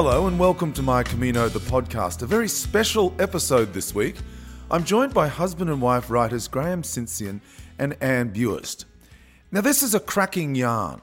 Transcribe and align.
Hello 0.00 0.28
and 0.28 0.38
welcome 0.38 0.72
to 0.74 0.80
My 0.80 1.02
Camino, 1.02 1.48
the 1.48 1.58
podcast. 1.58 2.22
A 2.22 2.26
very 2.26 2.46
special 2.46 3.12
episode 3.18 3.72
this 3.72 3.96
week. 3.96 4.14
I'm 4.70 4.84
joined 4.84 5.12
by 5.12 5.26
husband 5.26 5.70
and 5.70 5.82
wife 5.82 6.08
writers 6.08 6.46
Graeme 6.46 6.84
Simsion 6.84 7.40
and 7.80 7.96
Anne 8.00 8.32
Buist. 8.32 8.84
Now, 9.50 9.60
this 9.60 9.82
is 9.82 9.96
a 9.96 9.98
cracking 9.98 10.54
yarn. 10.54 11.02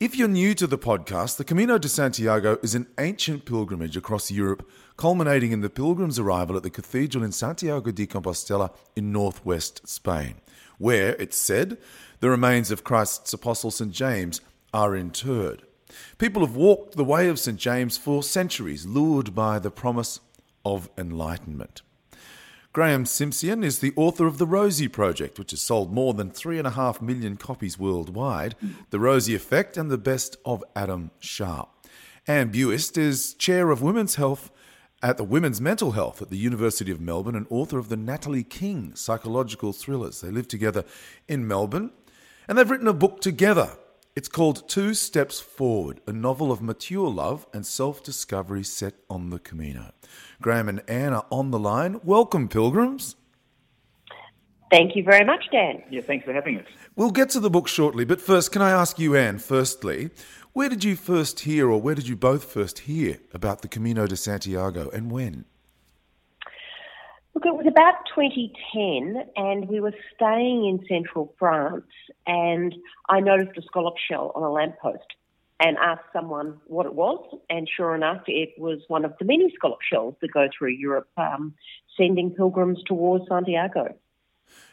If 0.00 0.16
you're 0.16 0.28
new 0.28 0.54
to 0.54 0.66
the 0.66 0.78
podcast, 0.78 1.36
the 1.36 1.44
Camino 1.44 1.76
de 1.76 1.90
Santiago 1.90 2.56
is 2.62 2.74
an 2.74 2.86
ancient 2.98 3.44
pilgrimage 3.44 3.98
across 3.98 4.30
Europe, 4.30 4.66
culminating 4.96 5.52
in 5.52 5.60
the 5.60 5.68
pilgrim's 5.68 6.18
arrival 6.18 6.56
at 6.56 6.62
the 6.62 6.70
cathedral 6.70 7.22
in 7.22 7.32
Santiago 7.32 7.90
de 7.90 8.06
Compostela 8.06 8.70
in 8.96 9.12
northwest 9.12 9.86
Spain, 9.86 10.36
where, 10.78 11.16
it's 11.16 11.36
said, 11.36 11.76
the 12.20 12.30
remains 12.30 12.70
of 12.70 12.82
Christ's 12.82 13.34
apostle 13.34 13.70
St. 13.70 13.92
James 13.92 14.40
are 14.72 14.96
interred. 14.96 15.64
People 16.18 16.44
have 16.44 16.56
walked 16.56 16.96
the 16.96 17.04
way 17.04 17.28
of 17.28 17.38
St. 17.38 17.58
James 17.58 17.96
for 17.96 18.22
centuries, 18.22 18.86
lured 18.86 19.34
by 19.34 19.58
the 19.58 19.70
promise 19.70 20.20
of 20.64 20.88
enlightenment. 20.96 21.82
Graeme 22.72 23.04
Simsion 23.04 23.62
is 23.62 23.80
the 23.80 23.92
author 23.96 24.26
of 24.26 24.38
The 24.38 24.46
Rosie 24.46 24.88
Project, 24.88 25.38
which 25.38 25.50
has 25.50 25.60
sold 25.60 25.92
more 25.92 26.14
than 26.14 26.30
3.5 26.30 27.02
million 27.02 27.36
copies 27.36 27.78
worldwide, 27.78 28.54
The 28.90 28.98
Rosie 28.98 29.34
Effect, 29.34 29.76
and 29.76 29.90
The 29.90 29.98
Best 29.98 30.36
of 30.46 30.64
Adam 30.74 31.10
Sharp. 31.18 31.68
Anne 32.26 32.50
Buist 32.50 32.96
is 32.96 33.34
Chair 33.34 33.70
of 33.70 33.82
Women's 33.82 34.14
Health 34.14 34.50
at 35.02 35.16
the 35.16 35.24
Women's 35.24 35.60
Mental 35.60 35.90
Health 35.90 36.22
at 36.22 36.30
the 36.30 36.38
University 36.38 36.90
of 36.90 37.00
Melbourne 37.00 37.34
and 37.34 37.46
author 37.50 37.78
of 37.78 37.88
the 37.88 37.96
Natalie 37.96 38.44
King 38.44 38.94
psychological 38.94 39.72
thrillers. 39.72 40.20
They 40.20 40.30
live 40.30 40.46
together 40.46 40.84
in 41.26 41.46
Melbourne 41.46 41.90
and 42.46 42.56
they've 42.56 42.70
written 42.70 42.88
a 42.88 42.92
book 42.92 43.20
together 43.20 43.72
it's 44.14 44.28
called 44.28 44.68
Two 44.68 44.92
Steps 44.92 45.40
Forward, 45.40 46.00
a 46.06 46.12
novel 46.12 46.52
of 46.52 46.60
mature 46.60 47.08
love 47.08 47.46
and 47.54 47.64
self 47.64 48.02
discovery 48.02 48.62
set 48.62 48.94
on 49.08 49.30
the 49.30 49.38
Camino. 49.38 49.92
Graeme 50.40 50.68
and 50.68 50.82
Anne 50.86 51.14
are 51.14 51.26
on 51.30 51.50
the 51.50 51.58
line. 51.58 52.00
Welcome, 52.04 52.48
pilgrims. 52.48 53.16
Thank 54.70 54.96
you 54.96 55.02
very 55.02 55.24
much, 55.24 55.44
Dan. 55.50 55.82
Yeah, 55.90 56.00
thanks 56.00 56.24
for 56.24 56.32
having 56.32 56.58
us. 56.58 56.66
We'll 56.96 57.10
get 57.10 57.30
to 57.30 57.40
the 57.40 57.50
book 57.50 57.68
shortly, 57.68 58.04
but 58.04 58.20
first, 58.20 58.52
can 58.52 58.62
I 58.62 58.70
ask 58.70 58.98
you, 58.98 59.16
Anne, 59.16 59.38
firstly, 59.38 60.10
where 60.52 60.68
did 60.68 60.84
you 60.84 60.96
first 60.96 61.40
hear, 61.40 61.70
or 61.70 61.80
where 61.80 61.94
did 61.94 62.08
you 62.08 62.16
both 62.16 62.44
first 62.44 62.80
hear 62.80 63.18
about 63.32 63.62
the 63.62 63.68
Camino 63.68 64.06
de 64.06 64.16
Santiago 64.16 64.90
and 64.90 65.10
when? 65.10 65.46
Look, 67.34 67.46
it 67.46 67.54
was 67.54 67.66
about 67.66 67.94
2010, 68.14 69.24
and 69.36 69.68
we 69.68 69.80
were 69.80 69.94
staying 70.14 70.66
in 70.66 70.84
central 70.86 71.34
France, 71.38 71.86
and 72.26 72.74
I 73.08 73.20
noticed 73.20 73.56
a 73.56 73.62
scallop 73.62 73.94
shell 73.96 74.32
on 74.34 74.42
a 74.42 74.50
lamppost 74.50 75.06
and 75.58 75.78
asked 75.78 76.12
someone 76.12 76.58
what 76.66 76.84
it 76.84 76.94
was, 76.94 77.24
and 77.48 77.68
sure 77.74 77.94
enough, 77.94 78.22
it 78.26 78.50
was 78.58 78.80
one 78.88 79.04
of 79.06 79.14
the 79.18 79.24
many 79.24 79.50
scallop 79.54 79.78
shells 79.80 80.14
that 80.20 80.32
go 80.32 80.48
through 80.56 80.70
Europe, 80.72 81.08
um, 81.16 81.54
sending 81.96 82.30
pilgrims 82.30 82.82
towards 82.84 83.24
Santiago. 83.28 83.94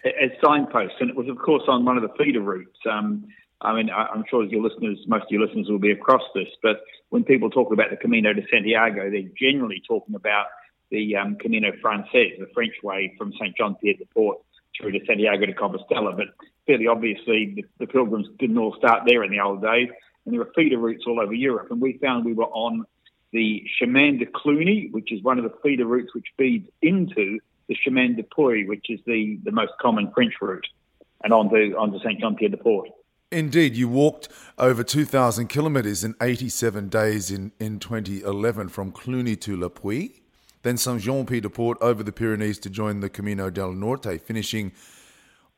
As 0.03 0.31
signposts, 0.43 0.97
and 0.99 1.09
it 1.09 1.15
was, 1.15 1.29
of 1.29 1.37
course, 1.37 1.63
on 1.67 1.85
one 1.85 1.95
of 1.95 2.03
the 2.03 2.13
feeder 2.17 2.41
routes. 2.41 2.77
Um, 2.89 3.27
I 3.61 3.73
mean, 3.73 3.89
I'm 3.89 4.23
sure 4.29 4.43
your 4.43 4.63
listeners, 4.63 4.99
most 5.07 5.23
of 5.23 5.31
your 5.31 5.45
listeners 5.45 5.67
will 5.69 5.79
be 5.79 5.91
across 5.91 6.23
this, 6.33 6.47
but 6.61 6.81
when 7.09 7.23
people 7.23 7.49
talk 7.49 7.71
about 7.71 7.89
the 7.89 7.97
Camino 7.97 8.33
de 8.33 8.41
Santiago, 8.51 9.09
they're 9.09 9.29
generally 9.37 9.81
talking 9.87 10.15
about 10.15 10.47
the 10.91 11.15
um, 11.15 11.35
Camino 11.35 11.71
Frances, 11.81 12.33
the 12.39 12.47
French 12.53 12.73
way 12.83 13.13
from 13.17 13.31
St. 13.33 13.55
John 13.55 13.75
Pied 13.75 13.99
de 13.99 14.05
Port 14.05 14.39
through 14.79 14.91
to 14.91 14.99
Santiago 15.05 15.45
de 15.45 15.53
Compostela. 15.53 16.15
But 16.15 16.27
fairly 16.65 16.87
obviously, 16.87 17.53
the, 17.55 17.65
the, 17.79 17.87
pilgrims 17.87 18.27
didn't 18.37 18.57
all 18.57 18.75
start 18.77 19.03
there 19.05 19.23
in 19.23 19.31
the 19.31 19.39
old 19.39 19.61
days, 19.61 19.89
and 20.25 20.33
there 20.33 20.39
were 20.39 20.51
feeder 20.55 20.77
routes 20.77 21.03
all 21.07 21.19
over 21.19 21.33
Europe. 21.33 21.67
And 21.71 21.81
we 21.81 21.97
found 21.97 22.25
we 22.25 22.33
were 22.33 22.45
on 22.45 22.85
the 23.31 23.63
Chemin 23.77 24.17
de 24.17 24.25
Cluny, 24.25 24.89
which 24.91 25.11
is 25.11 25.21
one 25.23 25.37
of 25.37 25.43
the 25.43 25.53
feeder 25.63 25.85
routes 25.85 26.13
which 26.15 26.27
feeds 26.37 26.67
into 26.81 27.39
the 27.67 27.75
Chemin 27.75 28.15
du 28.15 28.23
Puy, 28.23 28.65
which 28.65 28.87
is 28.89 28.99
the, 29.05 29.39
the 29.43 29.51
most 29.51 29.73
common 29.79 30.11
French 30.13 30.33
route, 30.41 30.65
and 31.23 31.31
onto, 31.31 31.75
onto 31.77 31.99
St. 31.99 32.19
John 32.19 32.35
Pied 32.35 32.51
de 32.51 32.57
Port. 32.57 32.89
Indeed, 33.31 33.75
you 33.75 33.87
walked 33.87 34.27
over 34.57 34.83
2,000 34.83 35.47
kilometres 35.49 36.03
in 36.03 36.15
87 36.19 36.89
days 36.89 37.29
in, 37.29 37.51
in 37.59 37.77
2011 37.77 38.69
from 38.69 38.91
Cluny 38.91 39.35
to 39.35 39.55
Le 39.55 39.69
Puy 39.69 40.19
then 40.63 40.77
Saint 40.77 41.01
Jean 41.01 41.25
Pied 41.25 41.43
de 41.43 41.49
Port 41.49 41.77
over 41.81 42.03
the 42.03 42.11
Pyrenees 42.11 42.59
to 42.59 42.69
join 42.69 42.99
the 42.99 43.09
Camino 43.09 43.49
del 43.49 43.73
Norte, 43.73 44.19
finishing 44.21 44.71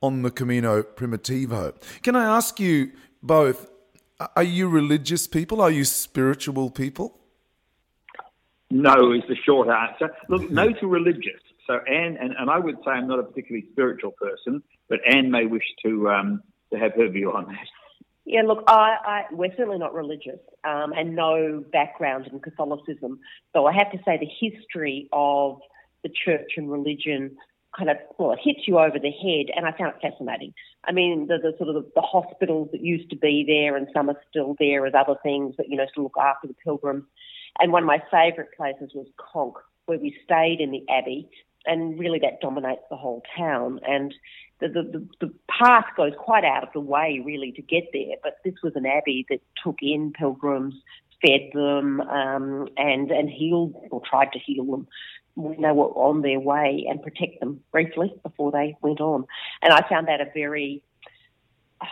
on 0.02 0.22
the 0.22 0.32
Camino 0.32 0.84
Primitivo. 0.84 1.74
Can 2.02 2.16
I 2.16 2.26
ask 2.26 2.60
you 2.60 2.92
both, 3.22 3.70
are 4.36 4.44
you 4.44 4.68
religious 4.68 5.28
people? 5.28 5.62
Are 5.62 5.72
you 5.72 5.86
spiritual 5.86 6.70
people? 6.70 7.20
No, 8.70 9.12
is 9.14 9.24
the 9.28 9.36
short 9.36 9.68
answer. 9.68 10.14
Look, 10.30 10.50
no 10.52 10.72
to 10.72 10.88
religious. 10.88 11.42
So 11.68 11.80
Anne, 11.88 12.18
and, 12.20 12.34
and 12.38 12.50
I 12.50 12.58
would 12.58 12.78
say 12.84 12.92
I'm 12.92 13.08
not 13.08 13.20
a 13.20 13.24
particularly 13.24 13.68
spiritual 13.72 14.12
person, 14.12 14.64
but 14.90 15.00
Anne 15.08 15.30
may 15.30 15.46
wish 15.46 15.64
to 15.86 16.10
um, 16.10 16.44
to 16.72 16.80
have 16.80 16.94
her 16.94 17.10
view 17.10 17.32
on 17.32 17.46
that. 17.48 17.68
Yeah, 18.26 18.44
look, 18.44 18.64
I, 18.68 18.98
I, 19.04 19.24
we're 19.32 19.56
certainly 19.58 19.80
not 19.80 19.94
religious 19.94 20.40
um, 20.64 20.94
and 20.94 21.16
no 21.16 21.64
background 21.72 22.28
in 22.32 22.40
Catholicism. 22.40 23.20
So 23.54 23.66
I 23.66 23.74
have 23.74 23.92
to 23.92 23.98
say 24.06 24.18
the 24.18 24.50
history 24.50 25.10
of 25.12 25.60
the 26.04 26.10
church 26.10 26.52
and 26.58 26.72
religion 26.72 27.36
kind 27.76 27.90
of, 27.90 27.98
well, 28.20 28.34
it 28.34 28.40
hits 28.44 28.68
you 28.68 28.78
over 28.78 29.00
the 29.00 29.12
head, 29.12 29.46
and 29.56 29.66
I 29.66 29.72
found 29.78 29.94
it 29.96 30.02
fascinating. 30.02 30.54
I 30.84 30.92
mean, 30.92 31.28
the, 31.28 31.38
the 31.38 31.56
sort 31.58 31.70
of 31.70 31.76
the, 31.76 31.92
the 31.96 32.02
hospitals 32.02 32.70
that 32.74 32.82
used 32.82 33.10
to 33.12 33.16
be 33.16 33.46
there, 33.48 33.78
and 33.78 33.88
some 33.94 34.10
are 34.10 34.20
still 34.30 34.56
there 34.60 34.86
as 34.86 34.94
other 34.94 35.18
things 35.24 35.56
that, 35.58 35.70
you 35.70 35.78
know, 35.78 35.86
to 35.96 36.04
look 36.04 36.18
after 36.20 36.48
the 36.48 36.56
pilgrims. 36.64 37.06
And 37.60 37.72
one 37.72 37.84
of 37.84 37.88
my 37.88 38.04
favourite 38.12 38.52
places 38.56 38.92
was 38.94 39.08
Conques, 39.18 39.62
where 39.86 40.00
we 40.00 40.16
stayed 40.24 40.60
in 40.60 40.72
the 40.72 40.84
Abbey, 40.90 41.30
and 41.66 41.98
really 41.98 42.20
that 42.20 42.42
dominates 42.42 42.82
the 42.90 42.98
whole 42.98 43.24
town. 43.38 43.80
And 43.88 44.14
the, 44.68 44.84
the, 44.84 45.08
the, 45.20 45.34
path 45.50 45.86
goes 45.98 46.14
quite 46.18 46.44
out 46.44 46.64
of 46.64 46.70
the 46.74 46.80
way, 46.80 47.22
really, 47.24 47.52
to 47.52 47.62
get 47.62 47.86
there. 47.94 48.16
But 48.24 48.38
this 48.46 48.54
was 48.64 48.74
an 48.76 48.86
abbey 48.86 49.26
that 49.30 49.40
took 49.64 49.78
in 49.82 50.14
pilgrims, 50.14 50.76
fed 51.22 51.50
them, 51.54 52.02
um, 52.02 52.68
and 52.78 53.12
and 53.12 53.30
healed 53.30 53.76
or 53.92 54.02
tried 54.10 54.32
to 54.34 54.40
heal 54.40 54.66
them 54.66 54.88
when 55.36 55.62
they 55.62 55.72
were 55.72 55.90
on 55.90 56.22
their 56.22 56.40
way 56.40 56.86
and 56.90 57.02
protect 57.02 57.40
them 57.40 57.62
briefly 57.72 58.14
before 58.24 58.52
they 58.52 58.76
went 58.82 59.00
on. 59.00 59.26
And 59.62 59.74
I 59.74 59.88
found 59.88 60.08
that 60.08 60.22
a 60.22 60.28
very 60.34 60.84
uh, 61.80 61.86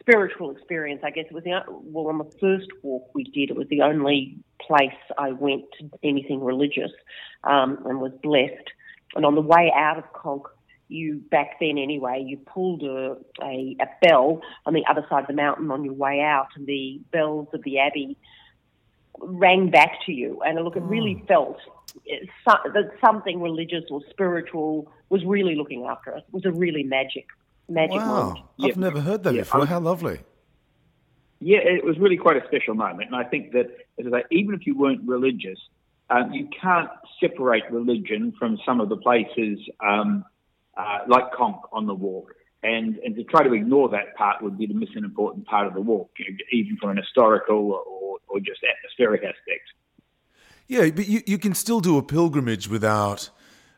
spiritual 0.00 0.50
experience. 0.50 1.02
I 1.04 1.10
guess 1.10 1.26
it 1.26 1.34
was 1.34 1.44
the 1.44 1.62
well 1.68 2.08
on 2.08 2.18
the 2.18 2.30
first 2.40 2.68
walk 2.82 3.10
we 3.14 3.24
did. 3.24 3.50
It 3.50 3.56
was 3.56 3.68
the 3.68 3.82
only 3.82 4.38
place 4.60 4.90
I 5.18 5.32
went 5.32 5.64
to 5.78 5.90
anything 6.02 6.42
religious, 6.42 6.92
um, 7.44 7.78
and 7.86 8.00
was 8.00 8.12
blessed. 8.22 8.70
And 9.14 9.24
on 9.24 9.34
the 9.34 9.40
way 9.40 9.72
out 9.74 9.98
of 9.98 10.12
Conques, 10.12 10.50
you 10.94 11.16
back 11.30 11.58
then 11.60 11.76
anyway, 11.78 12.24
you 12.26 12.38
pulled 12.38 12.82
a, 12.82 13.16
a, 13.42 13.76
a, 13.80 13.86
bell 14.06 14.40
on 14.64 14.74
the 14.74 14.84
other 14.88 15.04
side 15.10 15.22
of 15.22 15.26
the 15.26 15.34
mountain 15.34 15.70
on 15.70 15.84
your 15.84 15.94
way 15.94 16.20
out, 16.20 16.48
and 16.56 16.66
the 16.66 17.00
bells 17.12 17.48
of 17.52 17.62
the 17.64 17.78
abbey 17.78 18.16
rang 19.18 19.70
back 19.70 19.98
to 20.06 20.12
you. 20.12 20.40
And 20.42 20.62
look, 20.64 20.76
it 20.76 20.82
really 20.82 21.22
oh. 21.22 21.26
felt 21.26 21.58
that 22.46 22.90
something 23.04 23.40
religious 23.40 23.84
or 23.90 24.00
spiritual 24.10 24.90
was 25.10 25.24
really 25.24 25.54
looking 25.54 25.84
after 25.84 26.14
us. 26.14 26.22
It 26.26 26.34
was 26.34 26.44
a 26.44 26.52
really 26.52 26.82
magic, 26.82 27.26
magic 27.68 27.96
wow. 27.96 28.06
moment. 28.06 28.44
I've 28.60 28.68
yeah. 28.68 28.74
never 28.76 29.00
heard 29.00 29.22
that 29.24 29.34
yeah. 29.34 29.42
before. 29.42 29.66
How 29.66 29.80
lovely. 29.80 30.20
Yeah, 31.40 31.58
it 31.58 31.84
was 31.84 31.98
really 31.98 32.16
quite 32.16 32.36
a 32.36 32.46
special 32.46 32.74
moment. 32.74 33.10
And 33.12 33.16
I 33.16 33.24
think 33.24 33.52
that, 33.52 33.66
as 33.98 34.06
I 34.06 34.20
say, 34.20 34.24
even 34.30 34.54
if 34.54 34.66
you 34.66 34.78
weren't 34.78 35.02
religious, 35.06 35.58
um, 36.10 36.32
you 36.32 36.48
can't 36.60 36.88
separate 37.20 37.64
religion 37.70 38.32
from 38.38 38.58
some 38.64 38.80
of 38.80 38.88
the 38.88 38.96
places 38.96 39.58
um, 39.84 40.24
uh, 40.76 40.98
like 41.08 41.32
Conques 41.32 41.68
on 41.72 41.86
the 41.86 41.94
walk. 41.94 42.34
And, 42.62 42.96
and 42.98 43.14
to 43.16 43.24
try 43.24 43.42
to 43.42 43.52
ignore 43.52 43.90
that 43.90 44.16
part 44.16 44.42
would 44.42 44.56
be 44.56 44.66
to 44.66 44.72
miss 44.72 44.88
an 44.94 45.04
important 45.04 45.46
part 45.46 45.66
of 45.66 45.74
the 45.74 45.82
walk, 45.82 46.10
you 46.18 46.30
know, 46.30 46.38
even 46.50 46.78
from 46.78 46.90
an 46.90 46.96
historical 46.96 47.72
or, 47.72 48.18
or 48.26 48.40
just 48.40 48.60
atmospheric 48.64 49.22
aspect. 49.22 49.68
Yeah, 50.66 50.88
but 50.88 51.06
you, 51.06 51.20
you 51.26 51.36
can 51.36 51.54
still 51.54 51.80
do 51.80 51.98
a 51.98 52.02
pilgrimage 52.02 52.68
without 52.68 53.28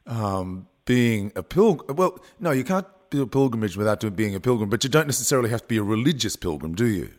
um, 0.06 0.68
being 0.84 1.32
a 1.34 1.42
pilgrim. 1.42 1.96
Well, 1.96 2.20
no, 2.38 2.52
you 2.52 2.62
can't 2.62 2.86
do 3.10 3.22
a 3.22 3.26
pilgrimage 3.26 3.76
without 3.76 4.14
being 4.14 4.36
a 4.36 4.40
pilgrim, 4.40 4.70
but 4.70 4.84
you 4.84 4.90
don't 4.90 5.06
necessarily 5.06 5.50
have 5.50 5.62
to 5.62 5.68
be 5.68 5.78
a 5.78 5.82
religious 5.82 6.36
pilgrim, 6.36 6.76
do 6.76 6.86
you? 6.86 7.10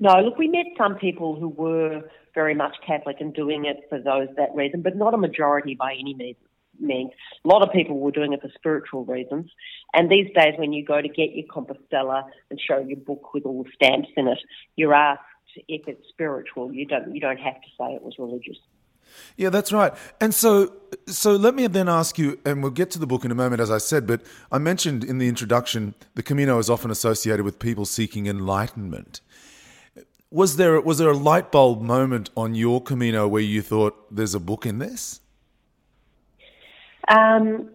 No, 0.00 0.20
look, 0.20 0.36
we 0.36 0.48
met 0.48 0.66
some 0.76 0.96
people 0.96 1.36
who 1.36 1.48
were 1.48 2.02
very 2.34 2.54
much 2.56 2.74
Catholic 2.84 3.18
and 3.20 3.32
doing 3.32 3.66
it 3.66 3.84
for 3.88 4.00
those 4.00 4.26
that 4.36 4.52
reason, 4.54 4.82
but 4.82 4.96
not 4.96 5.14
a 5.14 5.16
majority 5.16 5.76
by 5.76 5.92
any 5.92 6.14
means 6.14 6.36
means. 6.80 7.10
A 7.44 7.48
lot 7.48 7.62
of 7.62 7.72
people 7.72 7.98
were 7.98 8.10
doing 8.10 8.32
it 8.32 8.42
for 8.42 8.50
spiritual 8.54 9.04
reasons. 9.04 9.50
And 9.92 10.10
these 10.10 10.28
days, 10.34 10.54
when 10.58 10.72
you 10.72 10.84
go 10.84 11.00
to 11.00 11.08
get 11.08 11.34
your 11.34 11.46
Compostela 11.46 12.24
and 12.50 12.60
show 12.60 12.78
your 12.78 12.98
book 12.98 13.34
with 13.34 13.44
all 13.44 13.62
the 13.62 13.70
stamps 13.74 14.08
in 14.16 14.28
it, 14.28 14.38
you're 14.76 14.94
asked 14.94 15.22
if 15.68 15.86
it's 15.86 16.08
spiritual. 16.08 16.72
You 16.72 16.86
don't 16.86 17.14
you 17.14 17.20
don't 17.20 17.38
have 17.38 17.60
to 17.60 17.68
say 17.78 17.94
it 17.94 18.02
was 18.02 18.14
religious. 18.18 18.58
Yeah, 19.36 19.50
that's 19.50 19.72
right. 19.72 19.92
And 20.20 20.34
so, 20.34 20.72
so 21.06 21.36
let 21.36 21.54
me 21.54 21.66
then 21.66 21.88
ask 21.88 22.18
you, 22.18 22.38
and 22.44 22.62
we'll 22.62 22.72
get 22.72 22.90
to 22.92 22.98
the 22.98 23.06
book 23.06 23.24
in 23.24 23.30
a 23.30 23.34
moment, 23.34 23.60
as 23.60 23.70
I 23.70 23.78
said. 23.78 24.06
But 24.06 24.22
I 24.50 24.58
mentioned 24.58 25.04
in 25.04 25.18
the 25.18 25.28
introduction, 25.28 25.94
the 26.14 26.22
Camino 26.22 26.58
is 26.58 26.70
often 26.70 26.90
associated 26.90 27.44
with 27.44 27.58
people 27.58 27.84
seeking 27.84 28.26
enlightenment. 28.26 29.20
Was 30.30 30.56
there 30.56 30.80
was 30.80 30.98
there 30.98 31.10
a 31.10 31.16
light 31.16 31.52
bulb 31.52 31.80
moment 31.80 32.30
on 32.36 32.54
your 32.54 32.82
Camino 32.82 33.28
where 33.28 33.42
you 33.42 33.62
thought 33.62 34.14
there's 34.14 34.34
a 34.34 34.40
book 34.40 34.66
in 34.66 34.78
this? 34.78 35.20
Um, 37.08 37.70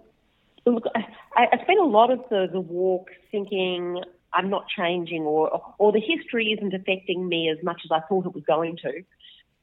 look, 0.66 0.84
I, 0.96 1.48
I 1.52 1.64
spent 1.64 1.80
a 1.80 1.86
lot 1.86 2.12
of 2.12 2.20
the, 2.30 2.48
the 2.52 2.60
walk 2.60 3.10
thinking 3.31 4.02
I'm 4.34 4.50
not 4.50 4.68
changing 4.68 5.24
or 5.24 5.62
or 5.78 5.92
the 5.92 6.00
history 6.00 6.56
isn't 6.58 6.74
affecting 6.74 7.28
me 7.28 7.50
as 7.50 7.64
much 7.64 7.81
as 7.86 7.92
I 7.92 8.02
thought 8.08 8.26
it 8.26 8.34
was 8.34 8.44
going 8.46 8.78
to. 8.78 9.04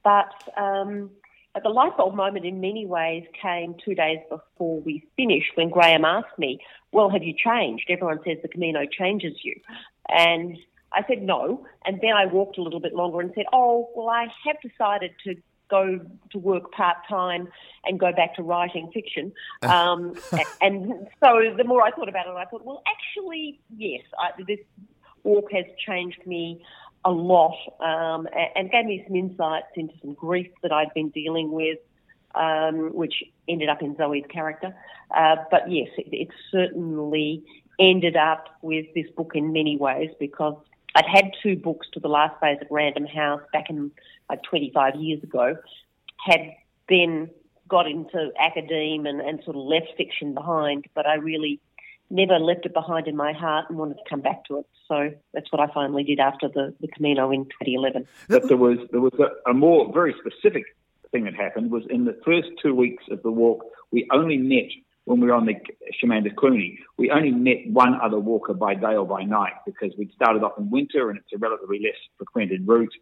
But 0.02 0.32
um, 0.56 1.10
the 1.62 1.68
light 1.68 1.96
bulb 1.96 2.14
moment 2.14 2.44
in 2.44 2.60
many 2.60 2.86
ways 2.86 3.24
came 3.40 3.74
two 3.84 3.94
days 3.94 4.18
before 4.28 4.80
we 4.80 5.06
finished 5.16 5.52
when 5.54 5.70
Graeme 5.70 6.04
asked 6.04 6.38
me, 6.38 6.60
Well, 6.92 7.10
have 7.10 7.22
you 7.22 7.34
changed? 7.34 7.86
Everyone 7.88 8.20
says 8.24 8.38
the 8.42 8.48
Camino 8.48 8.86
changes 8.86 9.34
you. 9.42 9.60
And 10.08 10.56
I 10.92 11.02
said 11.08 11.22
no. 11.22 11.66
And 11.84 12.00
then 12.00 12.12
I 12.12 12.26
walked 12.26 12.58
a 12.58 12.62
little 12.62 12.80
bit 12.80 12.94
longer 12.94 13.20
and 13.20 13.32
said, 13.34 13.46
Oh, 13.52 13.90
well, 13.94 14.08
I 14.08 14.28
have 14.46 14.56
decided 14.60 15.12
to 15.24 15.34
go 15.68 16.00
to 16.30 16.38
work 16.38 16.70
part 16.72 16.96
time 17.08 17.48
and 17.84 17.98
go 17.98 18.12
back 18.12 18.34
to 18.36 18.42
writing 18.42 18.90
fiction. 18.92 19.32
Um, 19.62 20.14
and 20.60 21.08
so 21.22 21.54
the 21.56 21.64
more 21.64 21.82
I 21.82 21.90
thought 21.90 22.08
about 22.08 22.26
it, 22.26 22.30
I 22.30 22.44
thought, 22.44 22.64
well, 22.64 22.82
actually, 22.86 23.60
yes, 23.76 24.02
I, 24.18 24.30
this 24.46 24.60
walk 25.24 25.50
has 25.52 25.64
changed 25.84 26.24
me 26.26 26.64
a 27.04 27.10
lot 27.10 27.56
um, 27.80 28.28
and 28.54 28.70
gave 28.70 28.86
me 28.86 29.02
some 29.06 29.16
insights 29.16 29.66
into 29.76 29.94
some 30.00 30.14
grief 30.14 30.48
that 30.62 30.72
I'd 30.72 30.92
been 30.94 31.10
dealing 31.10 31.52
with, 31.52 31.78
um, 32.34 32.94
which 32.94 33.24
ended 33.48 33.68
up 33.68 33.82
in 33.82 33.96
Zoe's 33.96 34.24
character. 34.28 34.74
Uh, 35.16 35.36
but 35.50 35.70
yes, 35.70 35.88
it, 35.98 36.08
it 36.12 36.28
certainly 36.50 37.44
ended 37.78 38.16
up 38.16 38.48
with 38.62 38.86
this 38.94 39.06
book 39.16 39.32
in 39.34 39.52
many 39.52 39.76
ways 39.76 40.10
because 40.18 40.56
I'd 40.96 41.04
had 41.04 41.32
two 41.42 41.56
books 41.56 41.86
to 41.92 42.00
the 42.00 42.08
last 42.08 42.40
phase 42.40 42.56
at 42.58 42.68
Random 42.70 43.06
House 43.06 43.42
back 43.52 43.68
in 43.68 43.90
like 44.30 44.42
25 44.44 44.94
years 44.96 45.22
ago, 45.22 45.56
had 46.26 46.54
then 46.88 47.28
got 47.68 47.86
into 47.86 48.30
academe 48.38 49.04
and, 49.04 49.20
and 49.20 49.42
sort 49.44 49.56
of 49.56 49.62
left 49.62 49.88
fiction 49.98 50.32
behind, 50.32 50.86
but 50.94 51.06
I 51.06 51.16
really 51.16 51.60
never 52.08 52.38
left 52.38 52.64
it 52.64 52.72
behind 52.72 53.08
in 53.08 53.16
my 53.16 53.34
heart 53.34 53.66
and 53.68 53.76
wanted 53.76 53.98
to 53.98 54.08
come 54.08 54.22
back 54.22 54.46
to 54.46 54.60
it. 54.60 54.66
So 54.88 55.10
that's 55.34 55.52
what 55.52 55.60
I 55.60 55.70
finally 55.74 56.02
did 56.02 56.18
after 56.18 56.48
the, 56.48 56.74
the 56.80 56.88
Camino 56.88 57.30
in 57.30 57.44
2011. 57.44 58.06
But 58.28 58.48
there 58.48 58.56
was 58.56 58.78
there 58.90 59.00
was 59.00 59.12
a, 59.18 59.50
a 59.50 59.52
more 59.52 59.92
very 59.92 60.14
specific 60.18 60.64
thing 61.10 61.24
that 61.24 61.34
happened 61.34 61.70
was 61.70 61.82
in 61.90 62.06
the 62.06 62.18
first 62.24 62.48
two 62.62 62.74
weeks 62.74 63.04
of 63.10 63.22
the 63.22 63.30
walk, 63.30 63.64
we 63.90 64.08
only 64.12 64.38
met 64.38 64.70
when 65.06 65.20
we 65.20 65.28
were 65.28 65.34
on 65.34 65.46
the 65.46 65.54
Chemin 65.98 66.24
de 66.24 66.30
Cluny, 66.30 66.80
we 66.96 67.10
only 67.10 67.30
met 67.30 67.58
one 67.68 67.98
other 68.02 68.18
walker 68.18 68.52
by 68.52 68.74
day 68.74 68.96
or 68.96 69.06
by 69.06 69.22
night 69.22 69.52
because 69.64 69.92
we'd 69.96 70.12
started 70.12 70.42
off 70.42 70.58
in 70.58 70.68
winter 70.68 71.10
and 71.10 71.18
it's 71.18 71.32
a 71.32 71.38
relatively 71.38 71.78
less 71.78 71.96
frequented 72.18 72.66
route. 72.66 72.92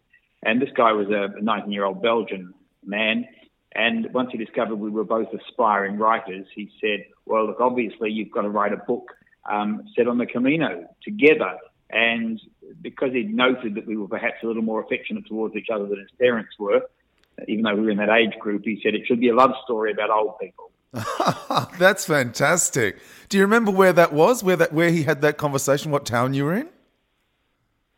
And 0.43 0.61
this 0.61 0.69
guy 0.75 0.91
was 0.91 1.07
a 1.09 1.41
19 1.41 1.71
year 1.71 1.83
old 1.83 2.03
Belgian 2.03 2.53
man. 2.85 3.25
And 3.73 4.13
once 4.13 4.29
he 4.31 4.37
discovered 4.37 4.75
we 4.75 4.91
were 4.91 5.03
both 5.03 5.29
aspiring 5.33 5.97
writers, 5.97 6.45
he 6.53 6.71
said, 6.79 7.05
Well, 7.25 7.47
look, 7.47 7.59
obviously 7.59 8.11
you've 8.11 8.31
got 8.31 8.43
to 8.43 8.49
write 8.49 8.71
a 8.71 8.77
book 8.77 9.11
um, 9.51 9.83
set 9.97 10.07
on 10.07 10.19
the 10.19 10.27
Camino 10.27 10.87
together. 11.03 11.57
And 11.89 12.39
because 12.83 13.13
he'd 13.13 13.33
noted 13.33 13.73
that 13.75 13.87
we 13.87 13.97
were 13.97 14.07
perhaps 14.07 14.35
a 14.43 14.45
little 14.45 14.61
more 14.61 14.83
affectionate 14.83 15.25
towards 15.25 15.55
each 15.55 15.69
other 15.73 15.87
than 15.87 15.99
his 15.99 16.11
parents 16.19 16.51
were, 16.59 16.81
even 17.47 17.63
though 17.63 17.75
we 17.75 17.81
were 17.81 17.89
in 17.89 17.97
that 17.97 18.09
age 18.09 18.37
group, 18.39 18.61
he 18.63 18.79
said 18.83 18.93
it 18.93 19.07
should 19.07 19.19
be 19.19 19.29
a 19.29 19.35
love 19.35 19.51
story 19.63 19.91
about 19.91 20.11
old 20.11 20.37
people. 20.39 20.71
That's 21.79 22.05
fantastic. 22.05 22.97
Do 23.29 23.37
you 23.37 23.43
remember 23.43 23.71
where 23.71 23.93
that 23.93 24.13
was? 24.13 24.43
Where 24.43 24.55
that 24.55 24.73
where 24.73 24.89
he 24.89 25.03
had 25.03 25.21
that 25.21 25.37
conversation? 25.37 25.91
What 25.91 26.05
town 26.05 26.33
you 26.33 26.45
were 26.45 26.55
in? 26.55 26.69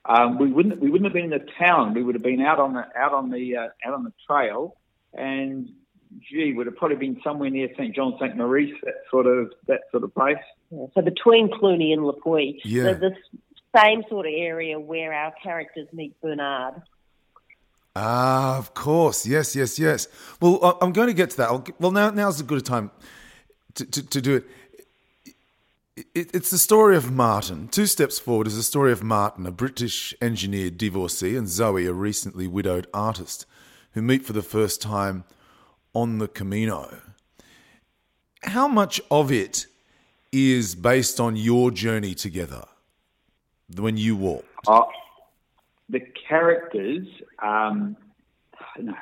Um, 0.06 0.38
we 0.40 0.52
wouldn't 0.52 0.80
we 0.80 0.90
wouldn't 0.90 1.06
have 1.06 1.14
been 1.14 1.32
in 1.32 1.40
the 1.40 1.46
town. 1.60 1.94
We 1.94 2.04
would 2.04 2.16
have 2.16 2.24
been 2.24 2.42
out 2.42 2.60
on 2.60 2.74
the 2.74 2.86
out 2.96 3.14
on 3.14 3.30
the 3.30 3.58
uh, 3.58 3.68
out 3.86 3.94
on 3.94 4.04
the 4.04 4.14
trail, 4.26 4.78
and 5.14 5.70
gee, 6.20 6.54
would 6.54 6.66
have 6.66 6.78
probably 6.78 6.98
been 6.98 7.20
somewhere 7.24 7.50
near 7.50 7.70
St 7.78 7.94
John 7.94 8.16
St 8.20 8.36
Maurice, 8.38 8.74
that 8.84 8.96
sort 9.12 9.28
of 9.28 9.52
that 9.68 9.82
sort 9.92 10.04
of 10.04 10.14
place. 10.14 10.38
Yeah, 10.72 10.86
so 10.94 11.02
between 11.02 11.52
Cluny 11.52 11.94
and 11.94 12.06
Le 12.06 12.14
Puy, 12.14 12.62
yeah. 12.64 12.94
the, 12.94 12.94
the 12.96 13.16
same 13.76 14.04
sort 14.10 14.26
of 14.26 14.34
area 14.36 14.80
where 14.80 15.14
our 15.14 15.34
characters 15.44 15.88
meet 15.94 16.20
Bernard. 16.22 16.82
Ah, 18.00 18.60
of 18.60 18.76
course. 18.76 19.26
Yes, 19.26 19.56
yes, 19.56 19.80
yes. 19.80 20.08
Well, 20.40 20.78
I'm 20.84 20.92
going 20.92 21.08
to 21.08 21.16
get 21.16 21.32
to 21.32 21.38
that. 21.38 21.50
I'll, 21.50 21.66
well, 21.80 21.92
now 21.92 22.12
now's 22.12 22.40
a 22.40 22.44
good 22.44 22.64
time 22.64 22.92
to, 23.74 23.86
to, 23.86 24.06
to 24.06 24.22
do 24.22 24.36
it. 24.36 24.46
it. 26.14 26.36
It's 26.36 26.52
the 26.52 26.60
story 26.60 26.96
of 26.96 27.12
Martin. 27.12 27.68
Two 27.70 27.88
steps 27.88 28.20
forward 28.20 28.46
is 28.46 28.56
the 28.56 28.62
story 28.62 28.92
of 28.92 29.02
Martin, 29.02 29.48
a 29.48 29.52
British 29.52 30.14
engineer 30.22 30.70
divorcee, 30.70 31.36
and 31.36 31.48
Zoe, 31.48 31.88
a 31.88 31.94
recently 31.94 32.46
widowed 32.46 32.86
artist, 32.94 33.48
who 33.94 34.04
meet 34.04 34.24
for 34.24 34.34
the 34.34 34.44
first 34.44 34.80
time 34.80 35.24
on 35.96 36.20
the 36.20 36.28
Camino. 36.28 37.00
How 38.44 38.68
much 38.68 39.02
of 39.10 39.32
it 39.32 39.66
is 40.32 40.76
based 40.76 41.20
on 41.20 41.36
your 41.36 41.72
journey 41.72 42.14
together 42.14 42.66
when 43.76 43.98
you 43.98 44.16
walked? 44.16 44.46
Uh, 44.68 44.84
the 45.90 46.02
characters, 46.28 47.08
um, 47.42 47.96
no, 48.80 48.94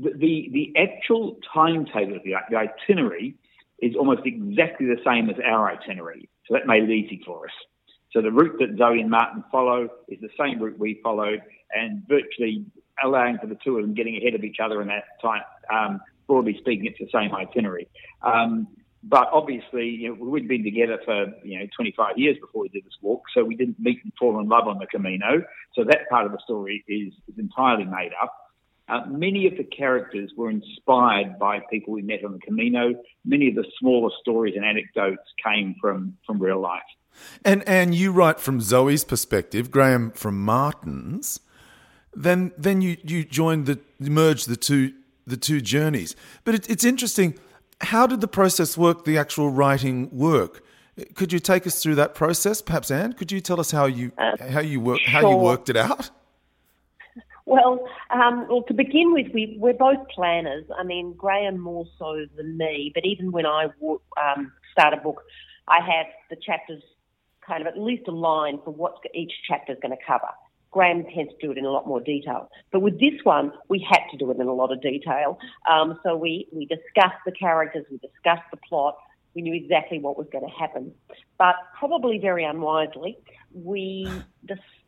the, 0.00 0.12
the, 0.12 0.50
the 0.52 0.72
actual 0.76 1.38
timetable 1.52 2.16
of 2.16 2.22
the, 2.22 2.34
the 2.50 2.56
itinerary 2.56 3.34
is 3.80 3.94
almost 3.96 4.22
exactly 4.24 4.86
the 4.86 5.00
same 5.04 5.30
as 5.30 5.36
our 5.44 5.70
itinerary. 5.70 6.28
So 6.46 6.54
that 6.54 6.66
made 6.66 6.84
it 6.84 6.90
easy 6.90 7.22
for 7.24 7.46
us. 7.46 7.52
So 8.12 8.22
the 8.22 8.32
route 8.32 8.56
that 8.60 8.76
Zoe 8.78 9.00
and 9.00 9.10
Martin 9.10 9.44
follow 9.52 9.88
is 10.08 10.18
the 10.20 10.30
same 10.38 10.60
route 10.60 10.78
we 10.78 11.00
followed, 11.02 11.42
and 11.74 12.02
virtually 12.08 12.64
allowing 13.04 13.38
for 13.38 13.46
the 13.46 13.58
two 13.62 13.76
of 13.76 13.82
them 13.82 13.94
getting 13.94 14.16
ahead 14.16 14.34
of 14.34 14.44
each 14.44 14.56
other 14.62 14.80
in 14.80 14.88
that 14.88 15.04
time. 15.20 15.42
Um, 15.72 16.00
broadly 16.26 16.56
speaking, 16.58 16.86
it's 16.86 16.98
the 16.98 17.08
same 17.12 17.34
itinerary. 17.34 17.88
Um, 18.22 18.66
but 19.02 19.28
obviously, 19.32 19.88
you 19.88 20.08
know, 20.08 20.24
we'd 20.24 20.48
been 20.48 20.64
together 20.64 20.98
for 21.04 21.26
you 21.44 21.58
know 21.58 21.66
25 21.76 22.18
years 22.18 22.36
before 22.40 22.62
we 22.62 22.68
did 22.68 22.84
this 22.84 22.96
walk, 23.00 23.22
so 23.34 23.44
we 23.44 23.54
didn't 23.54 23.78
meet 23.78 24.02
and 24.02 24.12
fall 24.18 24.38
in 24.40 24.48
love 24.48 24.66
on 24.66 24.78
the 24.78 24.86
Camino. 24.86 25.42
So 25.74 25.84
that 25.84 26.08
part 26.10 26.26
of 26.26 26.32
the 26.32 26.38
story 26.42 26.84
is, 26.88 27.12
is 27.28 27.38
entirely 27.38 27.84
made 27.84 28.10
up. 28.20 28.34
Uh, 28.88 29.04
many 29.06 29.46
of 29.46 29.56
the 29.56 29.64
characters 29.64 30.32
were 30.36 30.50
inspired 30.50 31.38
by 31.38 31.60
people 31.70 31.92
we 31.92 32.02
met 32.02 32.24
on 32.24 32.32
the 32.32 32.38
Camino. 32.38 32.94
Many 33.24 33.48
of 33.48 33.54
the 33.54 33.64
smaller 33.78 34.10
stories 34.20 34.54
and 34.56 34.64
anecdotes 34.64 35.22
came 35.44 35.76
from 35.80 36.16
from 36.26 36.42
real 36.42 36.60
life. 36.60 36.82
And 37.44 37.66
and 37.68 37.94
you 37.94 38.10
write 38.10 38.40
from 38.40 38.60
Zoe's 38.60 39.04
perspective, 39.04 39.70
Graeme 39.70 40.10
from 40.12 40.44
Martin's. 40.44 41.40
Then 42.14 42.52
then 42.58 42.80
you 42.80 42.96
you 43.04 43.24
joined 43.24 43.66
the 43.66 43.78
merge 44.00 44.46
the 44.46 44.56
two 44.56 44.94
the 45.26 45.36
two 45.36 45.60
journeys. 45.60 46.16
But 46.44 46.56
it, 46.56 46.70
it's 46.70 46.84
interesting 46.84 47.38
how 47.80 48.06
did 48.06 48.20
the 48.20 48.28
process 48.28 48.76
work, 48.76 49.04
the 49.04 49.18
actual 49.18 49.50
writing 49.50 50.08
work? 50.10 50.64
Could 51.14 51.32
you 51.32 51.38
take 51.38 51.66
us 51.66 51.80
through 51.82 51.94
that 51.96 52.14
process, 52.14 52.60
perhaps, 52.60 52.90
Anne? 52.90 53.12
Could 53.12 53.30
you 53.30 53.40
tell 53.40 53.60
us 53.60 53.70
how 53.70 53.86
you 53.86 54.10
uh, 54.18 54.36
how 54.50 54.60
you 54.60 54.80
work 54.80 54.98
sure. 55.00 55.10
how 55.10 55.30
you 55.30 55.36
worked 55.36 55.68
it 55.68 55.76
out? 55.76 56.10
Well, 57.46 57.88
um, 58.10 58.46
well, 58.50 58.62
to 58.64 58.74
begin 58.74 59.14
with, 59.14 59.28
we, 59.32 59.56
we're 59.58 59.72
both 59.72 60.06
planners. 60.14 60.66
I 60.78 60.82
mean, 60.82 61.14
Graeme 61.14 61.58
more 61.58 61.86
so 61.98 62.26
than 62.36 62.58
me, 62.58 62.92
but 62.94 63.06
even 63.06 63.32
when 63.32 63.46
I 63.46 63.68
um, 64.22 64.52
start 64.70 64.92
a 64.92 64.98
book, 64.98 65.22
I 65.66 65.78
have 65.80 66.06
the 66.28 66.36
chapters 66.36 66.82
kind 67.46 67.62
of 67.62 67.66
at 67.66 67.78
least 67.78 68.06
a 68.06 68.10
line 68.10 68.60
for 68.64 68.70
what 68.70 68.96
each 69.14 69.32
chapter 69.48 69.72
is 69.72 69.78
going 69.80 69.96
to 69.96 70.04
cover. 70.06 70.28
Graeme 70.70 71.04
tends 71.14 71.32
to 71.32 71.46
do 71.46 71.50
it 71.52 71.58
in 71.58 71.64
a 71.64 71.70
lot 71.70 71.86
more 71.86 72.00
detail. 72.00 72.50
But 72.72 72.80
with 72.80 73.00
this 73.00 73.14
one, 73.24 73.52
we 73.68 73.84
had 73.88 74.00
to 74.10 74.16
do 74.16 74.30
it 74.30 74.38
in 74.38 74.46
a 74.46 74.52
lot 74.52 74.72
of 74.72 74.82
detail. 74.82 75.38
Um, 75.70 75.98
so 76.02 76.16
we, 76.16 76.46
we 76.52 76.66
discussed 76.66 77.20
the 77.24 77.32
characters, 77.32 77.86
we 77.90 77.98
discussed 77.98 78.48
the 78.50 78.58
plot, 78.68 78.96
we 79.34 79.42
knew 79.42 79.54
exactly 79.54 79.98
what 79.98 80.18
was 80.18 80.26
going 80.32 80.44
to 80.44 80.50
happen. 80.50 80.92
But 81.38 81.54
probably 81.78 82.18
very 82.18 82.44
unwisely, 82.44 83.18
we 83.52 84.08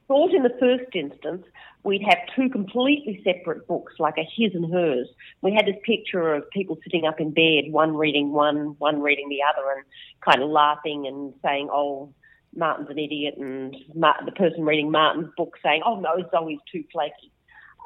thought 0.08 0.34
in 0.34 0.42
the 0.42 0.56
first 0.58 0.94
instance 0.94 1.44
we'd 1.84 2.02
have 2.02 2.18
two 2.34 2.48
completely 2.48 3.22
separate 3.24 3.66
books, 3.68 3.94
like 4.00 4.18
a 4.18 4.28
his 4.36 4.54
and 4.54 4.72
hers. 4.72 5.08
We 5.40 5.54
had 5.54 5.66
this 5.66 5.80
picture 5.84 6.34
of 6.34 6.50
people 6.50 6.78
sitting 6.82 7.06
up 7.06 7.20
in 7.20 7.30
bed, 7.30 7.70
one 7.70 7.96
reading 7.96 8.32
one, 8.32 8.74
one 8.78 9.00
reading 9.00 9.28
the 9.28 9.38
other, 9.42 9.70
and 9.70 9.84
kind 10.20 10.42
of 10.42 10.50
laughing 10.50 11.06
and 11.06 11.32
saying, 11.44 11.68
oh, 11.72 12.12
Martin's 12.54 12.90
an 12.90 12.98
idiot, 12.98 13.34
and 13.36 13.76
Martin, 13.94 14.26
the 14.26 14.32
person 14.32 14.64
reading 14.64 14.90
Martin's 14.90 15.30
book 15.36 15.56
saying, 15.62 15.82
"Oh 15.84 16.00
no, 16.00 16.16
Zoe's 16.30 16.58
too 16.70 16.84
flaky." 16.92 17.32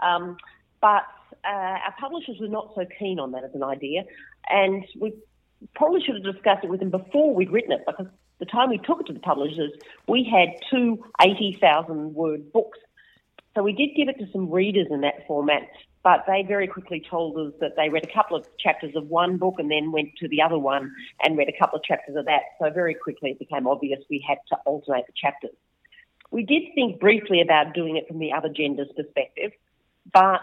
Um, 0.02 0.36
but 0.80 1.04
uh, 1.44 1.48
our 1.48 1.94
publishers 1.98 2.36
were 2.40 2.48
not 2.48 2.72
so 2.74 2.84
keen 2.98 3.18
on 3.18 3.32
that 3.32 3.44
as 3.44 3.54
an 3.54 3.62
idea, 3.62 4.04
and 4.48 4.84
we 4.98 5.12
probably 5.74 6.02
should 6.02 6.14
have 6.14 6.34
discussed 6.34 6.64
it 6.64 6.70
with 6.70 6.80
them 6.80 6.90
before 6.90 7.34
we'd 7.34 7.50
written 7.50 7.72
it, 7.72 7.82
because 7.86 8.06
the 8.38 8.46
time 8.46 8.70
we 8.70 8.78
took 8.78 9.00
it 9.00 9.06
to 9.06 9.12
the 9.12 9.20
publishers, 9.20 9.72
we 10.08 10.24
had 10.24 10.48
two 10.70 11.04
80,000 11.22 12.14
word 12.14 12.52
books. 12.52 12.78
So 13.54 13.62
we 13.62 13.72
did 13.72 13.90
give 13.96 14.08
it 14.08 14.18
to 14.18 14.30
some 14.32 14.50
readers 14.50 14.88
in 14.90 15.02
that 15.02 15.26
format, 15.26 15.68
but 16.04 16.24
they 16.26 16.44
very 16.46 16.68
quickly 16.68 17.02
told 17.10 17.36
us 17.38 17.54
that 17.60 17.76
they 17.76 17.88
read 17.88 18.04
a 18.04 18.12
couple 18.12 18.36
of 18.36 18.46
chapters 18.58 18.94
of 18.94 19.08
one 19.08 19.38
book 19.38 19.54
and 19.58 19.70
then 19.70 19.90
went 19.90 20.10
to 20.18 20.28
the 20.28 20.42
other 20.42 20.58
one 20.58 20.92
and 21.24 21.36
read 21.36 21.48
a 21.48 21.58
couple 21.58 21.78
of 21.78 21.82
chapters 21.82 22.14
of 22.14 22.26
that. 22.26 22.42
So 22.60 22.70
very 22.70 22.94
quickly 22.94 23.30
it 23.30 23.38
became 23.38 23.66
obvious 23.66 24.00
we 24.10 24.24
had 24.28 24.38
to 24.50 24.56
alternate 24.66 25.06
the 25.06 25.14
chapters. 25.16 25.56
we 26.30 26.44
did 26.44 26.62
think 26.74 27.00
briefly 27.00 27.40
about 27.40 27.74
doing 27.74 27.96
it 27.96 28.06
from 28.06 28.18
the 28.18 28.32
other 28.32 28.50
gender's 28.50 28.92
perspective, 28.94 29.52
but 30.12 30.42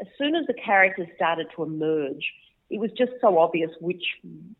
as 0.00 0.06
soon 0.16 0.36
as 0.36 0.46
the 0.46 0.54
characters 0.54 1.08
started 1.16 1.48
to 1.56 1.64
emerge, 1.64 2.32
it 2.70 2.78
was 2.78 2.90
just 2.96 3.12
so 3.20 3.38
obvious 3.38 3.70
which 3.80 4.04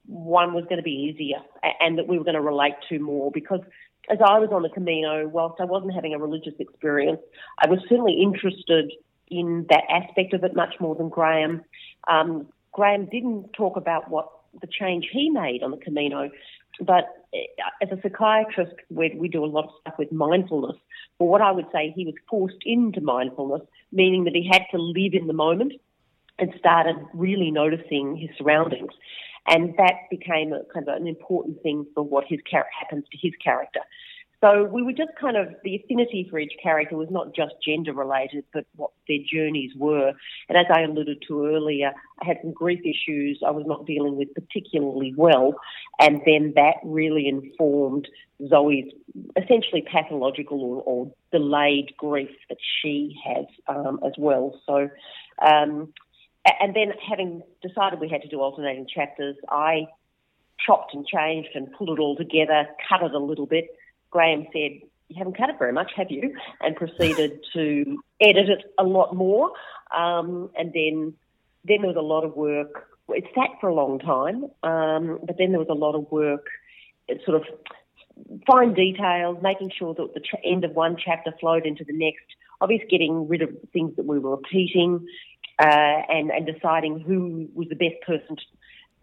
one 0.07 0.52
was 0.52 0.64
going 0.64 0.78
to 0.78 0.83
be 0.83 1.14
easier 1.14 1.38
and 1.80 1.97
that 1.97 2.09
we 2.09 2.19
were 2.19 2.25
going 2.25 2.35
to 2.35 2.40
relate 2.40 2.75
to 2.88 2.99
more 2.99 3.30
because 3.30 3.61
as 4.11 4.19
I 4.25 4.40
was 4.40 4.50
on 4.52 4.62
the 4.62 4.69
Camino, 4.69 5.28
whilst 5.28 5.61
I 5.61 5.64
wasn't 5.64 5.95
having 5.95 6.14
a 6.14 6.19
religious 6.19 6.54
experience, 6.59 7.21
I 7.59 7.69
was 7.69 7.78
certainly 7.88 8.21
interested 8.21 8.90
in 9.30 9.66
that 9.68 9.84
aspect 9.88 10.34
of 10.34 10.44
it 10.44 10.54
much 10.54 10.75
more 10.80 10.94
than 10.94 11.08
Graeme. 11.08 11.62
Um, 12.08 12.46
Graeme 12.72 13.06
didn't 13.06 13.52
talk 13.52 13.76
about 13.76 14.10
what 14.10 14.28
the 14.60 14.66
change 14.66 15.08
he 15.12 15.30
made 15.30 15.62
on 15.62 15.70
the 15.70 15.76
Camino, 15.76 16.30
but 16.80 17.04
uh, 17.34 17.38
as 17.82 17.88
a 17.90 18.00
psychiatrist, 18.02 18.75
we, 18.88 19.14
we 19.16 19.28
do 19.28 19.44
a 19.44 19.46
lot 19.46 19.64
of 19.64 19.70
stuff 19.80 19.94
with 19.99 20.10
mindfulness. 20.12 20.76
But 21.18 21.26
what 21.26 21.40
I 21.40 21.52
would 21.52 21.66
say, 21.72 21.92
he 21.94 22.04
was 22.04 22.14
forced 22.28 22.62
into 22.64 23.00
mindfulness, 23.00 23.62
meaning 23.92 24.25
that 24.25 24.34
he 24.34 24.49
had 24.50 24.62
to 24.72 24.78
live 24.78 25.14
in 25.14 25.26
the 25.26 25.32
moment 25.32 25.75
and 26.38 26.52
started 26.58 26.96
really 27.12 27.50
noticing 27.50 28.16
his 28.16 28.30
surroundings. 28.38 28.92
And 29.46 29.75
that 29.78 29.94
became 30.10 30.52
a, 30.52 30.60
kind 30.72 30.88
of 30.88 30.96
an 30.96 31.06
important 31.06 31.62
thing 31.62 31.87
for 31.94 32.02
what 32.02 32.25
his 32.26 32.40
char- 32.50 32.66
happens 32.78 33.04
to 33.10 33.18
his 33.20 33.32
character. 33.42 33.80
So 34.42 34.64
we 34.64 34.82
were 34.82 34.92
just 34.92 35.11
kind 35.20 35.37
of 35.37 35.49
the 35.64 35.76
affinity 35.76 36.26
for 36.30 36.38
each 36.38 36.54
character 36.62 36.97
was 36.97 37.11
not 37.11 37.35
just 37.35 37.54
gender 37.64 37.92
related, 37.92 38.44
but 38.54 38.64
what 38.75 38.90
their 39.06 39.18
journeys 39.30 39.73
were. 39.76 40.12
And 40.49 40.56
as 40.56 40.64
I 40.75 40.80
alluded 40.82 41.23
to 41.28 41.47
earlier, 41.47 41.92
I 42.23 42.25
had 42.25 42.38
some 42.42 42.52
grief 42.52 42.80
issues 42.80 43.42
I 43.47 43.50
was 43.50 43.66
not 43.66 43.87
dealing 43.87 44.16
with 44.16 44.28
particularly 44.35 45.12
well, 45.14 45.54
and 45.99 46.23
then 46.25 46.54
that 46.56 46.76
really 46.85 47.28
informed 47.28 48.09
Zoe's 48.49 48.90
essentially 49.37 49.82
pathological 49.82 50.62
or, 50.62 50.82
or 50.82 51.12
delayed 51.32 51.92
grief 51.99 52.30
that 52.49 52.59
she 52.80 53.14
has 53.26 53.44
um, 53.68 54.00
as 54.04 54.12
well. 54.18 54.59
So. 54.66 54.88
Um, 55.47 55.92
and 56.59 56.75
then 56.75 56.92
having 57.06 57.42
decided 57.62 58.00
we 58.00 58.09
had 58.09 58.23
to 58.23 58.28
do 58.28 58.40
alternating 58.40 58.87
chapters, 58.92 59.37
I 59.50 59.88
chopped 60.66 60.94
and 60.94 61.06
changed 61.06 61.50
and 61.54 61.70
pulled 61.73 61.99
it 61.99 62.00
all 62.00 62.16
together, 62.16 62.66
cut 62.88 63.02
it 63.02 63.12
a 63.12 63.18
little 63.18 63.47
bit. 63.47 63.68
Graeme 64.10 64.46
said, 64.52 64.80
You 65.08 65.16
haven't 65.16 65.36
cut 65.36 65.50
it 65.50 65.58
very 65.58 65.72
much, 65.72 65.92
have 65.96 66.10
you? 66.10 66.34
And 66.60 66.76
proceeded 66.76 67.44
to 67.54 68.02
edit 68.20 68.48
it 68.48 68.74
a 68.78 68.84
lot 68.84 69.14
more. 69.14 69.52
Um, 69.96 70.50
and 70.56 70.72
then, 70.72 71.14
then 71.64 71.78
there 71.82 71.88
was 71.88 71.96
a 71.96 72.02
lot 72.02 72.24
of 72.24 72.36
work. 72.36 72.88
It 73.08 73.24
sat 73.34 73.50
for 73.60 73.68
a 73.68 73.74
long 73.74 73.98
time, 73.98 74.44
um, 74.62 75.18
but 75.24 75.36
then 75.36 75.50
there 75.50 75.58
was 75.58 75.68
a 75.68 75.74
lot 75.74 75.96
of 75.96 76.10
work, 76.12 76.46
sort 77.24 77.36
of 77.36 77.44
fine 78.46 78.72
details, 78.74 79.38
making 79.42 79.72
sure 79.76 79.94
that 79.94 80.14
the 80.14 80.22
end 80.44 80.64
of 80.64 80.72
one 80.72 80.96
chapter 80.96 81.32
flowed 81.40 81.66
into 81.66 81.84
the 81.84 81.92
next. 81.92 82.24
Obviously, 82.60 82.86
getting 82.88 83.26
rid 83.26 83.42
of 83.42 83.50
things 83.72 83.96
that 83.96 84.06
we 84.06 84.18
were 84.18 84.36
repeating, 84.36 85.06
uh, 85.58 86.02
and, 86.08 86.30
and 86.30 86.46
deciding 86.46 87.00
who 87.00 87.48
was 87.54 87.68
the 87.68 87.74
best 87.74 88.00
person, 88.06 88.36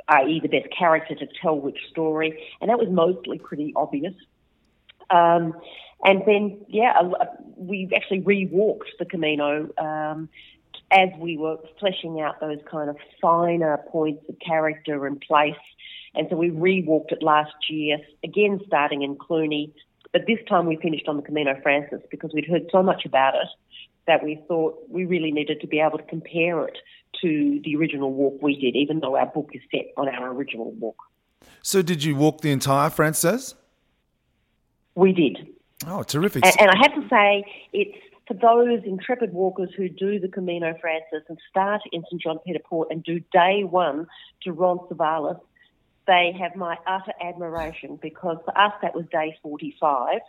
i.e., 0.09 0.39
the 0.41 0.47
best 0.47 0.67
character 0.77 1.15
to 1.15 1.27
tell 1.41 1.59
which 1.59 1.77
story. 1.89 2.41
And 2.61 2.69
that 2.69 2.79
was 2.79 2.87
mostly 2.89 3.39
pretty 3.39 3.73
obvious. 3.75 4.13
Um, 5.09 5.53
and 6.03 6.21
then, 6.25 6.63
yeah, 6.67 7.01
we 7.55 7.89
actually 7.95 8.21
re-walked 8.21 8.89
the 8.99 9.05
Camino 9.05 9.69
um, 9.77 10.29
as 10.91 11.09
we 11.19 11.37
were 11.37 11.57
fleshing 11.79 12.21
out 12.21 12.39
those 12.39 12.59
kind 12.69 12.89
of 12.89 12.97
finer 13.21 13.77
points 13.89 14.23
of 14.29 14.35
character 14.39 15.05
and 15.05 15.19
place. 15.19 15.55
And 16.15 16.27
so 16.29 16.35
we 16.35 16.49
re-walked 16.49 17.11
it 17.11 17.21
last 17.21 17.53
year, 17.69 17.97
again 18.23 18.61
starting 18.67 19.01
in 19.01 19.15
Cluny, 19.15 19.73
but 20.13 20.21
this 20.27 20.39
time 20.47 20.65
we 20.65 20.77
finished 20.77 21.07
on 21.07 21.17
the 21.17 21.23
Camino 21.23 21.59
Frances 21.61 22.01
because 22.09 22.31
we'd 22.33 22.45
heard 22.45 22.67
so 22.71 22.81
much 22.81 23.05
about 23.05 23.35
it 23.35 23.47
that 24.07 24.23
we 24.23 24.41
thought 24.47 24.77
we 24.89 25.05
really 25.05 25.31
needed 25.31 25.59
to 25.61 25.67
be 25.67 25.79
able 25.79 25.97
to 25.97 26.03
compare 26.05 26.65
it 26.65 26.77
to 27.21 27.59
the 27.63 27.75
original 27.75 28.13
walk 28.13 28.41
we 28.41 28.55
did, 28.55 28.75
even 28.75 28.99
though 28.99 29.17
our 29.17 29.25
book 29.25 29.49
is 29.53 29.61
set 29.71 29.87
on 29.97 30.07
our 30.07 30.31
original 30.31 30.71
walk. 30.71 30.95
So, 31.61 31.81
did 31.81 32.03
you 32.03 32.15
walk 32.15 32.41
the 32.41 32.51
entire 32.51 32.89
Frances? 32.89 33.55
We 34.97 35.13
did. 35.13 35.47
Oh, 35.85 36.01
terrific. 36.01 36.43
And, 36.43 36.55
and 36.59 36.71
I 36.71 36.77
have 36.81 36.95
to 36.95 37.07
say, 37.07 37.45
it's 37.71 37.95
for 38.27 38.33
those 38.33 38.83
intrepid 38.83 39.31
walkers 39.31 39.69
who 39.77 39.89
do 39.89 40.19
the 40.19 40.27
Camino 40.27 40.75
Frances 40.81 41.21
and 41.29 41.37
start 41.51 41.81
in 41.91 42.03
St 42.09 42.19
John 42.19 42.39
Pied 42.39 42.53
de 42.53 42.59
Port 42.59 42.87
and 42.89 43.03
do 43.03 43.19
day 43.31 43.63
one 43.63 44.07
to 44.41 44.51
Roncesvalles, 44.51 45.37
they 46.07 46.33
have 46.39 46.55
my 46.55 46.77
utter 46.87 47.13
admiration 47.21 47.99
because 48.01 48.37
for 48.43 48.57
us 48.57 48.73
that 48.81 48.95
was 48.95 49.05
day 49.11 49.37
45 49.43 50.19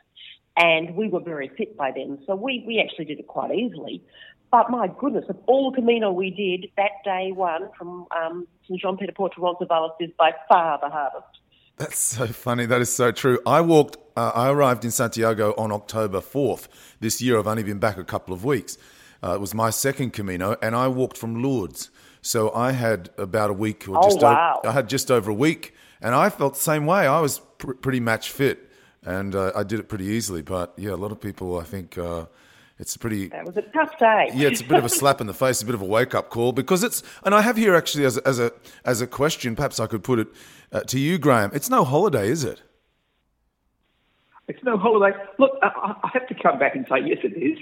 and 0.59 0.95
we 0.95 1.09
were 1.09 1.21
very 1.21 1.49
fit 1.57 1.75
by 1.75 1.91
then, 1.91 2.19
so 2.27 2.35
we, 2.35 2.63
we 2.67 2.79
actually 2.79 3.07
did 3.07 3.21
it 3.21 3.27
quite 3.27 3.55
easily. 3.55 4.03
But 4.51 4.71
my 4.71 4.89
goodness, 4.89 5.25
of 5.31 5.39
all 5.47 5.71
the 5.71 5.77
Camino 5.77 6.13
we 6.13 6.31
did, 6.31 6.71
that 6.77 7.03
day 7.05 7.33
one 7.33 7.71
from 7.79 8.07
um, 8.15 8.47
St 8.67 8.81
John 8.81 8.99
Pied 8.99 9.07
de 9.07 9.13
Port 9.13 9.35
to 9.37 9.41
Roncesvalles 9.41 9.93
is 10.01 10.11
by 10.19 10.33
far 10.47 10.79
the 10.83 10.91
hardest. 10.91 11.39
That's 11.79 11.99
so 11.99 12.27
funny. 12.27 12.67
That 12.67 12.81
is 12.81 12.93
so 12.93 13.13
true. 13.13 13.41
I 13.47 13.61
walked. 13.61 13.97
Uh, 14.17 14.33
I 14.35 14.51
arrived 14.51 14.85
in 14.85 14.91
Santiago 14.91 15.55
on 15.57 15.71
October 15.71 16.21
fourth 16.21 16.69
this 16.99 17.23
year. 17.23 17.39
I've 17.39 17.47
only 17.47 17.63
been 17.63 17.79
back 17.79 17.97
a 17.97 18.05
couple 18.05 18.35
of 18.35 18.45
weeks. 18.45 18.77
Uh, 19.23 19.35
it 19.35 19.41
was 19.41 19.55
my 19.55 19.71
second 19.71 20.13
Camino, 20.13 20.57
and 20.61 20.75
I 20.75 20.89
walked 20.89 21.17
from 21.17 21.43
Lourdes. 21.43 21.91
So 22.21 22.53
I 22.53 22.73
had 22.73 23.11
about 23.17 23.51
a 23.51 23.53
week, 23.53 23.89
or 23.89 23.97
oh, 23.97 24.03
just 24.03 24.21
wow. 24.21 24.59
over, 24.59 24.69
I 24.69 24.73
had 24.73 24.89
just 24.89 25.11
over 25.11 25.31
a 25.31 25.35
week, 25.35 25.73
and 26.01 26.15
I 26.15 26.31
felt 26.31 26.55
the 26.55 26.61
same 26.61 26.85
way. 26.85 27.07
I 27.07 27.21
was 27.21 27.39
pr- 27.59 27.75
pretty 27.75 28.01
match 28.01 28.31
fit, 28.31 28.71
and 29.05 29.35
uh, 29.37 29.53
I 29.55 29.63
did 29.63 29.79
it 29.79 29.89
pretty 29.89 30.07
easily. 30.07 30.43
But 30.43 30.75
yeah, 30.77 30.91
a 30.91 30.97
lot 30.97 31.13
of 31.13 31.21
people, 31.21 31.59
I 31.59 31.65
think, 31.65 31.97
it's 32.79 32.97
pretty. 32.97 33.29
That 33.29 33.45
was 33.45 33.57
a 33.57 33.63
tough 33.63 33.99
day. 33.99 34.31
yeah, 34.35 34.49
it's 34.49 34.61
a 34.61 34.65
bit 34.65 34.79
of 34.79 34.85
a 34.85 34.89
slap 34.89 35.21
in 35.21 35.27
the 35.27 35.35
face, 35.35 35.63
a 35.63 35.67
bit 35.67 35.75
of 35.75 35.83
a 35.83 35.87
wake 35.87 36.15
up 36.15 36.31
call 36.31 36.53
because 36.53 36.85
it's. 36.85 37.03
And 37.25 37.35
I 37.35 37.41
have 37.41 37.57
here 37.57 37.75
actually 37.75 38.05
as 38.05 38.17
a, 38.17 38.27
as 38.27 38.39
a 38.39 38.53
as 38.85 39.01
a 39.01 39.07
question. 39.07 39.57
Perhaps 39.57 39.81
I 39.81 39.87
could 39.87 40.05
put 40.05 40.21
it 40.21 40.29
uh, 40.73 40.81
to 40.81 40.99
you, 40.99 41.19
Graeme. 41.19 41.51
It's 41.53 41.69
no 41.69 41.85
holiday, 41.85 42.29
is 42.29 42.45
it? 42.45 42.63
It's 44.47 44.63
no 44.63 44.79
holiday. 44.79 45.17
Look, 45.39 45.53
I, 45.63 45.95
I 46.03 46.11
have 46.13 46.27
to 46.29 46.35
come 46.35 46.59
back 46.59 46.75
and 46.77 46.87
say 46.89 47.01
yes, 47.05 47.19
it 47.23 47.37
is. 47.37 47.59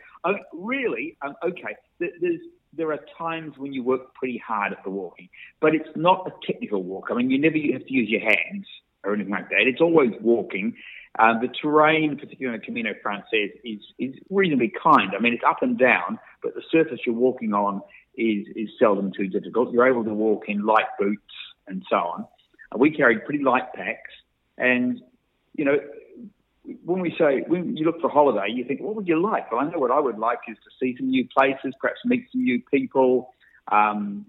um, 0.24 0.38
really, 0.52 1.16
um, 1.22 1.34
okay. 1.44 1.76
There's 1.98 2.40
there 2.72 2.90
are 2.90 3.00
times 3.18 3.58
when 3.58 3.72
you 3.72 3.82
work 3.82 4.14
pretty 4.14 4.38
hard 4.38 4.72
at 4.72 4.82
the 4.82 4.90
walking, 4.90 5.28
but 5.60 5.74
it's 5.74 5.90
not 5.94 6.26
a 6.26 6.46
technical 6.46 6.82
walk. 6.82 7.08
I 7.10 7.14
mean, 7.14 7.30
you 7.30 7.38
never 7.38 7.58
have 7.72 7.86
to 7.86 7.92
use 7.92 8.08
your 8.08 8.22
hands 8.22 8.66
or 9.04 9.14
anything 9.14 9.32
like 9.32 9.50
that. 9.50 9.66
It's 9.66 9.80
always 9.80 10.12
walking. 10.20 10.74
The 11.18 11.48
terrain, 11.60 12.16
particularly 12.16 12.54
on 12.54 12.60
the 12.60 12.64
Camino 12.64 12.92
Frances, 13.02 13.50
is 13.64 13.80
is 13.98 14.14
reasonably 14.30 14.72
kind. 14.82 15.12
I 15.16 15.20
mean, 15.20 15.34
it's 15.34 15.44
up 15.46 15.62
and 15.62 15.78
down, 15.78 16.18
but 16.42 16.54
the 16.54 16.62
surface 16.70 17.00
you're 17.06 17.14
walking 17.14 17.52
on 17.52 17.82
is 18.16 18.46
is 18.56 18.68
seldom 18.78 19.12
too 19.12 19.28
difficult. 19.28 19.72
You're 19.72 19.88
able 19.88 20.04
to 20.04 20.14
walk 20.14 20.44
in 20.48 20.64
light 20.64 20.86
boots 20.98 21.22
and 21.66 21.82
so 21.88 21.96
on. 21.96 22.26
Uh, 22.72 22.78
we 22.78 22.90
carried 22.90 23.24
pretty 23.24 23.44
light 23.44 23.72
packs, 23.74 24.10
and 24.56 25.00
you 25.54 25.64
know, 25.64 25.78
when 26.84 27.00
we 27.00 27.14
say 27.18 27.44
when 27.46 27.76
you 27.76 27.84
look 27.84 28.00
for 28.00 28.06
a 28.08 28.12
holiday, 28.12 28.52
you 28.52 28.64
think, 28.64 28.80
what 28.80 28.94
would 28.94 29.08
you 29.08 29.20
like? 29.20 29.50
Well, 29.50 29.60
I 29.60 29.70
know 29.70 29.78
what 29.78 29.90
I 29.90 30.00
would 30.00 30.18
like 30.18 30.38
is 30.48 30.56
to 30.64 30.70
see 30.80 30.96
some 30.96 31.10
new 31.10 31.26
places, 31.28 31.74
perhaps 31.80 32.00
meet 32.04 32.26
some 32.32 32.42
new 32.42 32.62
people, 32.70 33.34
um, 33.70 34.26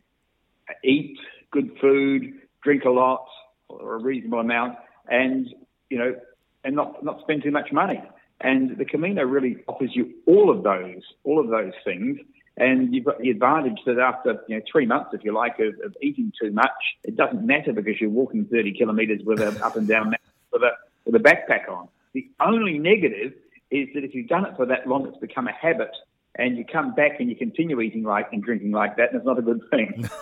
eat 0.84 1.18
good 1.52 1.78
food, 1.80 2.42
drink 2.64 2.84
a 2.84 2.90
lot 2.90 3.26
or 3.70 3.96
a 3.96 4.00
reasonable 4.00 4.40
amount, 4.40 4.78
and 5.08 5.48
you 5.90 5.98
know, 5.98 6.16
and 6.64 6.76
not 6.76 7.04
not 7.04 7.22
spend 7.22 7.44
too 7.44 7.52
much 7.52 7.72
money. 7.72 8.02
And 8.42 8.78
the 8.78 8.86
Camino 8.86 9.24
really 9.24 9.64
offers 9.68 9.92
you 9.94 10.14
all 10.26 10.50
of 10.50 10.64
those, 10.64 11.02
all 11.24 11.40
of 11.40 11.50
those 11.50 11.74
things. 11.86 12.20
And 12.58 12.94
you've 12.94 13.06
got 13.06 13.20
the 13.20 13.30
advantage 13.30 13.80
that 13.86 13.98
after 13.98 14.42
you 14.48 14.58
know 14.58 14.62
three 14.72 14.86
months, 14.86 15.12
if 15.14 15.24
you 15.24 15.34
like, 15.34 15.60
of, 15.60 15.74
of 15.84 15.96
eating 16.02 16.32
too 16.40 16.52
much, 16.52 16.70
it 17.04 17.16
doesn't 17.16 17.46
matter 17.46 17.74
because 17.74 18.00
you're 18.00 18.10
walking 18.10 18.46
30 18.46 18.74
kilometres 18.74 19.22
with 19.26 19.42
an 19.42 19.62
up 19.62 19.76
and 19.76 19.88
down 19.88 20.14
with 20.52 20.62
a 20.62 20.72
with 21.06 21.16
a 21.16 21.20
backpack 21.20 21.70
on. 21.70 21.88
The 22.14 22.30
only 22.40 22.78
negative 22.78 23.34
is 23.72 23.90
that 23.96 24.04
if 24.04 24.14
you've 24.14 24.28
done 24.28 24.46
it 24.46 24.56
for 24.56 24.68
that 24.68 24.88
long, 24.88 25.08
it's 25.08 25.18
become 25.18 25.48
a 25.48 25.52
habit, 25.52 25.90
and 26.36 26.58
you 26.58 26.66
come 26.66 26.96
back 26.96 27.20
and 27.20 27.30
you 27.30 27.36
continue 27.36 27.80
eating 27.80 28.04
like 28.04 28.32
and 28.32 28.44
drinking 28.44 28.72
like 28.72 28.98
that, 28.98 29.10
and 29.10 29.18
it's 29.18 29.26
not 29.26 29.38
a 29.38 29.42
good 29.42 29.62
thing. 29.70 30.10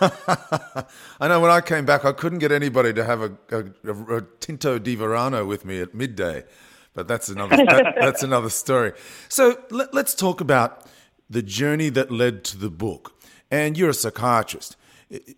I 1.20 1.28
know 1.28 1.40
when 1.40 1.50
I 1.50 1.60
came 1.60 1.86
back, 1.86 2.04
I 2.04 2.12
couldn't 2.12 2.38
get 2.40 2.52
anybody 2.52 2.92
to 2.92 3.04
have 3.04 3.22
a, 3.22 3.32
a, 3.50 4.16
a 4.16 4.22
Tinto 4.40 4.78
de 4.78 4.94
Verano 4.94 5.44
with 5.46 5.64
me 5.64 5.80
at 5.80 5.94
midday, 5.94 6.44
but 6.92 7.08
that's 7.08 7.28
another 7.30 7.56
that, 7.56 7.94
that's 8.00 8.22
another 8.22 8.50
story. 8.50 8.92
So 9.28 9.58
let, 9.70 9.94
let's 9.94 10.14
talk 10.14 10.40
about 10.40 10.86
the 11.30 11.42
journey 11.42 11.88
that 11.88 12.10
led 12.10 12.44
to 12.44 12.58
the 12.58 12.70
book. 12.70 13.18
And 13.50 13.76
you're 13.76 13.90
a 13.90 13.94
psychiatrist. 13.94 14.76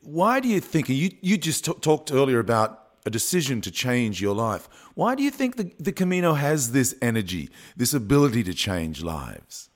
Why 0.03 0.39
do 0.39 0.49
you 0.49 0.61
think 0.61 0.89
you 0.89 1.11
you 1.21 1.37
just 1.37 1.65
t- 1.65 1.75
talked 1.81 2.13
earlier 2.13 2.39
about 2.39 2.81
a 3.07 3.11
decision 3.11 3.61
to 3.61 3.71
change 3.71 4.21
your 4.21 4.35
life? 4.35 4.69
Why 4.95 5.15
do 5.15 5.23
you 5.23 5.31
think 5.31 5.57
the, 5.57 5.73
the 5.79 5.93
Camino 5.93 6.35
has 6.35 6.73
this 6.73 6.95
energy, 7.03 7.51
this 7.77 7.93
ability 7.93 8.45
to 8.45 8.55
change 8.55 9.03
lives? 9.03 9.71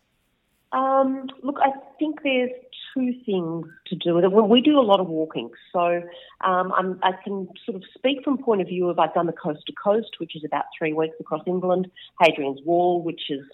Um, 0.72 1.28
look, 1.42 1.56
I 1.62 1.70
think 1.98 2.22
there's 2.22 2.50
two 2.94 3.12
things 3.25 3.66
to 3.87 3.96
do 3.96 4.14
with 4.14 4.25
it. 4.25 4.32
Well, 4.32 4.46
we 4.46 4.60
do 4.60 4.78
a 4.78 4.82
lot 4.82 5.00
of 5.00 5.08
walking, 5.08 5.50
so 5.72 6.02
um, 6.44 6.72
i 7.02 7.12
can 7.25 7.48
sort 7.64 7.76
of 7.76 7.82
speak 7.96 8.18
from 8.22 8.38
point 8.38 8.60
of 8.60 8.68
view 8.68 8.88
of 8.88 8.98
I've 8.98 9.14
done 9.14 9.26
the 9.26 9.32
coast 9.32 9.60
to 9.66 9.72
coast, 9.72 10.16
which 10.18 10.37
is 10.37 10.44
about 10.44 10.64
three 10.78 10.92
weeks 10.92 11.16
across 11.20 11.42
England, 11.46 11.90
Hadrian's 12.20 12.60
Wall, 12.64 13.02
which 13.02 13.22
is 13.30 13.44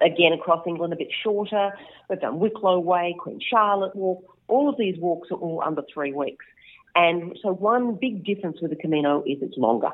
again 0.00 0.32
across 0.32 0.64
England 0.66 0.92
a 0.92 0.96
bit 0.96 1.08
shorter. 1.22 1.72
We've 2.08 2.20
done 2.20 2.38
Wicklow 2.38 2.78
Way, 2.78 3.16
Queen 3.18 3.40
Charlotte 3.40 3.96
Walk. 3.96 4.24
All 4.46 4.68
of 4.68 4.76
these 4.78 4.96
walks 4.98 5.30
are 5.30 5.38
all 5.38 5.62
under 5.64 5.82
three 5.92 6.12
weeks. 6.12 6.44
And 6.94 7.36
so 7.42 7.52
one 7.52 7.96
big 8.00 8.24
difference 8.24 8.58
with 8.60 8.70
the 8.70 8.76
Camino 8.76 9.22
is 9.22 9.38
it's 9.42 9.56
longer. 9.56 9.90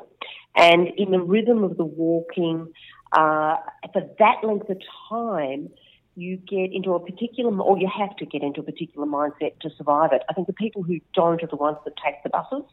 And 0.55 0.89
in 0.97 1.11
the 1.11 1.19
rhythm 1.19 1.63
of 1.63 1.77
the 1.77 1.85
walking, 1.85 2.71
uh, 3.11 3.55
for 3.91 4.03
that 4.19 4.43
length 4.43 4.69
of 4.69 4.77
time, 5.09 5.69
you 6.15 6.37
get 6.37 6.73
into 6.73 6.93
a 6.93 6.99
particular, 6.99 7.57
or 7.61 7.77
you 7.77 7.87
have 7.87 8.15
to 8.17 8.25
get 8.25 8.43
into 8.43 8.61
a 8.61 8.63
particular 8.63 9.07
mindset 9.07 9.57
to 9.59 9.69
survive 9.77 10.11
it. 10.11 10.23
I 10.29 10.33
think 10.33 10.47
the 10.47 10.53
people 10.53 10.83
who 10.83 10.99
don't 11.13 11.41
are 11.41 11.47
the 11.47 11.55
ones 11.55 11.77
that 11.85 11.93
take 12.03 12.21
the 12.23 12.29
buses, 12.29 12.63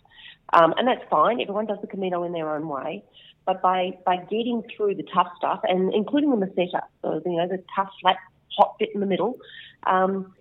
um, 0.53 0.75
and 0.77 0.89
that's 0.89 1.05
fine. 1.09 1.41
Everyone 1.41 1.67
does 1.67 1.79
the 1.81 1.87
Camino 1.87 2.25
in 2.25 2.33
their 2.33 2.55
own 2.55 2.69
way, 2.69 3.05
but 3.47 3.63
by 3.63 3.93
by 4.05 4.17
getting 4.17 4.63
through 4.77 4.97
the 4.97 5.05
tough 5.15 5.29
stuff, 5.37 5.61
and 5.65 5.95
including 5.95 6.31
the 6.31 6.37
meseta, 6.37 6.83
so, 7.03 7.23
you 7.25 7.37
know, 7.37 7.47
the 7.47 7.63
tough, 7.75 7.91
flat, 8.01 8.17
hot 8.57 8.77
bit 8.79 8.91
in 8.95 9.01
the 9.01 9.07
middle, 9.07 9.39
um, 9.87 10.35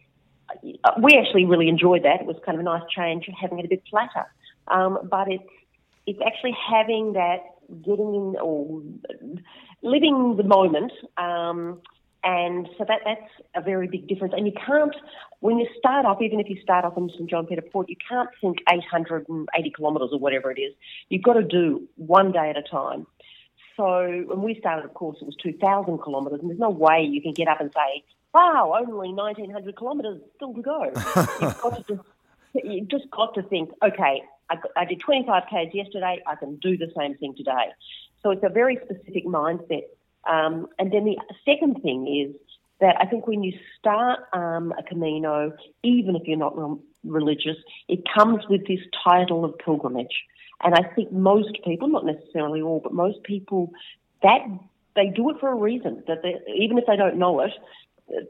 we 1.02 1.18
actually 1.18 1.46
really 1.46 1.68
enjoyed 1.68 2.04
that. 2.04 2.22
It 2.22 2.26
was 2.26 2.38
kind 2.46 2.56
of 2.56 2.62
a 2.62 2.64
nice 2.64 2.84
change, 2.90 3.30
having 3.40 3.60
it 3.60 3.66
a 3.66 3.70
bit 3.70 3.84
flatter. 3.90 4.26
Um, 4.68 5.00
but 5.10 5.32
it's 5.32 5.44
it's 6.06 6.20
actually 6.26 6.56
having 6.70 7.14
that 7.14 7.40
getting 7.84 8.16
in 8.16 8.36
or 8.42 8.82
living 9.82 10.36
the 10.38 10.44
moment. 10.44 10.92
Um, 11.18 11.82
and 12.24 12.68
so 12.78 12.86
that 12.88 13.02
that's 13.06 13.32
a 13.56 13.62
very 13.62 13.88
big 13.88 14.08
difference. 14.08 14.34
And 14.36 14.46
you 14.46 14.54
can't, 14.54 14.96
when 15.40 15.58
you 15.58 15.68
start 15.78 16.06
off, 16.06 16.22
even 16.22 16.40
if 16.40 16.50
you 16.50 16.60
start 16.62 16.84
off 16.84 16.98
in 16.98 17.10
St 17.10 17.30
John 17.30 17.46
Pied 17.46 17.58
de 17.58 17.62
Port, 17.62 17.90
you 17.90 17.96
can't 18.10 18.30
think 18.42 18.58
880 18.70 19.74
kilometres 19.76 20.10
or 20.12 20.20
whatever 20.20 20.52
it 20.52 20.60
is. 20.60 20.74
You've 21.10 21.24
got 21.24 21.34
to 21.34 21.44
do 21.44 21.88
one 21.96 22.32
day 22.32 22.50
at 22.50 22.58
a 22.58 22.64
time. 22.64 23.06
So 23.76 24.24
when 24.26 24.42
we 24.42 24.56
started, 24.60 24.86
of 24.86 24.94
course, 24.96 25.18
it 25.22 25.26
was 25.26 25.36
2,000 25.42 26.00
kilometres, 26.04 26.40
and 26.42 26.50
there's 26.50 26.60
no 26.60 26.72
way 26.72 27.04
you 27.04 27.22
can 27.22 27.34
get 27.34 27.48
up 27.48 27.62
and 27.62 27.72
say, 27.72 28.04
wow, 28.34 28.74
only 28.76 29.14
1,900 29.14 29.78
kilometres 29.78 30.20
still 30.36 30.54
to 30.54 30.62
go. 30.62 30.84
you've, 31.42 31.62
got 31.62 31.76
to 31.76 31.96
just, 31.96 32.08
you've 32.54 32.88
just 32.88 33.10
got 33.12 33.36
to 33.36 33.44
think, 33.44 33.70
okay, 33.84 34.24
I, 34.50 34.56
I 34.76 34.86
did 34.86 35.00
25 35.00 35.44
Ks 35.44 35.74
yesterday, 35.74 36.22
I 36.26 36.36
can 36.36 36.56
do 36.56 36.76
the 36.78 36.92
same 36.98 37.16
thing 37.18 37.36
today. 37.36 37.70
So 38.24 38.32
it's 38.32 38.44
a 38.44 38.50
very 38.50 38.80
specific 38.84 39.26
mindset. 39.26 39.84
Um, 40.26 40.68
and 40.80 40.92
then 40.92 41.06
the 41.06 41.18
second 41.46 41.82
thing 41.82 42.08
is 42.08 42.36
that 42.80 42.96
I 43.00 43.06
think 43.06 43.28
when 43.28 43.44
you 43.44 43.58
start 43.80 44.20
um, 44.34 44.74
a 44.78 44.84
Camino, 44.84 45.54
even 45.84 46.16
if 46.16 46.28
you're 46.28 46.38
not 46.38 46.58
re- 46.58 46.78
religious, 47.04 47.58
it 47.88 48.02
comes 48.14 48.48
with 48.50 48.68
this 48.68 48.80
title 49.04 49.46
of 49.46 49.58
pilgrimage. 49.58 50.24
And 50.64 50.74
I 50.74 50.84
think 50.96 51.12
most 51.12 51.58
people, 51.64 51.88
not 51.88 52.06
necessarily 52.06 52.62
all, 52.62 52.80
but 52.80 52.94
most 52.94 53.24
people, 53.24 53.72
that 54.24 54.40
they 54.96 55.08
do 55.08 55.30
it 55.30 55.40
for 55.40 55.50
a 55.50 55.56
reason. 55.56 56.04
That 56.08 56.24
they, 56.24 56.36
even 56.56 56.78
if 56.78 56.86
they 56.88 56.96
don't 56.96 57.18
know 57.18 57.40
it, 57.42 57.54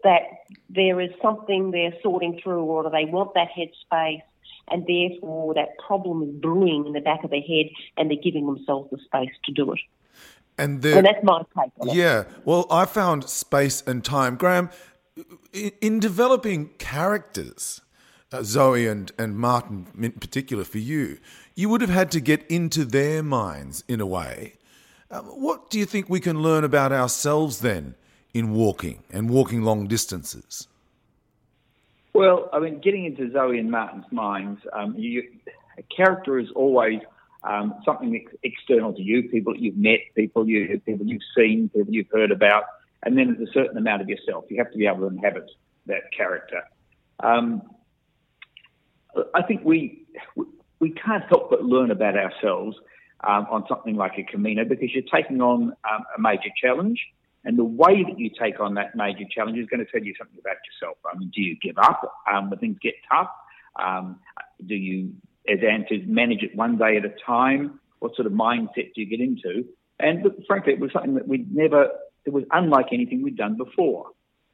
that 0.03 0.21
there 0.69 0.99
is 0.99 1.11
something 1.21 1.71
they're 1.71 1.93
sorting 2.01 2.39
through, 2.41 2.63
or 2.63 2.89
they 2.89 3.05
want 3.05 3.33
that 3.35 3.49
headspace, 3.57 4.23
and 4.69 4.85
therefore 4.85 5.53
that 5.53 5.77
problem 5.85 6.23
is 6.23 6.35
brewing 6.41 6.85
in 6.87 6.93
the 6.93 6.99
back 6.99 7.23
of 7.23 7.29
their 7.29 7.41
head, 7.41 7.67
and 7.95 8.09
they're 8.09 8.17
giving 8.21 8.45
themselves 8.45 8.89
the 8.91 8.97
space 9.05 9.33
to 9.45 9.51
do 9.51 9.71
it. 9.71 9.79
And, 10.57 10.83
and 10.83 11.05
that's 11.05 11.23
my 11.23 11.39
take 11.39 11.71
on 11.79 11.89
it. 11.89 11.95
Yeah. 11.95 12.23
Well, 12.43 12.65
I 12.71 12.85
found 12.85 13.29
space 13.29 13.83
and 13.85 14.03
time. 14.03 14.37
Graeme, 14.37 14.69
in, 15.53 15.71
in 15.81 15.99
developing 15.99 16.69
characters, 16.79 17.81
uh, 18.31 18.43
Zoe 18.43 18.87
and, 18.87 19.11
and 19.17 19.37
Martin 19.37 19.87
in 19.99 20.13
particular 20.13 20.63
for 20.63 20.79
you, 20.79 21.19
you 21.55 21.69
would 21.69 21.81
have 21.81 21.89
had 21.89 22.11
to 22.11 22.19
get 22.19 22.45
into 22.47 22.85
their 22.85 23.21
minds 23.23 23.83
in 23.87 24.01
a 24.01 24.05
way. 24.05 24.53
Uh, 25.09 25.21
what 25.21 25.69
do 25.69 25.79
you 25.79 25.85
think 25.85 26.09
we 26.09 26.19
can 26.19 26.41
learn 26.41 26.63
about 26.63 26.91
ourselves 26.91 27.59
then 27.59 27.95
in 28.33 28.51
walking 28.51 29.03
and 29.11 29.29
walking 29.29 29.61
long 29.61 29.87
distances? 29.87 30.67
Well, 32.13 32.49
I 32.51 32.59
mean, 32.59 32.79
getting 32.79 33.05
into 33.05 33.31
Zoe 33.31 33.59
and 33.59 33.69
Martin's 33.69 34.11
minds, 34.11 34.61
um, 34.73 34.95
you, 34.97 35.23
a 35.77 35.83
character 35.83 36.39
is 36.39 36.47
always 36.55 36.99
um, 37.47 37.75
something 37.85 38.15
ex- 38.15 38.37
external 38.43 38.93
to 38.93 39.01
you, 39.01 39.29
people 39.29 39.53
that 39.53 39.61
you've 39.61 39.77
met, 39.77 39.99
people 40.15 40.47
you 40.47 40.79
people 40.85 41.05
you've 41.05 41.21
seen, 41.35 41.69
people 41.69 41.93
you've 41.93 42.11
heard 42.11 42.31
about, 42.31 42.63
and 43.03 43.17
then 43.17 43.35
there's 43.35 43.49
a 43.49 43.53
certain 43.53 43.77
amount 43.77 44.01
of 44.01 44.09
yourself. 44.09 44.45
You 44.49 44.57
have 44.57 44.71
to 44.71 44.77
be 44.77 44.87
able 44.87 44.99
to 44.99 45.07
inhabit 45.07 45.49
that 45.85 46.11
character. 46.15 46.63
Um, 47.21 47.61
I 49.33 49.41
think 49.43 49.61
we 49.63 50.05
we 50.79 50.91
can't 50.91 51.23
help 51.29 51.49
but 51.49 51.63
learn 51.63 51.91
about 51.91 52.15
ourselves 52.17 52.77
um, 53.23 53.47
on 53.49 53.65
something 53.67 53.95
like 53.95 54.17
a 54.17 54.23
Camino 54.23 54.65
because 54.65 54.89
you're 54.93 55.03
taking 55.11 55.41
on 55.41 55.73
um, 55.89 56.03
a 56.15 56.21
major 56.21 56.49
challenge. 56.61 56.99
And 57.45 57.57
the 57.57 57.63
way 57.63 58.03
that 58.03 58.19
you 58.19 58.29
take 58.29 58.59
on 58.59 58.73
that 58.73 58.95
major 58.95 59.23
challenge 59.29 59.57
is 59.57 59.67
going 59.67 59.79
to 59.83 59.89
tell 59.89 60.03
you 60.03 60.13
something 60.17 60.37
about 60.37 60.57
yourself. 60.67 60.97
I 61.09 61.17
mean, 61.17 61.31
do 61.33 61.41
you 61.41 61.55
give 61.61 61.77
up 61.77 62.01
um, 62.31 62.49
when 62.49 62.59
things 62.59 62.77
get 62.81 62.95
tough? 63.09 63.29
Um, 63.81 64.19
do 64.65 64.75
you, 64.75 65.13
as 65.49 65.59
to 65.59 66.05
manage 66.05 66.43
it 66.43 66.55
one 66.55 66.77
day 66.77 66.97
at 66.97 67.05
a 67.05 67.13
time? 67.25 67.79
What 67.99 68.15
sort 68.15 68.27
of 68.27 68.33
mindset 68.33 68.93
do 68.93 69.01
you 69.01 69.05
get 69.05 69.19
into? 69.19 69.65
And 69.99 70.23
frankly, 70.45 70.73
it 70.73 70.79
was 70.79 70.91
something 70.93 71.15
that 71.15 71.27
we'd 71.27 71.53
never, 71.55 71.89
it 72.25 72.31
was 72.31 72.43
unlike 72.51 72.87
anything 72.91 73.23
we'd 73.23 73.37
done 73.37 73.57
before 73.57 74.11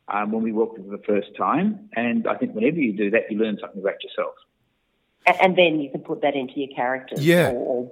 um, 0.07 0.31
when 0.31 0.43
we 0.43 0.51
walked 0.51 0.77
for 0.77 0.83
the 0.83 1.03
first 1.03 1.35
time. 1.37 1.89
And 1.95 2.27
I 2.27 2.37
think 2.37 2.53
whenever 2.53 2.77
you 2.77 2.93
do 2.93 3.11
that, 3.11 3.29
you 3.29 3.37
learn 3.37 3.57
something 3.59 3.81
about 3.81 4.01
yourself. 4.03 4.35
And 5.25 5.57
then 5.57 5.79
you 5.79 5.89
can 5.89 6.01
put 6.01 6.21
that 6.21 6.35
into 6.35 6.53
your 6.55 6.73
character. 6.75 7.15
Yeah. 7.17 7.51
Or, 7.51 7.91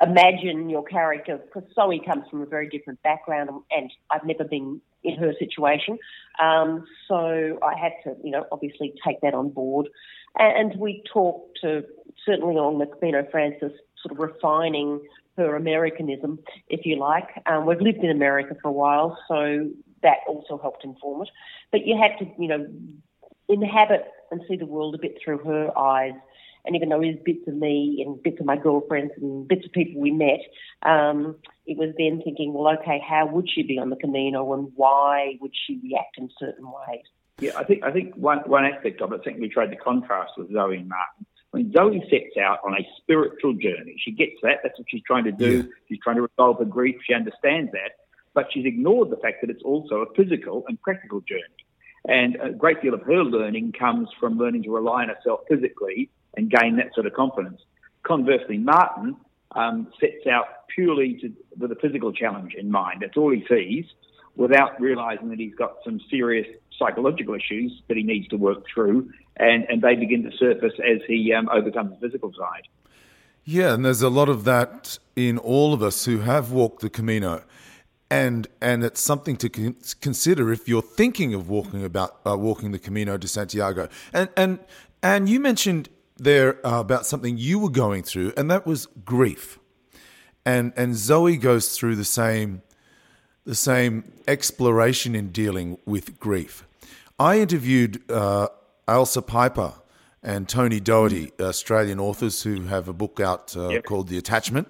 or 0.00 0.08
imagine 0.08 0.70
your 0.70 0.84
character, 0.84 1.38
because 1.38 1.68
Zoe 1.74 2.00
comes 2.04 2.24
from 2.30 2.42
a 2.42 2.46
very 2.46 2.68
different 2.68 3.02
background, 3.02 3.50
and 3.70 3.92
I've 4.10 4.24
never 4.24 4.44
been 4.44 4.80
in 5.02 5.16
her 5.16 5.34
situation. 5.38 5.98
Um, 6.42 6.86
so 7.08 7.58
I 7.62 7.78
had 7.78 7.92
to, 8.04 8.16
you 8.24 8.30
know, 8.30 8.46
obviously 8.50 8.94
take 9.06 9.20
that 9.20 9.34
on 9.34 9.50
board. 9.50 9.88
And, 10.38 10.78
we 10.78 11.02
talked 11.12 11.58
to, 11.62 11.84
certainly 12.24 12.56
on 12.56 12.78
the 12.78 12.86
Camino 12.86 13.26
Frances, 13.30 13.72
sort 14.02 14.12
of 14.12 14.18
refining 14.18 15.00
her 15.36 15.56
Americanism, 15.56 16.38
if 16.68 16.86
you 16.86 16.96
like. 16.96 17.28
Um, 17.46 17.66
we've 17.66 17.80
lived 17.80 17.98
in 17.98 18.10
America 18.10 18.56
for 18.62 18.68
a 18.68 18.72
while, 18.72 19.18
so 19.28 19.70
that 20.02 20.18
also 20.26 20.58
helped 20.58 20.84
inform 20.84 21.22
it. 21.22 21.28
But 21.72 21.86
you 21.86 21.96
had 21.96 22.18
to, 22.18 22.30
you 22.38 22.48
know, 22.48 22.66
inhabit 23.48 24.04
and 24.30 24.40
see 24.48 24.56
the 24.56 24.66
world 24.66 24.94
a 24.94 24.98
bit 24.98 25.18
through 25.22 25.38
her 25.38 25.76
eyes 25.76 26.14
and 26.64 26.76
even 26.76 26.88
though 26.88 27.00
there's 27.00 27.16
bits 27.24 27.46
of 27.46 27.54
me 27.54 28.02
and 28.06 28.22
bits 28.22 28.40
of 28.40 28.46
my 28.46 28.56
girlfriends 28.56 29.12
and 29.16 29.48
bits 29.48 29.64
of 29.64 29.72
people 29.72 30.00
we 30.00 30.10
met, 30.10 30.40
um, 30.82 31.36
it 31.66 31.78
was 31.78 31.94
then 31.96 32.20
thinking, 32.22 32.52
well, 32.52 32.76
okay, 32.78 33.02
how 33.06 33.26
would 33.26 33.48
she 33.48 33.62
be 33.62 33.78
on 33.78 33.90
the 33.90 33.96
Camino 33.96 34.52
and 34.52 34.70
why 34.76 35.36
would 35.40 35.52
she 35.66 35.80
react 35.82 36.18
in 36.18 36.28
certain 36.38 36.66
ways? 36.66 37.04
Yeah, 37.40 37.52
I 37.56 37.64
think 37.64 37.82
I 37.82 37.90
think 37.90 38.14
one 38.14 38.38
one 38.46 38.64
aspect 38.64 39.00
of 39.00 39.12
it, 39.12 39.20
I 39.20 39.24
think 39.24 39.40
we 39.40 39.48
tried 39.48 39.70
to 39.70 39.76
contrast 39.76 40.32
with 40.36 40.52
Zoe 40.52 40.76
and 40.76 40.88
Martin. 40.88 41.26
When 41.52 41.72
Zoe 41.72 42.00
sets 42.08 42.36
out 42.40 42.60
on 42.64 42.74
a 42.74 42.86
spiritual 42.98 43.54
journey. 43.54 43.96
She 43.98 44.12
gets 44.12 44.34
that. 44.42 44.58
That's 44.62 44.78
what 44.78 44.86
she's 44.88 45.02
trying 45.02 45.24
to 45.24 45.32
do. 45.32 45.56
Yeah. 45.56 45.62
She's 45.88 45.98
trying 46.02 46.16
to 46.16 46.22
resolve 46.22 46.58
her 46.58 46.64
grief. 46.64 46.96
She 47.04 47.12
understands 47.12 47.72
that. 47.72 47.92
But 48.34 48.46
she's 48.52 48.64
ignored 48.64 49.10
the 49.10 49.16
fact 49.16 49.40
that 49.40 49.50
it's 49.50 49.62
also 49.64 49.96
a 49.96 50.14
physical 50.14 50.64
and 50.68 50.80
practical 50.80 51.20
journey. 51.22 51.42
And 52.06 52.36
a 52.40 52.50
great 52.50 52.80
deal 52.80 52.94
of 52.94 53.02
her 53.02 53.24
learning 53.24 53.72
comes 53.72 54.08
from 54.20 54.38
learning 54.38 54.62
to 54.62 54.70
rely 54.70 55.02
on 55.02 55.08
herself 55.08 55.40
physically 55.48 56.08
and 56.36 56.48
gain 56.48 56.76
that 56.76 56.94
sort 56.94 57.06
of 57.06 57.14
confidence. 57.14 57.60
Conversely, 58.04 58.56
Martin 58.56 59.16
um, 59.56 59.88
sets 60.00 60.26
out 60.30 60.68
purely 60.74 61.14
to, 61.20 61.32
with 61.58 61.72
a 61.72 61.76
physical 61.76 62.12
challenge 62.12 62.54
in 62.54 62.70
mind. 62.70 62.98
That's 63.02 63.16
all 63.16 63.32
he 63.32 63.44
sees, 63.48 63.86
without 64.36 64.80
realizing 64.80 65.28
that 65.30 65.40
he's 65.40 65.56
got 65.56 65.78
some 65.84 66.00
serious 66.08 66.46
psychological 66.80 67.34
issues 67.34 67.82
that 67.86 67.96
he 67.96 68.02
needs 68.02 68.26
to 68.28 68.36
work 68.36 68.64
through, 68.72 69.12
and, 69.36 69.64
and 69.68 69.82
they 69.82 69.94
begin 69.94 70.22
to 70.24 70.36
surface 70.36 70.72
as 70.78 70.98
he 71.06 71.32
um, 71.32 71.48
overcomes 71.50 71.90
the 71.92 72.08
physical 72.08 72.32
side. 72.32 72.66
Yeah, 73.44 73.74
and 73.74 73.84
there's 73.84 74.02
a 74.02 74.08
lot 74.08 74.28
of 74.28 74.44
that 74.44 74.98
in 75.16 75.38
all 75.38 75.72
of 75.72 75.82
us 75.82 76.04
who 76.04 76.18
have 76.18 76.50
walked 76.50 76.80
the 76.82 76.90
Camino. 76.90 77.44
And, 78.10 78.48
and 78.60 78.82
it's 78.82 79.00
something 79.00 79.36
to 79.36 79.48
con- 79.48 79.76
consider 80.00 80.52
if 80.52 80.68
you're 80.68 80.82
thinking 80.82 81.32
of 81.32 81.48
walking 81.48 81.84
about 81.84 82.20
uh, 82.26 82.36
walking 82.36 82.72
the 82.72 82.78
Camino 82.78 83.16
de 83.16 83.28
Santiago. 83.28 83.88
And 84.12 84.28
and 84.36 84.58
and 85.02 85.28
you 85.28 85.38
mentioned 85.38 85.88
there 86.16 86.64
uh, 86.66 86.80
about 86.80 87.06
something 87.06 87.38
you 87.38 87.60
were 87.60 87.70
going 87.70 88.02
through, 88.02 88.32
and 88.36 88.50
that 88.50 88.66
was 88.66 88.86
grief. 89.04 89.60
And 90.44 90.72
and 90.76 90.96
Zoe 90.96 91.36
goes 91.36 91.76
through 91.76 91.94
the 91.94 92.04
same 92.04 92.62
the 93.44 93.54
same 93.54 94.12
exploration 94.28 95.14
in 95.14 95.30
dealing 95.30 95.78
with 95.86 96.18
grief. 96.18 96.66
I 97.20 97.38
interviewed 97.38 98.10
uh, 98.10 98.48
Ailsa 98.88 99.20
Piper 99.20 99.74
and 100.22 100.48
Tony 100.48 100.80
Doherty, 100.80 101.30
Australian 101.38 102.00
authors 102.00 102.42
who 102.44 102.62
have 102.62 102.88
a 102.88 102.94
book 102.94 103.20
out 103.20 103.54
uh, 103.54 103.68
yep. 103.68 103.84
called 103.84 104.08
The 104.08 104.16
Attachment, 104.16 104.68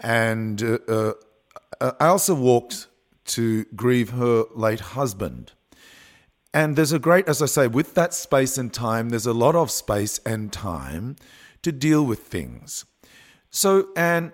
and 0.00 0.62
uh, 0.62 0.78
uh, 0.88 1.12
Ailsa 2.00 2.34
walked 2.34 2.86
to 3.26 3.66
grieve 3.76 4.10
her 4.10 4.44
late 4.54 4.80
husband. 4.80 5.52
And 6.54 6.74
there's 6.74 6.92
a 6.92 6.98
great, 6.98 7.28
as 7.28 7.42
I 7.42 7.46
say, 7.46 7.66
with 7.66 7.92
that 7.94 8.14
space 8.14 8.56
and 8.56 8.72
time, 8.72 9.10
there's 9.10 9.26
a 9.26 9.34
lot 9.34 9.54
of 9.54 9.70
space 9.70 10.20
and 10.24 10.50
time 10.50 11.16
to 11.60 11.70
deal 11.70 12.02
with 12.02 12.20
things. 12.20 12.86
So, 13.50 13.88
Anne, 13.94 14.32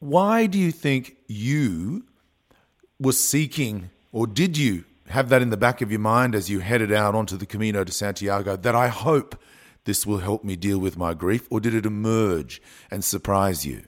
why 0.00 0.44
do 0.44 0.58
you 0.58 0.70
think 0.70 1.16
you 1.28 2.04
were 3.00 3.12
seeking, 3.12 3.88
or 4.12 4.26
did 4.26 4.58
you 4.58 4.84
have 5.08 5.28
that 5.28 5.42
in 5.42 5.50
the 5.50 5.56
back 5.56 5.80
of 5.80 5.90
your 5.90 6.00
mind 6.00 6.34
as 6.34 6.50
you 6.50 6.60
headed 6.60 6.92
out 6.92 7.14
onto 7.14 7.36
the 7.36 7.46
Camino 7.46 7.84
de 7.84 7.92
Santiago 7.92 8.56
that 8.56 8.74
I 8.74 8.88
hope 8.88 9.36
this 9.84 10.06
will 10.06 10.18
help 10.18 10.44
me 10.44 10.56
deal 10.56 10.78
with 10.78 10.96
my 10.96 11.14
grief, 11.14 11.46
or 11.50 11.60
did 11.60 11.74
it 11.74 11.86
emerge 11.86 12.60
and 12.90 13.04
surprise 13.04 13.66
you? 13.66 13.82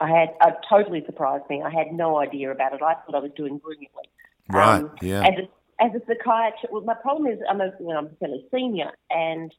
I 0.00 0.08
had 0.08 0.34
uh, 0.40 0.52
totally 0.68 1.02
surprised 1.06 1.44
me. 1.48 1.62
I 1.62 1.70
had 1.70 1.92
no 1.92 2.18
idea 2.18 2.50
about 2.50 2.72
it. 2.72 2.82
I 2.82 2.94
thought 2.94 3.14
I 3.14 3.18
was 3.18 3.32
doing 3.36 3.58
brilliantly. 3.58 4.04
Right. 4.48 4.82
Um, 4.82 4.90
yeah. 5.02 5.22
As 5.22 5.34
a, 5.38 5.84
as 5.84 5.90
a 5.94 6.00
psychiatrist, 6.06 6.72
well, 6.72 6.82
my 6.82 6.94
problem 6.94 7.30
is 7.32 7.38
I'm 7.48 7.60
a 7.60 7.72
you 7.80 7.86
know, 7.86 7.98
I'm 7.98 8.10
fairly 8.20 8.44
senior, 8.52 8.90
and 9.10 9.52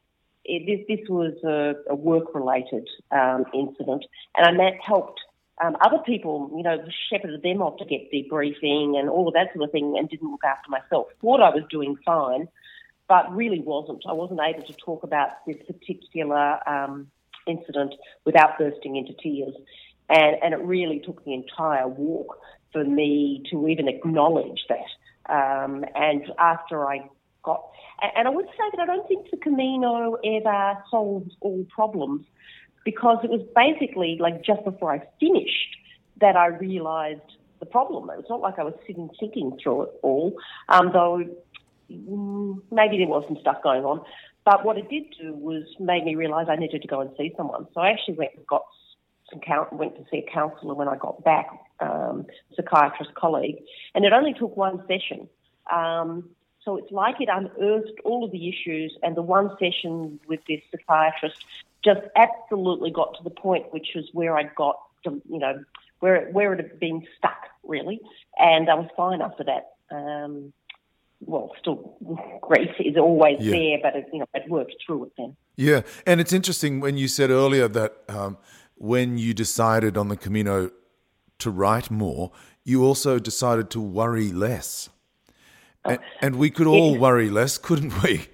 it, 0.45 0.65
this 0.65 0.97
this 0.97 1.09
was 1.09 1.33
a, 1.43 1.91
a 1.91 1.95
work 1.95 2.33
related 2.33 2.87
um, 3.11 3.45
incident, 3.53 4.05
and 4.35 4.45
I 4.45 4.51
meant 4.51 4.75
helped 4.85 5.19
um, 5.63 5.75
other 5.81 5.97
people, 6.05 6.51
you 6.55 6.63
know, 6.63 6.77
shepherded 7.09 7.41
them 7.43 7.61
off 7.61 7.77
to 7.79 7.85
get 7.85 8.11
debriefing 8.11 8.97
and 8.97 9.09
all 9.09 9.27
of 9.27 9.33
that 9.33 9.53
sort 9.53 9.65
of 9.65 9.71
thing, 9.71 9.95
and 9.97 10.09
didn't 10.09 10.31
look 10.31 10.43
after 10.43 10.69
myself. 10.69 11.07
Thought 11.21 11.41
I 11.41 11.49
was 11.49 11.63
doing 11.69 11.97
fine, 12.05 12.47
but 13.07 13.33
really 13.35 13.59
wasn't. 13.59 14.03
I 14.07 14.13
wasn't 14.13 14.39
able 14.39 14.65
to 14.65 14.73
talk 14.73 15.03
about 15.03 15.45
this 15.45 15.57
particular 15.67 16.59
um, 16.67 17.07
incident 17.47 17.95
without 18.25 18.57
bursting 18.57 18.95
into 18.95 19.13
tears. 19.13 19.55
And, 20.09 20.37
and 20.41 20.53
it 20.53 20.61
really 20.61 20.99
took 20.99 21.23
the 21.25 21.33
entire 21.33 21.87
walk 21.87 22.37
for 22.71 22.83
me 22.83 23.43
to 23.51 23.67
even 23.67 23.87
acknowledge 23.87 24.65
that. 24.69 25.31
Um, 25.31 25.85
and 25.93 26.23
after 26.39 26.87
I 26.87 27.09
got, 27.43 27.63
and 28.15 28.27
I 28.27 28.31
would 28.31 28.45
say 28.45 28.63
that 28.71 28.81
I 28.81 28.85
don't 28.85 29.07
think 29.07 29.29
the 29.29 29.37
Camino 29.37 30.15
ever 30.23 30.77
solves 30.89 31.35
all 31.41 31.65
problems 31.69 32.25
because 32.85 33.17
it 33.23 33.29
was 33.29 33.41
basically 33.55 34.17
like 34.19 34.43
just 34.43 34.63
before 34.63 34.93
I 34.93 35.01
finished 35.19 35.77
that 36.21 36.35
I 36.35 36.47
realised 36.47 37.21
the 37.59 37.65
problem. 37.65 38.09
It 38.09 38.17
was 38.17 38.25
not 38.29 38.41
like 38.41 38.57
I 38.59 38.63
was 38.63 38.73
sitting 38.87 39.09
thinking 39.19 39.57
through 39.61 39.83
it 39.83 39.89
all, 40.01 40.33
um, 40.69 40.91
though 40.93 41.23
maybe 41.89 42.97
there 42.97 43.07
was 43.07 43.23
some 43.27 43.37
stuff 43.41 43.57
going 43.63 43.83
on. 43.83 44.03
But 44.45 44.65
what 44.65 44.77
it 44.77 44.89
did 44.89 45.03
do 45.19 45.33
was 45.33 45.63
made 45.79 46.05
me 46.05 46.15
realise 46.15 46.47
I 46.49 46.55
needed 46.55 46.81
to 46.81 46.87
go 46.87 47.01
and 47.01 47.11
see 47.17 47.33
someone. 47.35 47.67
So 47.73 47.81
I 47.81 47.89
actually 47.89 48.15
went 48.15 48.31
and 48.35 48.47
got 48.47 48.63
some 49.29 49.41
went 49.77 49.95
to 49.95 50.05
see 50.09 50.25
a 50.27 50.31
counsellor 50.31 50.73
when 50.73 50.87
I 50.87 50.95
got 50.95 51.23
back, 51.23 51.47
um, 51.79 52.25
psychiatrist 52.55 53.13
colleague, 53.13 53.57
and 53.93 54.05
it 54.05 54.13
only 54.13 54.33
took 54.33 54.55
one 54.57 54.83
session. 54.87 55.27
Um, 55.71 56.29
so 56.63 56.77
it's 56.77 56.91
like 56.91 57.21
it 57.21 57.29
unearthed 57.31 57.99
all 58.03 58.23
of 58.25 58.31
the 58.31 58.49
issues, 58.49 58.97
and 59.03 59.15
the 59.15 59.21
one 59.21 59.51
session 59.59 60.19
with 60.27 60.39
this 60.47 60.61
psychiatrist 60.71 61.43
just 61.83 62.01
absolutely 62.15 62.91
got 62.91 63.15
to 63.17 63.23
the 63.23 63.29
point, 63.29 63.71
which 63.71 63.89
was 63.95 64.05
where 64.13 64.37
I 64.37 64.43
got, 64.43 64.79
to, 65.05 65.21
you 65.29 65.39
know, 65.39 65.63
where 65.99 66.29
where 66.31 66.53
it 66.53 66.59
had 66.59 66.79
been 66.79 67.05
stuck 67.17 67.47
really, 67.63 67.99
and 68.37 68.69
I 68.69 68.75
was 68.75 68.89
fine 68.95 69.21
after 69.21 69.43
that. 69.45 69.73
Um, 69.91 70.53
well, 71.21 71.51
still 71.59 71.97
grief 72.41 72.69
is 72.79 72.97
always 72.97 73.37
yeah. 73.39 73.51
there, 73.51 73.77
but 73.81 73.95
it, 73.95 74.07
you 74.13 74.19
know, 74.19 74.25
it 74.33 74.49
worked 74.49 74.75
through 74.85 75.05
it 75.05 75.11
then. 75.17 75.35
Yeah, 75.55 75.81
and 76.05 76.21
it's 76.21 76.33
interesting 76.33 76.79
when 76.79 76.97
you 76.97 77.07
said 77.07 77.29
earlier 77.29 77.67
that 77.67 77.97
um, 78.07 78.37
when 78.75 79.17
you 79.17 79.33
decided 79.33 79.97
on 79.97 80.07
the 80.07 80.17
Camino 80.17 80.71
to 81.39 81.51
write 81.51 81.91
more, 81.91 82.31
you 82.63 82.83
also 82.83 83.19
decided 83.19 83.69
to 83.71 83.81
worry 83.81 84.31
less. 84.31 84.89
Oh. 85.85 85.91
And, 85.91 85.99
and 86.21 86.35
we 86.35 86.49
could 86.49 86.67
all 86.67 86.93
yeah. 86.93 86.99
worry 86.99 87.29
less, 87.29 87.57
couldn't 87.57 88.03
we? 88.03 88.27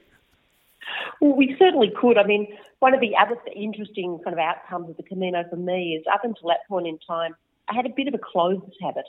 Well, 1.21 1.36
we 1.36 1.55
certainly 1.58 1.91
could. 1.99 2.17
I 2.17 2.25
mean, 2.25 2.47
one 2.86 2.93
of 2.93 3.00
the 3.00 3.15
other 3.19 3.36
interesting 3.56 4.19
kind 4.24 4.36
of 4.36 4.38
outcomes 4.38 4.88
of 4.91 4.95
the 4.95 5.02
Camino 5.02 5.43
for 5.50 5.56
me 5.56 5.98
is 6.00 6.06
up 6.13 6.24
until 6.24 6.50
that 6.50 6.60
point 6.69 6.86
in 6.86 7.00
time, 7.00 7.36
I 7.67 7.74
had 7.74 7.88
a 7.88 7.89
bit 7.89 8.08
of 8.08 8.13
a 8.13 8.19
clothes 8.19 8.62
habit. 8.80 9.06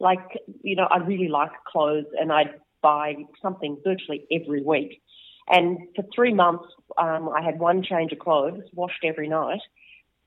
Like, 0.00 0.18
you 0.62 0.74
know, 0.74 0.88
I 0.90 0.96
really 0.96 1.28
like 1.28 1.52
clothes 1.64 2.06
and 2.20 2.32
I'd 2.32 2.54
buy 2.82 3.14
something 3.40 3.78
virtually 3.84 4.26
every 4.32 4.64
week. 4.64 5.00
And 5.46 5.78
for 5.94 6.04
three 6.12 6.34
months, 6.34 6.64
um, 6.98 7.28
I 7.28 7.40
had 7.40 7.60
one 7.60 7.84
change 7.84 8.10
of 8.10 8.18
clothes, 8.18 8.64
washed 8.72 9.04
every 9.04 9.28
night. 9.28 9.60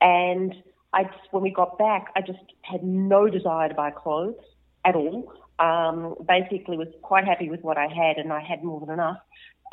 And 0.00 0.54
I 0.94 1.02
just, 1.02 1.30
when 1.30 1.42
we 1.42 1.50
got 1.50 1.76
back, 1.76 2.06
I 2.16 2.22
just 2.22 2.38
had 2.62 2.82
no 2.82 3.28
desire 3.28 3.68
to 3.68 3.74
buy 3.74 3.90
clothes 3.90 4.40
at 4.86 4.96
all. 4.96 5.30
Um, 5.58 6.14
basically, 6.26 6.78
was 6.78 6.88
quite 7.02 7.26
happy 7.26 7.50
with 7.50 7.60
what 7.60 7.76
I 7.76 7.86
had, 7.88 8.16
and 8.16 8.32
I 8.32 8.40
had 8.40 8.64
more 8.64 8.80
than 8.80 8.88
enough, 8.90 9.18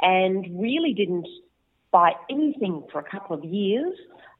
and 0.01 0.61
really 0.61 0.93
didn't 0.93 1.27
buy 1.91 2.13
anything 2.29 2.83
for 2.91 2.99
a 2.99 3.03
couple 3.03 3.35
of 3.35 3.43
years. 3.43 3.97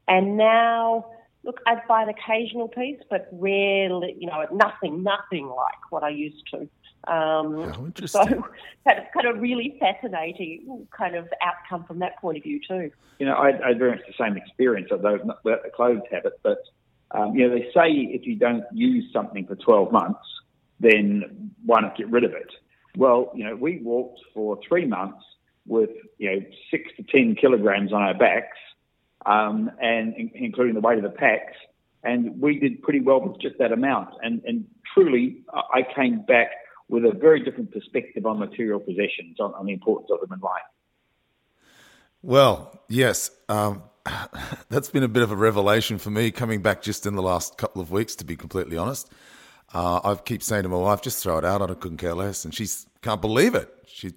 And 0.08 0.38
now, 0.38 1.06
look, 1.44 1.60
I 1.68 1.76
buy 1.88 2.04
an 2.04 2.10
occasional 2.10 2.68
piece, 2.68 3.00
but 3.10 3.28
rarely, 3.32 4.16
you 4.18 4.28
know, 4.28 4.46
nothing, 4.52 5.04
nothing 5.04 5.48
like 5.48 5.92
what 5.92 6.04
I 6.04 6.10
used 6.10 6.44
to. 6.52 6.68
Um, 7.12 7.72
How 7.74 7.86
interesting. 7.86 8.28
So 8.30 8.48
that's 8.86 9.08
kind 9.14 9.28
of 9.28 9.42
really 9.42 9.78
fascinating 9.80 10.88
kind 10.96 11.16
of 11.16 11.28
outcome 11.42 11.86
from 11.86 12.00
that 12.00 12.20
point 12.20 12.38
of 12.38 12.44
view 12.44 12.60
too. 12.68 12.92
You 13.20 13.26
know, 13.26 13.34
I, 13.34 13.50
I 13.50 13.70
experienced 13.70 14.06
the 14.08 14.24
same 14.24 14.38
experience, 14.38 14.90
although 14.92 15.18
not 15.18 15.44
without 15.44 15.64
the 15.64 15.70
clothes 15.70 16.02
habit. 16.12 16.40
But 16.44 16.60
um, 17.12 17.36
you 17.36 17.48
know, 17.48 17.56
they 17.56 17.66
say 17.74 17.92
if 17.92 18.26
you 18.26 18.36
don't 18.36 18.64
use 18.72 19.12
something 19.12 19.46
for 19.46 19.56
12 19.56 19.92
months, 19.92 20.20
then 20.80 21.52
why 21.66 21.82
not 21.82 21.98
get 21.98 22.10
rid 22.10 22.24
of 22.24 22.34
it? 22.34 22.50
Well, 22.98 23.32
you 23.36 23.46
know, 23.46 23.56
we 23.56 23.80
walked 23.80 24.20
for 24.34 24.60
three 24.68 24.86
months 24.86 25.24
with 25.68 25.90
you 26.18 26.32
know 26.32 26.46
six 26.70 26.90
to 26.98 27.04
ten 27.04 27.36
kilograms 27.36 27.94
on 27.94 28.02
our 28.02 28.14
backs, 28.14 28.58
um, 29.26 29.72
and 29.82 30.16
in, 30.16 30.32
including 30.36 30.74
the 30.74 30.82
weight 30.82 30.98
of 30.98 31.04
the 31.04 31.10
packs, 31.10 31.56
and 32.04 32.40
we 32.42 32.60
did 32.60 32.82
pretty 32.82 33.02
well 33.02 33.22
with 33.22 33.40
just 33.40 33.58
that 33.60 33.72
amount. 33.72 34.10
And, 34.22 34.42
and 34.46 34.66
truly, 34.94 35.44
I 35.54 35.84
came 35.96 36.24
back 36.24 36.50
with 36.90 37.06
a 37.06 37.12
very 37.12 37.44
different 37.44 37.72
perspective 37.72 38.26
on 38.26 38.40
material 38.40 38.80
possessions, 38.80 39.40
on, 39.40 39.54
on 39.54 39.66
the 39.66 39.74
importance 39.74 40.10
of 40.12 40.20
them 40.20 40.34
in 40.34 40.40
life. 40.40 40.62
Well, 42.22 42.80
yes, 42.90 43.32
um, 43.50 43.84
that's 44.70 44.90
been 44.90 45.04
a 45.04 45.08
bit 45.08 45.24
of 45.24 45.32
a 45.32 45.36
revelation 45.36 45.98
for 45.98 46.10
me 46.10 46.32
coming 46.32 46.62
back 46.62 46.82
just 46.82 47.06
in 47.06 47.16
the 47.16 47.22
last 47.22 47.58
couple 47.58 47.82
of 47.82 47.92
weeks, 47.92 48.16
to 48.16 48.26
be 48.26 48.36
completely 48.36 48.78
honest. 48.78 49.12
Uh, 49.74 50.02
I 50.04 50.16
keep 50.16 50.44
saying 50.44 50.64
to 50.64 50.70
my 50.70 50.78
wife, 50.78 51.02
just 51.02 51.24
throw 51.24 51.38
it 51.38 51.46
out. 51.46 51.62
I 51.62 51.74
couldn't 51.74 51.98
care 51.98 52.14
less. 52.14 52.44
And 52.46 52.54
she 52.54 52.68
can't 53.02 53.22
believe 53.22 53.56
it. 53.56 53.74
She, 53.88 54.12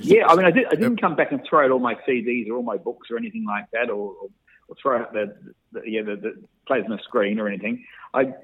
yeah, 0.00 0.26
I 0.26 0.34
mean, 0.34 0.46
I, 0.46 0.50
did, 0.50 0.66
I 0.66 0.74
didn't 0.74 1.00
come 1.00 1.16
back 1.16 1.30
and 1.32 1.40
throw 1.48 1.64
out 1.64 1.70
all 1.70 1.78
my 1.78 1.94
CDs 2.08 2.48
or 2.48 2.56
all 2.56 2.62
my 2.62 2.76
books 2.76 3.08
or 3.10 3.16
anything 3.16 3.44
like 3.46 3.70
that, 3.72 3.90
or, 3.90 4.12
or, 4.12 4.28
or 4.68 4.76
throw 4.80 4.98
out 4.98 5.12
the, 5.12 5.36
the, 5.72 5.82
yeah, 5.86 6.02
the, 6.02 6.16
the 6.16 6.42
plasma 6.66 6.98
screen 7.04 7.38
or 7.38 7.48
anything. 7.48 7.84
I 8.12 8.34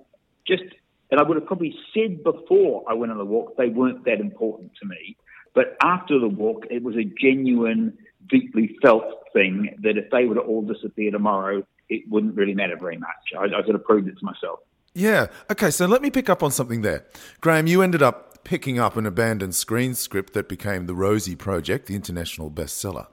just 0.46 0.62
and 1.10 1.18
I 1.18 1.22
would 1.24 1.36
have 1.36 1.46
probably 1.46 1.74
said 1.92 2.22
before 2.22 2.84
I 2.88 2.94
went 2.94 3.10
on 3.12 3.18
the 3.18 3.24
walk 3.24 3.56
they 3.56 3.68
weren't 3.68 4.04
that 4.04 4.20
important 4.20 4.72
to 4.80 4.86
me. 4.86 5.16
But 5.54 5.76
after 5.82 6.18
the 6.18 6.28
walk, 6.28 6.66
it 6.70 6.82
was 6.82 6.94
a 6.96 7.04
genuine, 7.20 7.98
deeply 8.28 8.76
felt 8.80 9.04
thing 9.32 9.74
that 9.82 9.96
if 9.96 10.10
they 10.10 10.24
were 10.26 10.36
to 10.36 10.40
all 10.40 10.62
disappear 10.62 11.10
tomorrow, 11.10 11.66
it 11.88 12.08
wouldn't 12.08 12.36
really 12.36 12.54
matter 12.54 12.76
very 12.78 12.98
much. 12.98 13.08
I, 13.36 13.44
I 13.44 13.62
sort 13.64 13.74
of 13.74 13.84
proved 13.84 14.06
it 14.06 14.16
to 14.18 14.24
myself. 14.24 14.60
Yeah. 14.94 15.26
Okay. 15.50 15.70
So 15.70 15.86
let 15.86 16.02
me 16.02 16.10
pick 16.10 16.28
up 16.28 16.42
on 16.42 16.50
something 16.50 16.82
there. 16.82 17.06
Graeme, 17.40 17.66
you 17.66 17.82
ended 17.82 18.02
up 18.02 18.30
picking 18.44 18.78
up 18.78 18.96
an 18.96 19.06
abandoned 19.06 19.54
screen 19.54 19.94
script 19.94 20.32
that 20.32 20.48
became 20.48 20.86
the 20.86 20.94
Rosie 20.94 21.36
Project, 21.36 21.86
the 21.86 21.94
international 21.94 22.50
bestseller. 22.50 23.06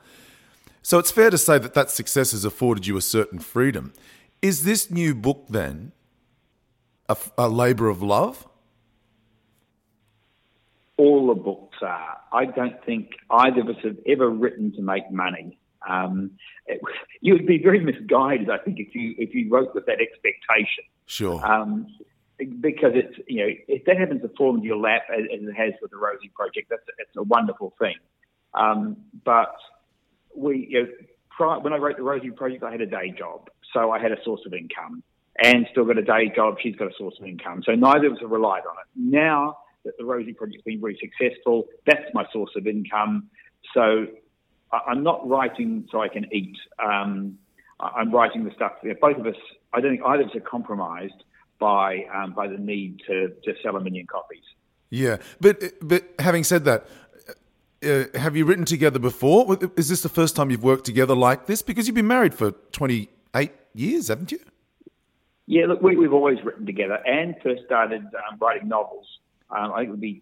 So 0.82 1.00
it's 1.00 1.12
fair 1.12 1.30
to 1.30 1.38
say 1.38 1.58
that 1.58 1.74
that 1.74 1.92
success 1.92 2.32
has 2.32 2.46
afforded 2.46 2.88
you 2.88 2.96
a 2.98 3.02
certain 3.02 3.40
freedom. 3.40 3.94
Is 4.42 4.63
this 4.63 4.90
new 4.90 5.13
book 5.13 5.46
then 5.50 5.92
a, 7.10 7.18
a 7.38 7.50
labour 7.50 7.90
of 7.90 8.02
love? 8.02 8.48
All 10.96 11.28
the 11.28 11.36
books 11.36 11.78
are. 11.82 12.18
I 12.32 12.46
don't 12.46 12.84
think 12.86 13.12
either 13.30 13.62
of 13.62 13.70
us 13.70 13.76
have 13.84 13.98
ever 14.08 14.30
written 14.30 14.72
to 14.74 14.82
make 14.82 15.12
money. 15.12 15.60
Um, 15.88 16.32
it, 16.66 16.80
you 17.22 17.34
would 17.34 17.46
be 17.46 17.62
very 17.62 17.80
misguided, 17.80 18.50
I 18.50 18.58
think, 18.58 18.80
if 18.80 18.96
you 18.96 19.13
if 19.18 19.34
you 19.34 19.50
wrote 19.50 19.76
with 19.76 19.86
that 19.86 20.00
expectation. 20.00 20.86
Sure. 21.08 21.43
Um, 21.46 21.88
because 22.60 22.91
it's 22.93 23.17
you 23.28 23.39
know 23.39 23.52
if 23.67 23.84
that 23.86 23.98
happens 23.98 24.22
to 24.22 24.30
fall 24.38 24.54
into 24.54 24.67
your 24.67 24.78
lap 24.78 25.04
as, 25.12 25.26
as 25.34 25.48
it 25.48 25.54
has 25.54 25.74
with 25.82 25.91
the 25.91 25.98
Rosie 25.98 26.32
Project, 26.36 26.70
that's 26.70 26.84
it's 27.00 27.15
a 27.17 27.24
wonderful 27.24 27.74
thing. 27.80 27.96
Um, 28.54 28.98
but 29.26 29.56
we 30.36 30.67
you 30.70 30.84
know, 30.84 30.89
prior, 31.32 31.60
when 31.60 31.74
I 31.74 31.78
wrote 31.78 31.98
the 31.98 32.04
Rosie 32.04 32.30
Project, 32.30 32.63
I 32.63 32.72
had 32.72 32.82
a 32.82 32.86
day 32.86 33.13
job, 33.17 33.50
so 33.74 33.91
I 33.91 34.00
had 34.00 34.12
a 34.12 34.24
source 34.24 34.41
of 34.46 34.54
income 34.54 35.02
and 35.43 35.67
still 35.72 35.86
got 35.86 35.98
a 35.98 36.04
day 36.04 36.32
job. 36.36 36.58
She's 36.62 36.76
got 36.76 36.89
a 36.89 36.96
source 36.98 37.15
of 37.20 37.26
income. 37.26 37.63
So 37.65 37.74
neither 37.74 38.08
of 38.08 38.13
us 38.13 38.20
have 38.22 38.32
relied 38.32 38.63
on 38.70 38.76
it. 38.76 38.88
Now 38.96 39.58
that 39.86 39.93
the 39.98 40.06
Rosie 40.06 40.34
Project's 40.34 40.63
been 40.63 40.82
very 40.82 41.00
successful, 41.00 41.65
that's 41.86 42.13
my 42.13 42.26
source 42.34 42.52
of 42.56 42.67
income. 42.67 43.30
So 43.74 44.08
I'm 44.72 45.04
not 45.04 45.28
writing 45.28 45.88
so 45.91 46.02
I 46.02 46.08
can 46.08 46.26
eat. 46.34 46.58
Um, 46.84 47.38
I'm 47.80 48.12
writing 48.12 48.44
the 48.44 48.52
stuff. 48.52 48.74
Both 49.02 49.18
of 49.18 49.26
us, 49.26 49.36
I 49.74 49.82
don't 49.82 49.92
think 49.92 50.04
either 50.06 50.24
of 50.24 50.30
us 50.30 50.36
are 50.36 50.42
compromised 50.42 51.24
by 51.60 52.06
um, 52.13 52.34
by 52.34 52.48
the 52.48 52.58
need 52.58 53.02
to, 53.08 53.30
to 53.44 53.54
sell 53.63 53.76
a 53.76 53.82
million 53.82 54.08
copies. 54.08 54.44
Yeah, 54.90 55.18
but 55.40 55.62
but 55.82 56.04
having 56.20 56.44
said 56.44 56.66
that, 56.66 56.88
uh, 57.86 58.06
have 58.16 58.36
you 58.36 58.46
written 58.46 58.66
together 58.66 59.00
before? 59.00 59.58
Is 59.76 59.90
this 59.90 60.02
the 60.02 60.10
first 60.10 60.36
time 60.36 60.50
you've 60.50 60.63
worked 60.63 60.86
together 60.86 61.16
like 61.16 61.46
this? 61.46 61.62
Because 61.62 61.88
you've 61.88 61.96
been 61.96 62.08
married 62.08 62.34
for 62.34 62.52
28 62.72 63.52
years, 63.74 64.08
haven't 64.08 64.32
you? 64.32 64.40
Yeah, 65.46 65.66
look, 65.68 65.82
we, 65.82 65.96
have 66.04 66.13
always 66.13 66.44
written 66.44 66.66
together. 66.66 67.00
Anne 67.08 67.36
first 67.42 67.63
started 67.66 68.04
um, 68.04 68.38
writing 68.42 68.68
novels, 68.68 69.06
um, 69.50 69.72
I 69.74 69.80
think 69.80 69.88
it 69.88 69.92
would 69.92 70.02
be 70.02 70.22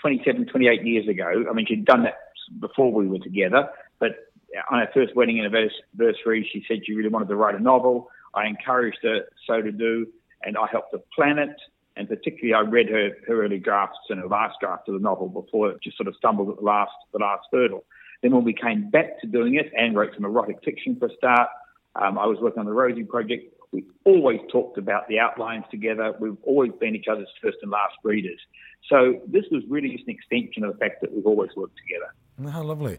27, 0.00 0.46
28 0.46 0.84
years 0.84 1.08
ago. 1.08 1.44
I 1.48 1.52
mean, 1.52 1.66
she'd 1.66 1.84
done 1.84 2.02
that 2.04 2.18
before 2.58 2.92
we 2.92 3.06
were 3.06 3.20
together, 3.20 3.68
but 3.98 4.32
on 4.70 4.78
our 4.78 4.88
first 4.94 5.14
wedding 5.16 5.40
anniversary, 5.40 6.48
she 6.52 6.64
said 6.68 6.80
she 6.86 6.94
really 6.94 7.08
wanted 7.08 7.28
to 7.28 7.36
write 7.36 7.54
a 7.54 7.60
novel. 7.60 8.08
I 8.34 8.46
encouraged 8.46 8.98
her 9.02 9.22
so 9.46 9.62
to 9.62 9.72
do, 9.72 10.06
and 10.42 10.56
I 10.56 10.66
helped 10.70 10.92
her 10.92 11.00
plan 11.14 11.38
it. 11.38 11.56
And 11.96 12.08
particularly, 12.08 12.54
I 12.54 12.68
read 12.68 12.88
her, 12.88 13.10
her 13.28 13.44
early 13.44 13.58
drafts 13.58 13.98
and 14.10 14.18
her 14.18 14.26
last 14.26 14.56
draft 14.60 14.88
of 14.88 14.94
the 14.94 15.00
novel 15.00 15.28
before 15.28 15.70
it 15.70 15.82
just 15.82 15.96
sort 15.96 16.08
of 16.08 16.16
stumbled 16.16 16.50
at 16.50 16.56
the 16.56 16.62
last 16.62 16.90
the 17.12 17.18
last 17.18 17.46
hurdle. 17.52 17.84
Then 18.22 18.32
when 18.34 18.42
we 18.42 18.52
came 18.52 18.90
back 18.90 19.20
to 19.20 19.26
doing 19.26 19.54
it, 19.54 19.70
Anne 19.78 19.94
wrote 19.94 20.10
some 20.14 20.24
erotic 20.24 20.56
fiction 20.64 20.96
for 20.98 21.06
a 21.06 21.14
start. 21.16 21.48
Um, 21.94 22.18
I 22.18 22.26
was 22.26 22.38
working 22.40 22.60
on 22.60 22.66
the 22.66 22.72
Rosie 22.72 23.04
project. 23.04 23.54
We 23.70 23.84
always 24.04 24.40
talked 24.50 24.78
about 24.78 25.06
the 25.08 25.20
outlines 25.20 25.64
together. 25.70 26.14
We've 26.18 26.36
always 26.42 26.72
been 26.80 26.96
each 26.96 27.06
other's 27.10 27.28
first 27.42 27.58
and 27.62 27.70
last 27.70 27.94
readers. 28.02 28.40
So 28.88 29.20
this 29.26 29.44
was 29.50 29.62
really 29.68 29.90
just 29.90 30.08
an 30.08 30.14
extension 30.14 30.64
of 30.64 30.72
the 30.72 30.78
fact 30.78 31.00
that 31.02 31.12
we've 31.12 31.26
always 31.26 31.50
worked 31.56 31.76
together. 31.76 32.50
How 32.52 32.62
lovely. 32.62 32.98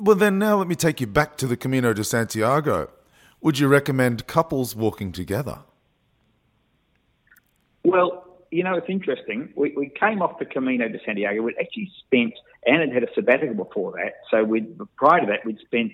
Well, 0.00 0.16
then 0.16 0.38
now 0.38 0.56
let 0.56 0.68
me 0.68 0.74
take 0.74 1.00
you 1.00 1.06
back 1.06 1.36
to 1.38 1.46
the 1.46 1.56
Camino 1.56 1.92
de 1.92 2.04
Santiago. 2.04 2.90
Would 3.40 3.58
you 3.58 3.68
recommend 3.68 4.26
couples 4.26 4.74
walking 4.74 5.12
together? 5.12 5.60
Well, 7.84 8.24
you 8.50 8.64
know, 8.64 8.74
it's 8.74 8.88
interesting. 8.88 9.52
We, 9.54 9.74
we 9.76 9.90
came 9.90 10.22
off 10.22 10.38
the 10.38 10.46
Camino 10.46 10.88
de 10.88 10.98
Santiago. 11.04 11.42
We'd 11.42 11.56
actually 11.60 11.90
spent, 12.00 12.34
Anne 12.66 12.80
had 12.80 12.92
had 12.92 13.02
a 13.04 13.14
sabbatical 13.14 13.54
before 13.54 13.92
that. 13.92 14.14
So 14.30 14.44
we 14.44 14.62
prior 14.96 15.20
to 15.20 15.26
that, 15.26 15.44
we'd 15.44 15.58
spent 15.60 15.92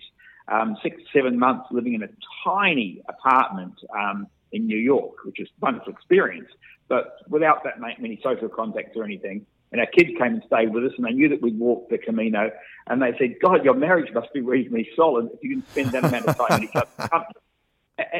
um, 0.49 0.77
six, 0.83 1.03
seven 1.13 1.39
months 1.39 1.67
living 1.71 1.95
in 1.95 2.03
a 2.03 2.09
tiny 2.45 3.03
apartment 3.09 3.75
um, 3.97 4.29
in 4.53 4.67
New 4.67 4.79
York, 4.79 5.25
which 5.25 5.41
is 5.41 5.49
a 5.49 5.61
wonderful 5.61 5.93
experience, 5.93 6.49
but 6.89 7.17
without 7.29 7.65
that 7.65 7.81
many 7.81 8.21
social 8.23 8.49
contacts 8.49 8.97
or 8.97 9.05
anything. 9.05 9.47
And 9.75 9.81
our 9.81 9.89
kids 9.89 10.11
came 10.17 10.35
and 10.35 10.43
stayed 10.47 10.73
with 10.73 10.85
us, 10.85 10.93
and 10.97 11.05
they 11.05 11.11
knew 11.11 11.29
that 11.31 11.43
we'd 11.43 11.59
walked 11.59 11.91
the 11.91 11.99
Camino. 11.99 12.53
And 12.87 13.03
they 13.03 13.13
said, 13.19 13.35
God, 13.43 13.65
your 13.65 13.75
marriage 13.75 14.15
must 14.15 14.33
be 14.33 14.41
reasonably 14.41 14.89
solid 14.95 15.31
if 15.35 15.43
you 15.43 15.51
can 15.51 15.67
spend 15.67 15.91
that 15.91 16.05
amount 16.05 16.29
of 16.29 16.37
time 16.37 16.63
in 16.63 16.69
each 16.69 16.77
other's 16.77 17.11
company. 17.11 17.41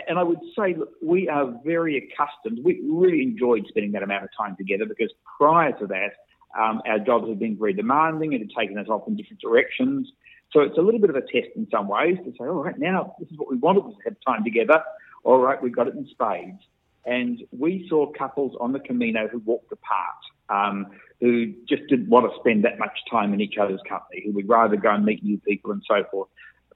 And 0.09 0.19
I 0.19 0.25
would 0.25 0.41
say, 0.59 0.75
look, 0.75 0.91
we 1.01 1.29
are 1.29 1.55
very 1.65 1.97
accustomed. 1.97 2.65
We 2.65 2.81
really 2.85 3.23
enjoyed 3.23 3.67
spending 3.69 3.93
that 3.93 4.03
amount 4.03 4.25
of 4.25 4.31
time 4.37 4.57
together 4.57 4.85
because 4.85 5.13
prior 5.39 5.71
to 5.79 5.87
that, 5.87 6.15
um, 6.61 6.83
our 6.89 6.99
jobs 6.99 7.29
had 7.29 7.39
been 7.39 7.57
very 7.57 7.73
demanding. 7.73 8.33
It 8.33 8.41
had 8.41 8.51
taken 8.59 8.77
us 8.77 8.89
off 8.89 9.07
in 9.07 9.15
different 9.15 9.41
directions. 9.41 10.11
So 10.53 10.59
it's 10.59 10.77
a 10.77 10.81
little 10.81 11.01
bit 11.01 11.11
of 11.11 11.15
a 11.15 11.21
test 11.21 11.55
in 11.55 11.69
some 11.71 11.87
ways 11.87 12.19
to 12.25 12.33
say, 12.33 12.47
all 12.47 12.65
right, 12.65 12.77
now 12.77 13.15
this 13.21 13.29
is 13.31 13.39
what 13.39 13.49
we 13.49 13.59
wanted 13.59 13.85
was 13.85 13.95
to 14.03 14.11
have 14.11 14.17
time 14.27 14.43
together. 14.43 14.83
All 15.23 15.39
right, 15.39 15.63
we've 15.63 15.75
got 15.75 15.87
it 15.87 15.95
in 15.95 16.05
spades. 16.09 16.59
And 17.07 17.43
we 17.57 17.87
saw 17.89 18.11
couples 18.13 18.57
on 18.61 18.73
the 18.73 18.81
Camino 18.81 19.29
who 19.29 19.39
walked 19.41 19.73
apart, 19.73 20.17
um, 20.49 20.87
who 21.21 21.53
just 21.69 21.87
didn't 21.89 22.09
want 22.09 22.31
to 22.31 22.39
spend 22.41 22.65
that 22.65 22.79
much 22.79 22.99
time 23.11 23.35
in 23.35 23.41
each 23.41 23.57
other's 23.61 23.81
company, 23.89 24.23
who 24.25 24.33
would 24.33 24.49
rather 24.49 24.77
go 24.77 24.91
and 24.91 25.05
meet 25.05 25.23
new 25.23 25.39
people 25.39 25.71
and 25.73 25.83
so 25.87 26.05
forth. 26.11 26.29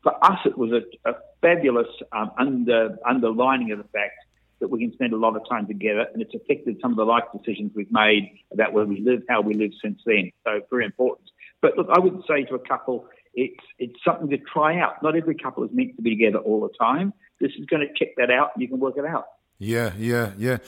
For 0.02 0.12
us, 0.24 0.38
it 0.44 0.56
was 0.56 0.70
a, 0.72 1.10
a 1.10 1.14
fabulous 1.40 1.88
um, 2.12 2.30
under, 2.38 2.96
underlining 3.06 3.72
of 3.72 3.78
the 3.78 3.84
fact 3.84 4.14
that 4.60 4.68
we 4.68 4.80
can 4.80 4.92
spend 4.92 5.12
a 5.12 5.16
lot 5.16 5.36
of 5.36 5.42
time 5.48 5.66
together, 5.66 6.06
and 6.12 6.20
it's 6.20 6.34
affected 6.34 6.78
some 6.80 6.90
of 6.90 6.96
the 6.96 7.04
life 7.04 7.24
decisions 7.36 7.72
we've 7.74 7.92
made 7.92 8.38
about 8.52 8.72
where 8.72 8.84
we 8.84 9.00
live, 9.00 9.22
how 9.28 9.40
we 9.40 9.54
live 9.54 9.70
since 9.82 10.00
then. 10.04 10.32
So 10.44 10.60
very 10.70 10.84
important. 10.84 11.30
But 11.60 11.76
look, 11.76 11.88
I 11.92 11.98
would 11.98 12.22
say 12.28 12.44
to 12.44 12.54
a 12.54 12.58
couple, 12.58 13.06
it's 13.34 13.64
it's 13.78 13.98
something 14.04 14.28
to 14.30 14.38
try 14.38 14.78
out. 14.80 15.02
Not 15.02 15.16
every 15.16 15.34
couple 15.34 15.64
is 15.64 15.70
meant 15.72 15.96
to 15.96 16.02
be 16.02 16.10
together 16.10 16.38
all 16.38 16.60
the 16.60 16.74
time. 16.78 17.12
This 17.40 17.52
is 17.58 17.66
going 17.66 17.86
to 17.86 17.92
check 17.94 18.14
that 18.16 18.30
out, 18.30 18.50
and 18.54 18.62
you 18.62 18.68
can 18.68 18.80
work 18.80 18.96
it 18.96 19.04
out. 19.04 19.26
Yeah, 19.58 19.92
yeah, 19.98 20.32
yeah. 20.38 20.58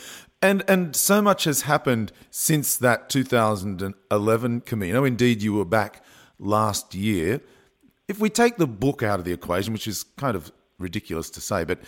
And 0.42 0.64
and 0.68 0.96
so 0.96 1.20
much 1.20 1.44
has 1.44 1.62
happened 1.62 2.12
since 2.30 2.76
that 2.78 3.08
2011 3.10 4.62
Camino. 4.62 5.04
Indeed, 5.04 5.42
you 5.42 5.54
were 5.54 5.64
back 5.64 6.02
last 6.38 6.94
year. 6.94 7.40
If 8.08 8.18
we 8.18 8.30
take 8.30 8.56
the 8.56 8.66
book 8.66 9.02
out 9.02 9.20
of 9.20 9.24
the 9.24 9.32
equation, 9.32 9.72
which 9.72 9.86
is 9.86 10.02
kind 10.02 10.34
of 10.34 10.50
ridiculous 10.78 11.30
to 11.30 11.40
say, 11.40 11.64
but 11.64 11.78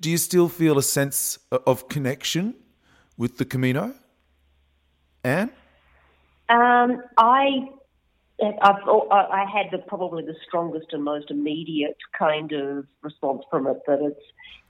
do 0.00 0.10
you 0.10 0.18
still 0.18 0.48
feel 0.48 0.78
a 0.78 0.82
sense 0.82 1.38
of 1.50 1.88
connection 1.88 2.54
with 3.16 3.38
the 3.38 3.44
Camino? 3.44 3.94
Anne? 5.24 5.50
Um, 6.48 7.02
I 7.18 7.68
I've, 8.42 8.86
I 8.86 9.44
had 9.50 9.66
the, 9.72 9.78
probably 9.78 10.24
the 10.24 10.36
strongest 10.46 10.88
and 10.92 11.02
most 11.02 11.30
immediate 11.30 11.96
kind 12.18 12.52
of 12.52 12.86
response 13.02 13.42
from 13.50 13.66
it. 13.66 13.80
That 13.86 14.00
it's 14.02 14.20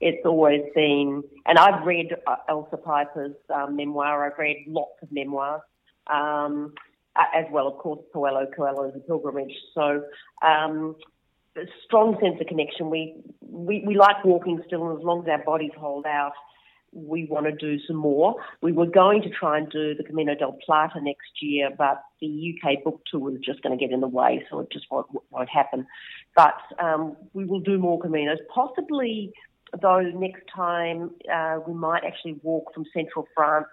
it's 0.01 0.25
always 0.27 0.63
been, 0.75 1.25
and 1.47 1.59
I've 1.59 1.85
read 1.85 2.15
uh, 2.27 2.37
Ailsa 2.49 2.77
Piper's 2.83 3.35
um, 3.53 3.77
memoir. 3.77 4.27
I've 4.27 4.39
read 4.39 4.65
lots 4.69 4.93
of 5.03 5.11
memoirs, 5.11 5.63
um, 6.07 6.75
as 7.17 7.47
well, 7.51 7.67
of 7.67 7.79
course, 7.79 8.01
Paulo 8.13 8.47
Coelho's 8.57 8.95
The 8.95 9.01
Pilgrimage. 9.01 9.55
So, 9.75 10.05
um, 10.43 10.97
a 11.57 11.63
strong 11.85 12.19
sense 12.21 12.41
of 12.41 12.47
connection. 12.47 12.91
We, 12.91 13.17
we 13.41 13.83
we 13.87 13.97
like 13.97 14.25
walking 14.25 14.63
still, 14.67 14.91
and 14.91 14.99
as 14.99 15.05
long 15.05 15.23
as 15.23 15.29
our 15.29 15.45
bodies 15.45 15.73
hold 15.77 16.07
out, 16.07 16.33
we 16.93 17.27
want 17.27 17.47
to 17.47 17.53
do 17.53 17.79
some 17.87 17.97
more. 17.97 18.37
We 18.63 18.73
were 18.73 18.87
going 18.87 19.23
to 19.23 19.31
try 19.31 19.59
and 19.59 19.69
do 19.71 19.95
the 19.95 20.03
Camino 20.03 20.35
del 20.35 20.59
Plata 20.65 21.01
next 21.01 21.43
year, 21.43 21.71
but 21.77 22.03
the 22.21 22.55
UK 22.55 22.85
book 22.85 23.03
tour 23.11 23.21
was 23.21 23.41
just 23.45 23.63
going 23.63 23.77
to 23.77 23.83
get 23.83 23.93
in 23.93 24.01
the 24.01 24.09
way, 24.09 24.45
so 24.51 24.61
it 24.61 24.69
just 24.73 24.87
won't, 24.91 25.07
won't 25.31 25.49
happen. 25.49 25.87
But 26.35 26.55
um, 26.83 27.17
we 27.33 27.45
will 27.45 27.61
do 27.61 27.79
more 27.79 27.99
Caminos. 28.01 28.39
Possibly, 28.53 29.33
though, 29.81 30.01
next 30.01 30.43
time 30.55 31.11
uh, 31.33 31.59
we 31.67 31.75
might 31.75 32.05
actually 32.05 32.41
walk 32.43 32.73
from 32.75 32.85
central 32.95 33.27
France 33.35 33.67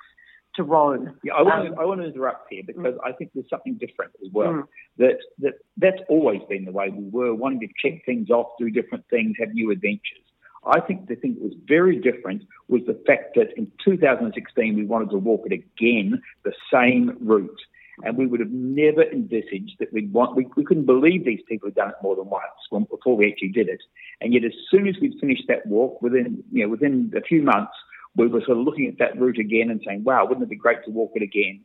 to 0.56 0.63
Rome. 0.63 1.17
Yeah, 1.23 1.34
I 1.34 1.41
want, 1.41 1.67
um, 1.67 1.76
to, 1.76 1.82
I 1.82 1.86
want 1.86 2.02
to 2.02 2.08
interrupt 2.08 2.47
here 2.49 2.63
because 2.65 2.95
mm. 2.95 3.06
I 3.06 3.12
think 3.13 3.32
there's 3.34 3.49
something 3.49 3.76
different 3.76 4.12
as 4.23 4.32
well. 4.32 4.52
Mm. 4.52 4.63
That 4.97 5.17
that 5.39 5.54
that's 5.78 6.02
always 6.10 6.41
been 6.47 6.65
the 6.65 6.71
way 6.71 6.89
we 6.89 7.10
were, 7.10 7.34
wanting 7.34 7.62
to 7.62 7.67
check 7.82 8.06
things 8.06 8.30
off, 8.30 8.47
do 8.60 8.69
different 8.69 9.06
things, 9.10 9.36
have 9.39 9.54
new 9.54 9.71
adventures. 9.71 10.23
I 10.65 10.80
think 10.80 11.08
the 11.08 11.15
thing 11.15 11.36
that 11.36 11.43
was 11.43 11.54
very 11.67 11.99
different 11.99 12.43
was 12.67 12.82
the 12.88 12.99
fact 13.06 13.36
that 13.36 13.58
in 13.58 13.71
2016 13.84 14.76
we 14.76 14.86
wanted 14.86 15.10
to 15.12 15.17
walk 15.17 15.43
it 15.45 15.54
again, 15.54 16.21
the 16.43 16.54
same 16.71 17.17
route. 17.21 17.60
And 18.04 18.17
we 18.17 18.26
would 18.26 18.39
have 18.39 18.52
never 18.52 19.04
envisaged 19.04 19.76
that 19.80 19.93
we'd 19.93 20.12
want, 20.12 20.36
we, 20.36 20.47
we 20.56 20.63
couldn't 20.63 20.86
believe 20.86 21.26
these 21.26 21.43
people 21.47 21.67
had 21.67 21.76
done 21.76 21.89
it 21.89 21.95
more 22.02 22.15
than 22.15 22.28
once 22.28 22.88
before 22.89 23.15
we 23.15 23.32
actually 23.32 23.49
did 23.49 23.69
it. 23.69 23.82
And 24.19 24.34
yet 24.34 24.43
as 24.43 24.54
soon 24.71 24.88
as 24.88 24.95
we'd 24.99 25.19
finished 25.19 25.43
that 25.47 25.65
walk, 25.67 26.02
within, 26.02 26.43
you 26.52 26.63
know, 26.63 26.69
within 26.69 27.13
a 27.15 27.21
few 27.21 27.43
months, 27.43 27.73
we 28.15 28.28
were 28.28 28.41
sort 28.41 28.58
of 28.58 28.63
looking 28.63 28.88
at 28.88 28.97
that 28.97 29.19
route 29.19 29.38
again 29.38 29.69
and 29.69 29.82
saying, 29.86 30.04
wow, 30.04 30.26
wouldn't 30.26 30.43
it 30.43 30.49
be 30.49 30.56
great 30.56 30.84
to 30.86 30.91
walk 30.91 31.12
it 31.15 31.21
again? 31.21 31.62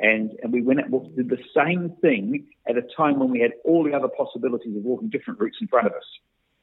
And, 0.00 0.32
and 0.42 0.52
we 0.52 0.62
went 0.62 0.80
and 0.80 1.16
did 1.16 1.28
the 1.28 1.42
same 1.56 1.92
thing 2.00 2.46
at 2.68 2.76
a 2.76 2.82
time 2.96 3.18
when 3.18 3.30
we 3.30 3.40
had 3.40 3.52
all 3.64 3.82
the 3.84 3.94
other 3.94 4.08
possibilities 4.08 4.76
of 4.76 4.84
walking 4.84 5.08
different 5.08 5.40
routes 5.40 5.58
in 5.60 5.66
front 5.66 5.86
of 5.86 5.92
us. 5.92 6.04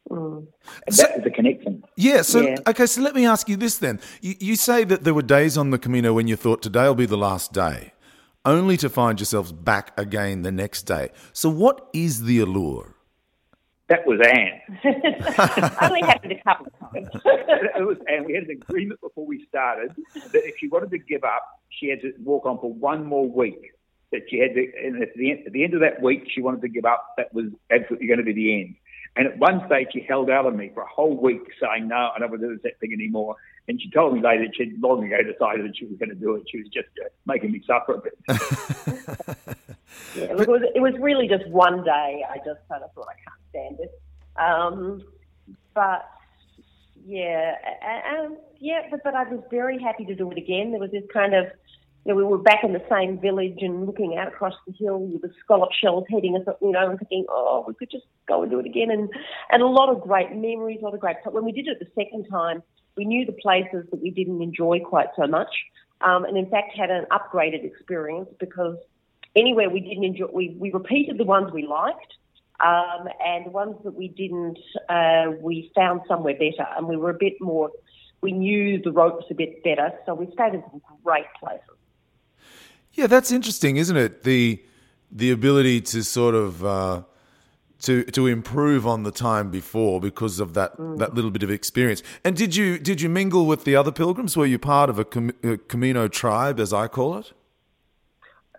Mm. 0.09 0.47
So, 0.89 1.01
that 1.01 1.15
was 1.15 1.23
the 1.23 1.31
connection. 1.31 1.83
Yeah. 1.95 2.21
So 2.21 2.41
yeah. 2.41 2.57
okay. 2.67 2.85
So 2.85 3.01
let 3.01 3.15
me 3.15 3.25
ask 3.25 3.49
you 3.49 3.57
this 3.57 3.77
then. 3.77 3.99
You, 4.21 4.35
you 4.39 4.55
say 4.55 4.83
that 4.83 5.03
there 5.03 5.13
were 5.13 5.23
days 5.23 5.57
on 5.57 5.71
the 5.71 5.79
Camino 5.79 6.13
when 6.13 6.27
you 6.27 6.35
thought 6.35 6.61
today 6.61 6.87
will 6.87 6.95
be 6.95 7.05
the 7.05 7.17
last 7.17 7.53
day, 7.53 7.93
only 8.43 8.77
to 8.77 8.89
find 8.89 9.19
yourselves 9.19 9.51
back 9.51 9.97
again 9.99 10.43
the 10.43 10.51
next 10.51 10.83
day. 10.83 11.09
So 11.33 11.49
what 11.49 11.87
is 11.93 12.23
the 12.23 12.39
allure? 12.39 12.95
That 13.87 14.05
was 14.07 14.19
Anne. 14.19 14.61
only 15.81 16.01
happened 16.01 16.31
a 16.31 16.43
couple 16.43 16.67
of 16.67 16.91
times. 16.91 17.07
it 17.23 17.85
was 17.85 17.97
Anne. 18.07 18.25
We 18.25 18.33
had 18.33 18.43
an 18.43 18.51
agreement 18.51 18.99
before 18.99 19.25
we 19.25 19.45
started 19.47 19.91
that 20.15 20.45
if 20.45 20.55
she 20.59 20.67
wanted 20.67 20.89
to 20.91 20.97
give 20.97 21.23
up, 21.23 21.43
she 21.69 21.89
had 21.89 22.01
to 22.01 22.13
walk 22.23 22.45
on 22.45 22.59
for 22.59 22.73
one 22.73 23.05
more 23.05 23.27
week. 23.27 23.71
That 24.11 24.21
she 24.29 24.39
had 24.39 24.53
to, 24.53 24.71
and 24.83 25.01
at 25.01 25.09
the, 25.15 25.31
end, 25.31 25.43
at 25.47 25.53
the 25.53 25.63
end 25.63 25.73
of 25.73 25.81
that 25.81 26.01
week, 26.01 26.27
she 26.33 26.41
wanted 26.41 26.61
to 26.61 26.69
give 26.69 26.85
up. 26.85 27.13
That 27.17 27.33
was 27.33 27.45
absolutely 27.71 28.07
going 28.07 28.19
to 28.19 28.23
be 28.23 28.33
the 28.33 28.61
end. 28.61 28.75
And 29.17 29.27
at 29.27 29.37
one 29.37 29.61
stage, 29.67 29.87
she 29.93 30.01
held 30.01 30.29
out 30.29 30.45
on 30.45 30.57
me 30.57 30.71
for 30.73 30.83
a 30.83 30.87
whole 30.87 31.15
week, 31.15 31.41
saying, 31.61 31.87
"No, 31.87 32.11
I 32.13 32.19
don't 32.19 32.29
want 32.31 32.41
to 32.41 32.55
do 32.55 32.59
that 32.63 32.79
thing 32.79 32.91
anymore." 32.93 33.35
And 33.67 33.81
she 33.81 33.89
told 33.89 34.13
me 34.13 34.21
later 34.21 34.45
that 34.45 34.55
she'd 34.55 34.79
long 34.81 35.03
ago 35.05 35.17
decided 35.23 35.65
that 35.65 35.77
she 35.77 35.85
was 35.85 35.97
going 35.97 36.09
to 36.09 36.15
do 36.15 36.35
it. 36.35 36.43
She 36.49 36.57
was 36.59 36.67
just 36.67 36.89
uh, 37.03 37.09
making 37.25 37.51
me 37.51 37.63
suffer 37.65 37.93
a 37.93 38.01
bit. 38.01 38.17
yeah, 40.15 40.33
look, 40.33 40.47
it 40.47 40.51
was, 40.51 40.61
it 40.75 40.81
was 40.81 40.93
really 40.99 41.27
just 41.27 41.47
one 41.47 41.83
day. 41.83 42.23
I 42.29 42.37
just 42.37 42.59
kind 42.69 42.83
of 42.83 42.91
thought 42.93 43.07
I 43.09 43.15
can't 43.23 43.41
stand 43.49 43.79
it. 43.79 44.01
Um, 44.37 45.03
but 45.73 46.09
yeah, 47.05 47.55
and, 47.81 48.37
yeah, 48.59 48.81
but, 48.91 49.01
but 49.03 49.15
I 49.15 49.23
was 49.23 49.41
very 49.49 49.79
happy 49.79 50.05
to 50.05 50.15
do 50.15 50.31
it 50.31 50.37
again. 50.37 50.71
There 50.71 50.79
was 50.79 50.91
this 50.91 51.03
kind 51.11 51.33
of 51.33 51.47
you 52.05 52.13
know, 52.13 52.17
we 52.17 52.23
were 52.23 52.37
back 52.37 52.63
in 52.63 52.73
the 52.73 52.83
same 52.89 53.19
village 53.19 53.57
and 53.61 53.87
looking 53.87 54.15
out 54.15 54.27
across 54.27 54.53
the 54.67 54.73
hill 54.73 54.99
with 54.99 55.23
the 55.23 55.31
scallop 55.43 55.71
shells 55.71 56.05
heading 56.09 56.37
us, 56.37 56.47
up, 56.47 56.59
you 56.61 56.71
know, 56.71 56.91
and 56.91 56.99
thinking, 56.99 57.25
oh, 57.29 57.65
we 57.67 57.73
could 57.73 57.89
just 57.89 58.05
go 58.27 58.43
and 58.43 58.51
do 58.51 58.59
it 58.59 58.67
again. 58.67 58.91
And, 58.91 59.09
and 59.51 59.63
a 59.63 59.65
lot 59.65 59.89
of 59.89 60.01
great 60.01 60.31
memories, 60.31 60.79
a 60.81 60.85
lot 60.85 60.93
of 60.93 60.99
great. 60.99 61.17
But 61.23 61.33
when 61.33 61.43
we 61.43 61.51
did 61.51 61.67
it 61.67 61.79
the 61.79 61.87
second 61.99 62.27
time, 62.29 62.61
we 62.95 63.05
knew 63.05 63.25
the 63.25 63.31
places 63.31 63.87
that 63.89 64.01
we 64.01 64.11
didn't 64.11 64.39
enjoy 64.41 64.79
quite 64.81 65.07
so 65.17 65.25
much. 65.25 65.49
Um, 66.01 66.25
and 66.25 66.37
in 66.37 66.47
fact, 66.47 66.77
had 66.77 66.91
an 66.91 67.05
upgraded 67.11 67.65
experience 67.65 68.29
because 68.39 68.77
anywhere 69.35 69.71
we 69.71 69.79
didn't 69.79 70.03
enjoy, 70.03 70.27
we, 70.31 70.55
we 70.59 70.71
repeated 70.71 71.17
the 71.17 71.25
ones 71.25 71.51
we 71.51 71.65
liked. 71.65 72.13
Um, 72.59 73.09
and 73.25 73.47
the 73.47 73.49
ones 73.49 73.75
that 73.83 73.95
we 73.95 74.07
didn't, 74.07 74.57
uh, 74.87 75.31
we 75.41 75.71
found 75.75 76.01
somewhere 76.07 76.35
better, 76.35 76.65
and 76.77 76.87
we 76.87 76.95
were 76.95 77.09
a 77.09 77.17
bit 77.19 77.33
more. 77.41 77.69
We 78.21 78.31
knew 78.31 78.81
the 78.81 78.93
ropes 78.93 79.25
a 79.29 79.33
bit 79.33 79.61
better, 79.61 79.91
so 80.05 80.13
we 80.13 80.31
stayed 80.31 80.53
in 80.53 80.63
some 80.71 80.81
great 81.03 81.25
places. 81.37 81.74
Yeah, 82.95 83.07
that's 83.07 83.31
interesting, 83.31 83.77
isn't 83.77 83.97
it? 83.97 84.23
The 84.23 84.63
the 85.11 85.31
ability 85.31 85.81
to 85.81 86.03
sort 86.03 86.33
of 86.33 86.65
uh, 86.65 87.03
to 87.81 88.03
to 88.03 88.27
improve 88.27 88.87
on 88.87 89.03
the 89.03 89.11
time 89.11 89.51
before 89.51 89.99
because 89.99 90.39
of 90.39 90.53
that 90.53 90.77
mm. 90.77 90.97
that 90.97 91.13
little 91.13 91.31
bit 91.31 91.43
of 91.43 91.51
experience. 91.51 92.01
And 92.23 92.35
did 92.35 92.55
you 92.55 92.79
did 92.79 93.01
you 93.01 93.09
mingle 93.09 93.45
with 93.45 93.65
the 93.65 93.75
other 93.75 93.91
pilgrims? 93.91 94.35
Were 94.37 94.45
you 94.45 94.59
part 94.59 94.89
of 94.89 94.97
a, 94.97 95.05
a 95.43 95.57
Camino 95.57 96.07
tribe, 96.07 96.59
as 96.59 96.73
I 96.73 96.87
call 96.87 97.17
it? 97.17 97.33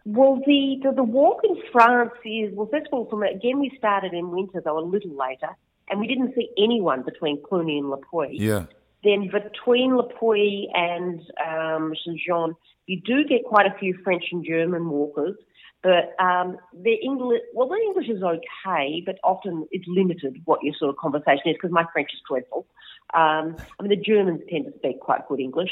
Well, 0.09 0.41
the, 0.47 0.79
the, 0.85 0.93
the 0.93 1.03
walk 1.03 1.41
in 1.43 1.57
France 1.73 2.13
is 2.25 2.55
well. 2.55 2.69
First 2.71 2.87
of 2.87 2.93
all, 2.93 3.07
from 3.07 3.25
again, 3.25 3.59
we 3.59 3.73
started 3.77 4.13
in 4.13 4.31
winter, 4.31 4.63
though 4.65 4.79
a 4.79 4.85
little 4.85 5.11
later, 5.11 5.49
and 5.91 5.99
we 5.99 6.07
didn't 6.07 6.35
see 6.35 6.49
anyone 6.57 7.03
between 7.03 7.43
Cluny 7.43 7.79
and 7.79 7.91
Le 7.91 7.97
Puy. 7.97 8.37
Yeah. 8.39 8.67
Then 9.05 9.31
between 9.31 9.97
Le 9.97 10.09
Puy 10.09 10.69
and 10.75 11.21
um, 11.47 11.95
Saint 12.05 12.19
Jean, 12.27 12.55
you 12.87 13.01
do 13.05 13.25
get 13.25 13.45
quite 13.45 13.67
a 13.67 13.79
few 13.79 13.99
French 14.03 14.25
and 14.33 14.45
German 14.45 14.89
walkers, 14.89 15.37
but 15.83 16.15
um, 16.19 16.57
English, 16.85 17.43
well, 17.55 17.69
their 17.69 17.81
English 17.81 18.09
is 18.09 18.23
okay, 18.23 19.03
but 19.05 19.19
often 19.23 19.69
it's 19.71 19.85
limited 19.87 20.41
what 20.45 20.63
your 20.63 20.75
sort 20.75 20.91
of 20.91 20.97
conversation 20.97 21.43
is 21.47 21.55
because 21.55 21.71
my 21.71 21.85
French 21.93 22.11
is 22.13 22.21
dreadful. 22.29 22.67
Um, 23.15 23.57
I 23.79 23.83
mean, 23.83 23.91
the 23.91 23.97
Germans 23.97 24.43
tend 24.51 24.65
to 24.65 24.73
speak 24.79 25.01
quite 25.01 25.29
good 25.29 25.39
English. 25.39 25.71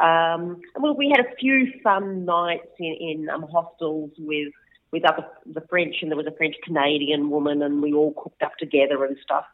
Um, 0.00 0.60
well, 0.76 0.96
we 0.96 1.12
had 1.14 1.24
a 1.24 1.36
few 1.36 1.72
fun 1.84 2.24
nights 2.24 2.66
in, 2.78 2.96
in 3.00 3.28
um, 3.28 3.42
hostels 3.42 4.10
with 4.18 4.52
with 4.90 5.04
other 5.04 5.26
the 5.46 5.62
French, 5.70 5.96
and 6.02 6.10
there 6.10 6.16
was 6.16 6.26
a 6.26 6.36
French 6.36 6.56
Canadian 6.64 7.30
woman, 7.30 7.62
and 7.62 7.82
we 7.82 7.92
all 7.92 8.12
cooked 8.14 8.42
up 8.42 8.56
together 8.58 9.04
and 9.04 9.16
stuff. 9.22 9.44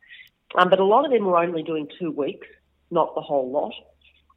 Um, 0.56 0.70
but 0.70 0.80
a 0.80 0.84
lot 0.84 1.04
of 1.04 1.10
them 1.10 1.26
were 1.26 1.38
only 1.38 1.62
doing 1.62 1.88
two 1.98 2.10
weeks, 2.10 2.46
not 2.90 3.14
the 3.14 3.20
whole 3.20 3.50
lot. 3.50 3.72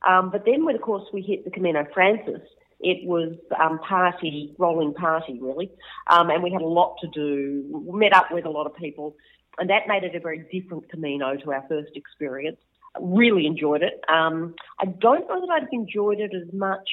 Um, 0.07 0.31
but 0.31 0.45
then, 0.45 0.65
when 0.65 0.75
of 0.75 0.81
course 0.81 1.07
we 1.13 1.21
hit 1.21 1.45
the 1.45 1.51
Camino 1.51 1.85
Frances, 1.93 2.41
it 2.79 3.05
was 3.07 3.35
um, 3.59 3.79
party, 3.79 4.55
rolling 4.57 4.93
party 4.93 5.37
really, 5.39 5.69
um, 6.07 6.29
and 6.29 6.41
we 6.41 6.51
had 6.51 6.61
a 6.61 6.67
lot 6.67 6.97
to 7.01 7.07
do. 7.07 7.63
We 7.71 7.99
met 7.99 8.13
up 8.13 8.31
with 8.31 8.45
a 8.45 8.49
lot 8.49 8.65
of 8.65 8.75
people, 8.75 9.15
and 9.59 9.69
that 9.69 9.87
made 9.87 10.03
it 10.03 10.15
a 10.15 10.19
very 10.19 10.45
different 10.51 10.89
Camino 10.89 11.35
to 11.35 11.51
our 11.51 11.63
first 11.69 11.91
experience 11.95 12.57
really 12.99 13.45
enjoyed 13.45 13.83
it. 13.83 14.03
Um, 14.09 14.55
I 14.79 14.85
don't 14.85 15.27
know 15.27 15.41
that 15.41 15.49
I'd 15.49 15.61
have 15.63 15.69
enjoyed 15.71 16.19
it 16.19 16.31
as 16.35 16.51
much. 16.53 16.89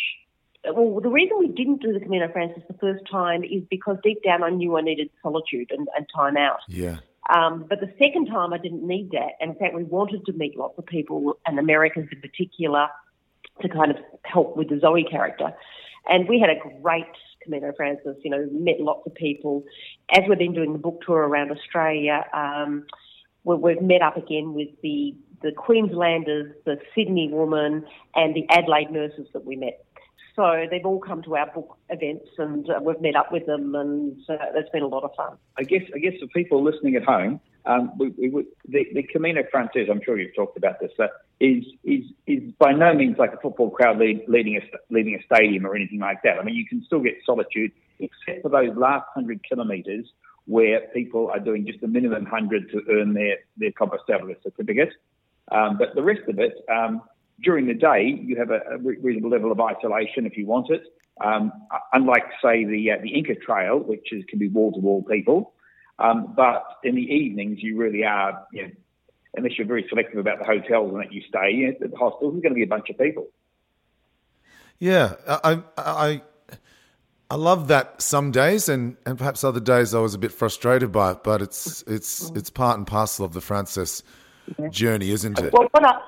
Well, 0.64 1.00
the 1.00 1.08
reason 1.08 1.38
we 1.38 1.48
didn't 1.48 1.82
do 1.82 1.92
the 1.92 2.00
Camino 2.00 2.30
Frances 2.30 2.62
the 2.68 2.74
first 2.74 3.04
time 3.10 3.44
is 3.44 3.62
because 3.70 3.96
deep 4.02 4.22
down 4.22 4.42
I 4.42 4.50
knew 4.50 4.76
I 4.76 4.80
needed 4.80 5.10
solitude 5.22 5.70
and, 5.70 5.88
and 5.96 6.06
time 6.14 6.36
out. 6.36 6.60
Yeah. 6.68 6.98
Um, 7.34 7.66
but 7.68 7.80
the 7.80 7.92
second 7.98 8.26
time 8.26 8.52
I 8.52 8.58
didn't 8.58 8.86
need 8.86 9.10
that. 9.12 9.32
And 9.40 9.52
in 9.52 9.58
fact, 9.58 9.74
we 9.74 9.84
wanted 9.84 10.24
to 10.26 10.32
meet 10.32 10.56
lots 10.56 10.78
of 10.78 10.86
people, 10.86 11.38
and 11.46 11.58
Americans 11.58 12.08
in 12.12 12.20
particular, 12.20 12.88
to 13.62 13.68
kind 13.68 13.90
of 13.90 13.96
help 14.24 14.56
with 14.56 14.68
the 14.68 14.78
Zoe 14.80 15.04
character. 15.04 15.52
And 16.08 16.28
we 16.28 16.40
had 16.40 16.50
a 16.50 16.80
great 16.80 17.04
Camino 17.42 17.72
Frances, 17.76 18.16
you 18.24 18.30
know, 18.30 18.48
met 18.52 18.80
lots 18.80 19.06
of 19.06 19.14
people. 19.14 19.64
As 20.10 20.22
we've 20.28 20.38
been 20.38 20.54
doing 20.54 20.72
the 20.72 20.78
book 20.78 21.00
tour 21.04 21.18
around 21.18 21.50
Australia, 21.50 22.24
um, 22.32 22.84
we've 23.44 23.82
met 23.82 24.02
up 24.02 24.16
again 24.16 24.54
with 24.54 24.68
the 24.82 25.14
the 25.40 25.52
Queenslanders, 25.52 26.52
the 26.64 26.78
Sydney 26.96 27.28
woman, 27.28 27.84
and 28.16 28.34
the 28.34 28.44
Adelaide 28.50 28.90
nurses 28.90 29.28
that 29.32 29.44
we 29.44 29.54
met. 29.54 29.84
So 30.38 30.66
they've 30.70 30.86
all 30.86 31.00
come 31.00 31.20
to 31.24 31.34
our 31.34 31.50
book 31.52 31.76
events, 31.90 32.28
and 32.38 32.70
uh, 32.70 32.78
we've 32.80 33.00
met 33.00 33.16
up 33.16 33.32
with 33.32 33.46
them, 33.46 33.74
and 33.74 34.16
uh, 34.30 34.36
it's 34.54 34.70
been 34.70 34.84
a 34.84 34.86
lot 34.86 35.02
of 35.02 35.10
fun. 35.16 35.36
I 35.58 35.64
guess, 35.64 35.82
I 35.92 35.98
guess 35.98 36.12
for 36.20 36.28
people 36.28 36.62
listening 36.62 36.94
at 36.94 37.02
home, 37.02 37.40
um, 37.66 37.90
we, 37.98 38.10
we, 38.10 38.44
the, 38.68 38.86
the 38.94 39.02
Camino 39.02 39.42
Frances, 39.50 39.88
I'm 39.90 40.00
sure 40.00 40.16
you've 40.16 40.36
talked 40.36 40.56
about 40.56 40.78
this, 40.78 40.92
is 41.40 41.64
is 41.82 42.04
is 42.28 42.52
by 42.56 42.70
no 42.70 42.94
means 42.94 43.18
like 43.18 43.32
a 43.32 43.36
football 43.38 43.70
crowd 43.70 43.98
lead, 43.98 44.26
leading 44.28 44.56
a 44.56 44.60
leaving 44.90 45.16
a 45.16 45.22
stadium 45.24 45.66
or 45.66 45.74
anything 45.74 45.98
like 45.98 46.22
that. 46.22 46.38
I 46.38 46.44
mean, 46.44 46.54
you 46.54 46.66
can 46.66 46.84
still 46.84 47.00
get 47.00 47.14
solitude, 47.26 47.72
except 47.98 48.42
for 48.42 48.48
those 48.48 48.76
last 48.76 49.06
hundred 49.12 49.40
kilometres 49.42 50.06
where 50.44 50.82
people 50.94 51.32
are 51.32 51.40
doing 51.40 51.66
just 51.66 51.82
a 51.82 51.88
minimum 51.88 52.26
hundred 52.26 52.70
to 52.70 52.82
earn 52.90 53.12
their 53.12 53.38
their 53.56 53.72
Compostela 53.72 54.40
certificate. 54.44 54.92
Um, 55.50 55.78
but 55.78 55.96
the 55.96 56.02
rest 56.04 56.28
of 56.28 56.38
it, 56.38 56.64
um, 56.70 57.02
during 57.42 57.66
the 57.66 57.74
day, 57.74 58.18
you 58.20 58.36
have 58.36 58.50
a, 58.50 58.60
a, 58.74 58.78
reasonable 58.78 59.30
level 59.30 59.52
of 59.52 59.60
isolation 59.60 60.26
if 60.26 60.36
you 60.36 60.46
want 60.46 60.70
it. 60.70 60.82
Um, 61.24 61.52
unlike, 61.92 62.24
say, 62.42 62.64
the 62.64 62.92
uh, 62.92 63.02
the 63.02 63.14
Inca 63.14 63.34
Trail, 63.34 63.78
which 63.78 64.12
is, 64.12 64.24
can 64.28 64.38
be 64.38 64.48
wall 64.48 64.72
to 64.72 64.78
wall 64.78 65.02
people. 65.02 65.54
Um, 65.98 66.32
but 66.36 66.64
in 66.84 66.94
the 66.94 67.02
evenings, 67.02 67.58
you 67.60 67.76
really 67.76 68.04
are, 68.04 68.46
you 68.52 68.62
know, 68.62 68.70
unless 69.34 69.58
you're 69.58 69.66
very 69.66 69.84
selective 69.88 70.18
about 70.18 70.38
the 70.38 70.44
hotels 70.44 70.92
and 70.92 71.00
that 71.02 71.12
you 71.12 71.22
stay 71.28 71.50
you 71.52 71.66
know, 71.66 71.72
at 71.72 71.90
the 71.90 71.96
hostels, 71.96 72.34
there's 72.34 72.42
going 72.42 72.52
to 72.52 72.54
be 72.54 72.62
a 72.62 72.68
bunch 72.68 72.88
of 72.88 72.98
people. 72.98 73.26
Yeah, 74.78 75.14
I, 75.26 75.60
I, 75.76 76.22
I 77.30 77.34
love 77.34 77.66
that 77.68 78.00
some 78.00 78.30
days, 78.30 78.68
and, 78.68 78.96
and 79.04 79.18
perhaps 79.18 79.42
other 79.42 79.60
days 79.60 79.92
I 79.92 79.98
was 79.98 80.14
a 80.14 80.18
bit 80.18 80.30
frustrated 80.30 80.92
by 80.92 81.12
it. 81.12 81.24
But 81.24 81.42
it's 81.42 81.82
it's 81.88 82.30
it's 82.30 82.48
part 82.48 82.78
and 82.78 82.86
parcel 82.86 83.24
of 83.24 83.32
the 83.32 83.40
Frances 83.40 84.04
yeah. 84.56 84.68
journey, 84.68 85.10
isn't 85.10 85.38
it? 85.40 85.52
Well, 85.52 85.66
what 85.72 85.84
I, 85.84 86.00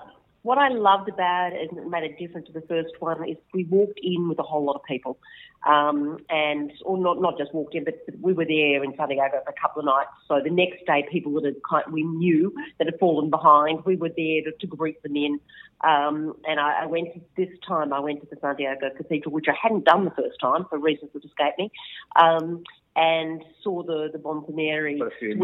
what 0.43 0.59
I 0.59 0.69
loved 0.69 1.09
about 1.09 1.53
it 1.53 1.71
and 1.71 1.79
it 1.79 1.87
made 1.89 2.05
a 2.05 2.17
difference 2.17 2.47
to 2.47 2.53
the 2.53 2.63
first 2.63 2.95
one 2.99 3.29
is 3.29 3.37
we 3.53 3.65
walked 3.65 4.01
in 4.03 4.29
with 4.29 4.39
a 4.39 4.43
whole 4.43 4.65
lot 4.65 4.77
of 4.77 4.85
people. 4.85 5.19
Um, 5.67 6.17
and, 6.31 6.73
or 6.87 6.97
not, 6.97 7.21
not 7.21 7.37
just 7.37 7.53
walked 7.53 7.75
in, 7.75 7.85
but, 7.85 7.95
we 8.23 8.33
were 8.33 8.47
there 8.47 8.83
in 8.83 8.95
Santiago 8.97 9.43
for 9.45 9.51
a 9.51 9.61
couple 9.61 9.81
of 9.81 9.85
nights. 9.85 10.09
So 10.27 10.41
the 10.43 10.51
next 10.51 10.87
day, 10.87 11.07
people 11.13 11.33
that 11.35 11.45
had 11.45 11.57
kind, 11.69 11.85
we 11.93 12.03
knew 12.03 12.55
that 12.79 12.87
had 12.87 12.99
fallen 12.99 13.29
behind, 13.29 13.85
we 13.85 13.97
were 13.97 14.09
there 14.09 14.43
to, 14.43 14.53
to 14.59 14.67
greet 14.67 15.03
them 15.03 15.17
in. 15.17 15.39
Um, 15.83 16.35
and 16.47 16.59
I, 16.59 16.85
I 16.85 16.87
went 16.87 17.13
to, 17.13 17.21
this 17.37 17.51
time, 17.67 17.93
I 17.93 18.01
went 18.01 18.23
to 18.23 18.27
the 18.31 18.41
Santiago 18.41 18.89
Cathedral, 18.97 19.35
which 19.35 19.47
I 19.49 19.55
hadn't 19.61 19.85
done 19.85 20.07
the 20.07 20.11
first 20.13 20.41
time 20.41 20.65
for 20.71 20.79
reasons 20.79 21.11
that 21.13 21.25
escape 21.25 21.55
me. 21.59 21.71
Um, 22.17 22.65
and 23.01 23.43
saw 23.63 23.83
the 23.83 24.11
the 24.13 24.19
Montanari 24.19 24.99
swing, 25.19 25.39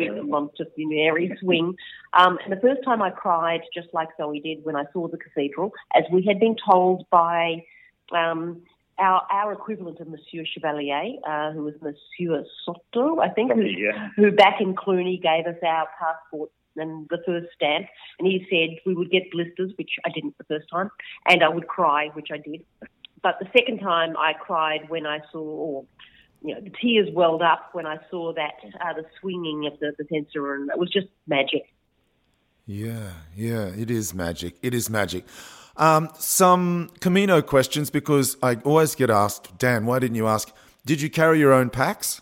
the 1.31 1.37
swing. 1.40 1.75
Um, 2.12 2.38
and 2.45 2.53
the 2.53 2.61
first 2.61 2.85
time 2.85 3.01
I 3.01 3.11
cried, 3.11 3.62
just 3.73 3.88
like 3.95 4.09
Zoe 4.19 4.40
did 4.40 4.64
when 4.64 4.77
I 4.77 4.85
saw 4.92 5.09
the 5.09 5.16
cathedral, 5.16 5.73
as 5.95 6.05
we 6.12 6.23
had 6.27 6.38
been 6.38 6.57
told 6.71 7.07
by 7.11 7.64
um, 8.12 8.62
our 8.99 9.23
our 9.31 9.53
equivalent 9.53 10.01
of 10.01 10.09
Monsieur 10.09 10.45
Chevalier, 10.45 11.14
uh, 11.27 11.53
who 11.53 11.62
was 11.62 11.75
Monsieur 11.81 12.45
Soto, 12.64 13.21
I 13.21 13.31
think, 13.31 13.53
who, 13.53 13.62
yeah. 13.62 14.11
who 14.16 14.31
back 14.33 14.61
in 14.61 14.77
Cluny 14.77 15.19
gave 15.19 15.47
us 15.47 15.59
our 15.66 15.88
passport 15.99 16.51
and 16.77 17.09
the 17.09 17.23
first 17.25 17.47
stamp, 17.55 17.87
and 18.19 18.29
he 18.29 18.47
said 18.51 18.79
we 18.85 18.95
would 18.95 19.11
get 19.11 19.31
blisters, 19.33 19.73
which 19.77 19.92
I 20.05 20.11
didn't 20.11 20.37
the 20.37 20.45
first 20.45 20.66
time, 20.71 20.90
and 21.27 21.42
I 21.42 21.49
would 21.49 21.69
cry, 21.69 22.11
which 22.12 22.29
I 22.31 22.37
did. 22.37 22.66
But 23.23 23.38
the 23.40 23.49
second 23.57 23.79
time 23.79 24.14
I 24.19 24.35
cried 24.35 24.90
when 24.90 25.07
I 25.07 25.21
saw, 25.33 25.40
or 25.40 25.85
you 26.47 26.55
know, 26.55 26.61
the 26.61 26.71
tears 26.81 27.09
welled 27.13 27.43
up 27.43 27.71
when 27.73 27.87
I 27.87 27.99
saw 28.09 28.33
that 28.35 28.55
uh, 28.81 28.93
the 28.93 29.05
swinging 29.21 29.67
of 29.67 29.79
the, 29.81 29.93
the 29.99 30.05
censer, 30.09 30.55
and 30.55 30.71
it 30.71 30.79
was 30.79 30.91
just 30.91 31.09
magic. 31.27 31.65
Yeah, 32.67 33.11
yeah, 33.35 33.67
it 33.67 33.91
is 33.91 34.15
magic. 34.15 34.55
It 34.63 34.73
is 34.73 34.89
magic. 34.89 35.25
Um, 35.77 36.09
some 36.19 36.91
Camino 37.01 37.43
questions 37.43 37.91
because 37.91 38.37
I 38.43 38.55
always 38.65 38.95
get 38.95 39.11
asked, 39.11 39.59
Dan, 39.59 39.87
why 39.87 39.99
didn't 39.99 40.17
you 40.17 40.27
ask? 40.27 40.53
Did 40.85 41.01
you 41.01 41.11
carry 41.11 41.39
your 41.41 41.53
own 41.53 41.69
packs? 41.69 42.21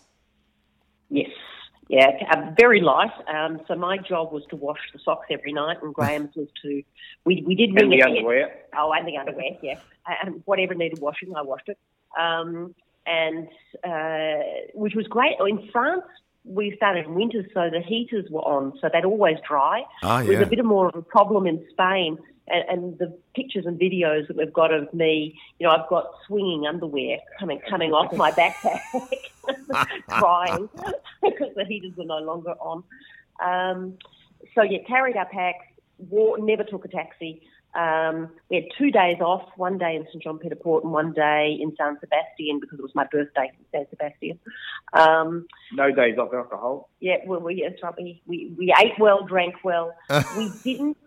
Yes. 1.09 1.29
Yeah, 1.87 2.09
uh, 2.31 2.51
very 2.57 2.81
light. 2.81 3.11
Um, 3.27 3.61
so 3.67 3.75
my 3.75 3.97
job 3.97 4.33
was 4.33 4.43
to 4.49 4.55
wash 4.55 4.79
the 4.91 4.99
socks 5.05 5.27
every 5.29 5.53
night, 5.53 5.77
and 5.83 5.93
Graeme's 5.93 6.31
was 6.35 6.47
to. 6.63 6.81
We 7.25 7.43
we 7.45 7.53
did 7.53 7.69
and 7.69 7.91
the 7.91 8.01
underwear. 8.01 8.55
Oh, 8.75 8.91
and 8.91 9.07
the 9.07 9.17
underwear. 9.17 9.51
Yeah, 9.61 9.79
and 10.23 10.41
whatever 10.45 10.73
needed 10.73 10.99
washing, 10.99 11.35
I 11.35 11.43
washed 11.43 11.69
it. 11.69 11.77
Um, 12.19 12.73
and 13.05 13.47
uh, 13.83 14.43
which 14.73 14.95
was 14.95 15.07
great. 15.07 15.35
In 15.39 15.69
France, 15.71 16.03
we 16.43 16.73
started 16.77 17.05
in 17.05 17.15
winter, 17.15 17.45
so 17.53 17.69
the 17.71 17.81
heaters 17.81 18.29
were 18.29 18.41
on, 18.41 18.77
so 18.79 18.89
they'd 18.91 19.05
always 19.05 19.37
dry. 19.47 19.83
Ah, 20.03 20.19
yeah. 20.19 20.25
It 20.25 20.29
was 20.39 20.47
a 20.47 20.49
bit 20.49 20.63
more 20.63 20.87
of 20.87 20.95
a 20.95 21.01
problem 21.01 21.47
in 21.47 21.65
Spain. 21.71 22.17
And, 22.47 22.63
and, 22.69 22.99
the 22.99 23.17
pictures 23.33 23.65
and 23.65 23.79
videos 23.79 24.27
that 24.27 24.37
we've 24.37 24.53
got 24.53 24.71
of 24.71 24.93
me, 24.93 25.35
you 25.57 25.65
know, 25.65 25.73
I've 25.73 25.89
got 25.89 26.11
swinging 26.27 26.67
underwear 26.67 27.17
coming 27.39 27.59
coming 27.67 27.91
off 27.91 28.13
my 28.13 28.29
backpack, 28.33 28.81
crying 30.07 30.69
because 31.23 31.55
the 31.55 31.65
heaters 31.65 31.93
were 31.97 32.05
no 32.05 32.19
longer 32.19 32.51
on. 32.59 32.83
Um, 33.43 33.97
so 34.53 34.61
yeah, 34.61 34.77
carried 34.87 35.17
our 35.17 35.25
packs, 35.25 35.65
wore, 35.97 36.37
never 36.37 36.63
took 36.63 36.85
a 36.85 36.87
taxi. 36.87 37.41
Um, 37.75 38.29
we 38.49 38.55
had 38.55 38.65
two 38.77 38.89
days 38.89 39.17
off, 39.19 39.49
one 39.57 39.77
day 39.77 39.97
in 39.97 40.05
St 40.05 40.23
Jean 40.23 40.39
Pied 40.39 40.49
de 40.49 40.55
Port 40.55 40.85
and 40.85 40.93
one 40.93 41.11
day 41.11 41.57
in 41.59 41.75
San 41.75 41.97
Sebastian 41.99 42.59
because 42.61 42.79
it 42.79 42.81
was 42.81 42.95
my 42.95 43.05
birthday 43.11 43.51
in 43.51 43.65
San 43.71 43.85
Sebastian. 43.89 44.39
Um, 44.93 45.45
no 45.73 45.91
days 45.91 46.17
off 46.17 46.33
alcohol. 46.33 46.89
Yeah, 47.01 47.17
well, 47.25 47.41
we 47.41 47.55
yes, 47.55 47.73
right, 47.83 47.93
we, 47.97 48.21
we 48.25 48.53
we 48.57 48.73
ate 48.81 48.93
well, 48.97 49.25
drank 49.25 49.55
well. 49.63 49.93
we 50.37 50.51
didn't 50.63 50.97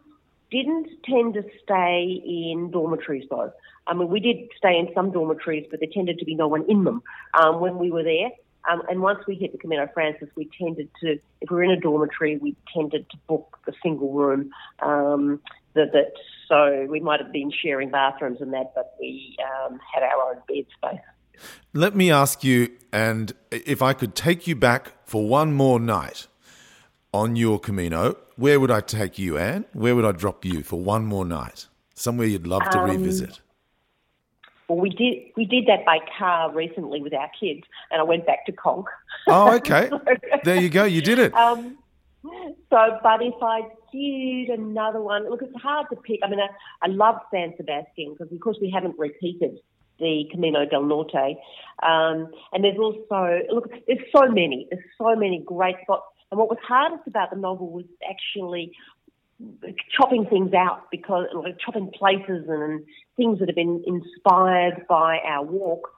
didn't 0.51 0.89
tend 1.05 1.35
to 1.35 1.45
stay 1.63 2.23
in 2.25 2.71
dormitories 2.71 3.27
though. 3.31 3.53
I 3.87 3.95
mean, 3.95 4.09
we 4.09 4.21
did 4.21 4.37
stay 4.57 4.79
in 4.79 4.89
some 4.95 5.11
dormitories, 5.11 5.67
but 5.71 5.81
there 5.81 5.89
tended 5.93 6.19
to 6.19 6.27
be 6.27 6.35
no 6.35 6.49
one 6.49 6.67
in 6.69 6.85
them 6.85 7.03
um, 7.33 7.61
when 7.61 7.79
we 7.79 7.91
were 7.91 8.03
there. 8.03 8.29
Um, 8.71 8.83
and 8.89 9.01
once 9.01 9.21
we 9.27 9.35
hit 9.35 9.53
the 9.53 9.59
Camino 9.59 9.89
Frances, 9.93 10.29
we 10.37 10.49
tended 10.59 10.91
to, 11.01 11.19
if 11.41 11.51
we 11.51 11.57
were 11.57 11.63
in 11.63 11.71
a 11.71 11.81
dormitory, 11.81 12.37
we 12.39 12.57
tended 12.75 13.09
to 13.11 13.17
book 13.29 13.59
a 13.67 13.73
single 13.83 14.13
room. 14.13 14.51
Um, 14.81 15.41
that, 15.75 15.93
that 15.93 16.13
so 16.49 16.87
we 16.89 17.01
might 17.01 17.21
have 17.21 17.33
been 17.33 17.51
sharing 17.51 17.91
bathrooms 17.91 18.41
and 18.41 18.53
that, 18.53 18.73
but 18.75 18.95
we 19.01 19.37
um, 19.45 19.79
had 19.93 20.03
our 20.03 20.31
own 20.31 20.43
bed 20.49 20.65
space. 20.77 21.01
Let 21.73 21.95
me 21.95 22.11
ask 22.11 22.43
you, 22.43 22.71
and 22.93 23.33
if 23.51 23.81
I 23.81 23.93
could 23.93 24.15
take 24.15 24.47
you 24.47 24.57
back 24.57 24.93
for 25.07 25.29
one 25.29 25.53
more 25.53 25.79
night 25.79 26.27
on 27.13 27.37
your 27.37 27.61
Camino, 27.61 28.17
where 28.37 28.59
would 28.59 28.71
I 28.71 28.81
take 28.81 29.19
you, 29.19 29.39
Anne? 29.39 29.65
Where 29.73 29.95
would 29.95 30.05
I 30.05 30.13
drop 30.13 30.45
you 30.45 30.63
for 30.63 30.81
one 30.81 31.05
more 31.05 31.25
night? 31.25 31.67
Somewhere 31.95 32.27
you'd 32.27 32.47
love 32.47 32.69
to 32.71 32.79
um, 32.79 32.91
revisit. 32.91 33.41
Well, 34.69 34.79
we 34.79 34.91
did 34.91 35.33
we 35.37 35.47
did 35.47 35.67
that 35.67 35.85
by 35.87 35.99
car 36.19 36.53
recently 36.53 37.01
with 37.01 37.15
our 37.15 37.31
kids, 37.41 37.63
and 37.91 38.01
I 38.01 38.05
went 38.05 38.27
back 38.27 38.45
to 38.47 38.53
Conques. 38.53 38.93
Oh, 39.27 39.55
okay. 39.57 39.89
so, 39.91 40.01
there 40.45 40.61
you 40.61 40.69
go. 40.69 40.85
You 40.85 41.01
did 41.01 41.19
it. 41.19 41.35
Um, 41.35 41.79
so, 42.23 42.99
but 43.03 43.23
if 43.23 43.35
I 43.43 43.63
did 43.93 44.51
another 44.51 45.01
one, 45.01 45.29
look, 45.31 45.41
it's 45.43 45.57
hard 45.57 45.87
to 45.91 45.97
pick. 45.97 46.21
I 46.23 46.29
mean, 46.29 46.41
I, 46.41 46.49
I 46.87 46.89
love 46.89 47.17
San 47.33 47.55
Sebastian 47.57 48.13
because, 48.13 48.33
of 48.33 48.41
course, 48.41 48.59
we 48.61 48.71
haven't 48.71 48.99
repeated 48.99 49.59
the 49.99 50.25
Camino 50.31 50.67
del 50.67 50.85
Norte. 50.85 51.39
Um, 51.83 52.31
and 52.53 52.63
there's 52.63 52.79
also, 52.79 53.41
look, 53.53 53.71
there's 53.87 53.99
so 54.15 54.29
many, 54.29 54.67
there's 54.71 54.85
so 54.99 55.17
many 55.17 55.43
great 55.45 55.77
spots. 55.83 56.05
And 56.31 56.39
what 56.39 56.49
was 56.49 56.59
hardest 56.67 57.07
about 57.07 57.31
the 57.31 57.37
novel 57.37 57.71
was 57.71 57.87
actually 58.09 58.73
chopping 59.97 60.27
things 60.27 60.53
out 60.53 60.91
because 60.91 61.27
like 61.35 61.57
chopping 61.65 61.91
places 61.97 62.47
and 62.49 62.85
things 63.17 63.39
that 63.39 63.49
have 63.49 63.57
been 63.57 63.83
inspired 63.87 64.87
by 64.89 65.19
our 65.27 65.45
walk. 65.45 65.89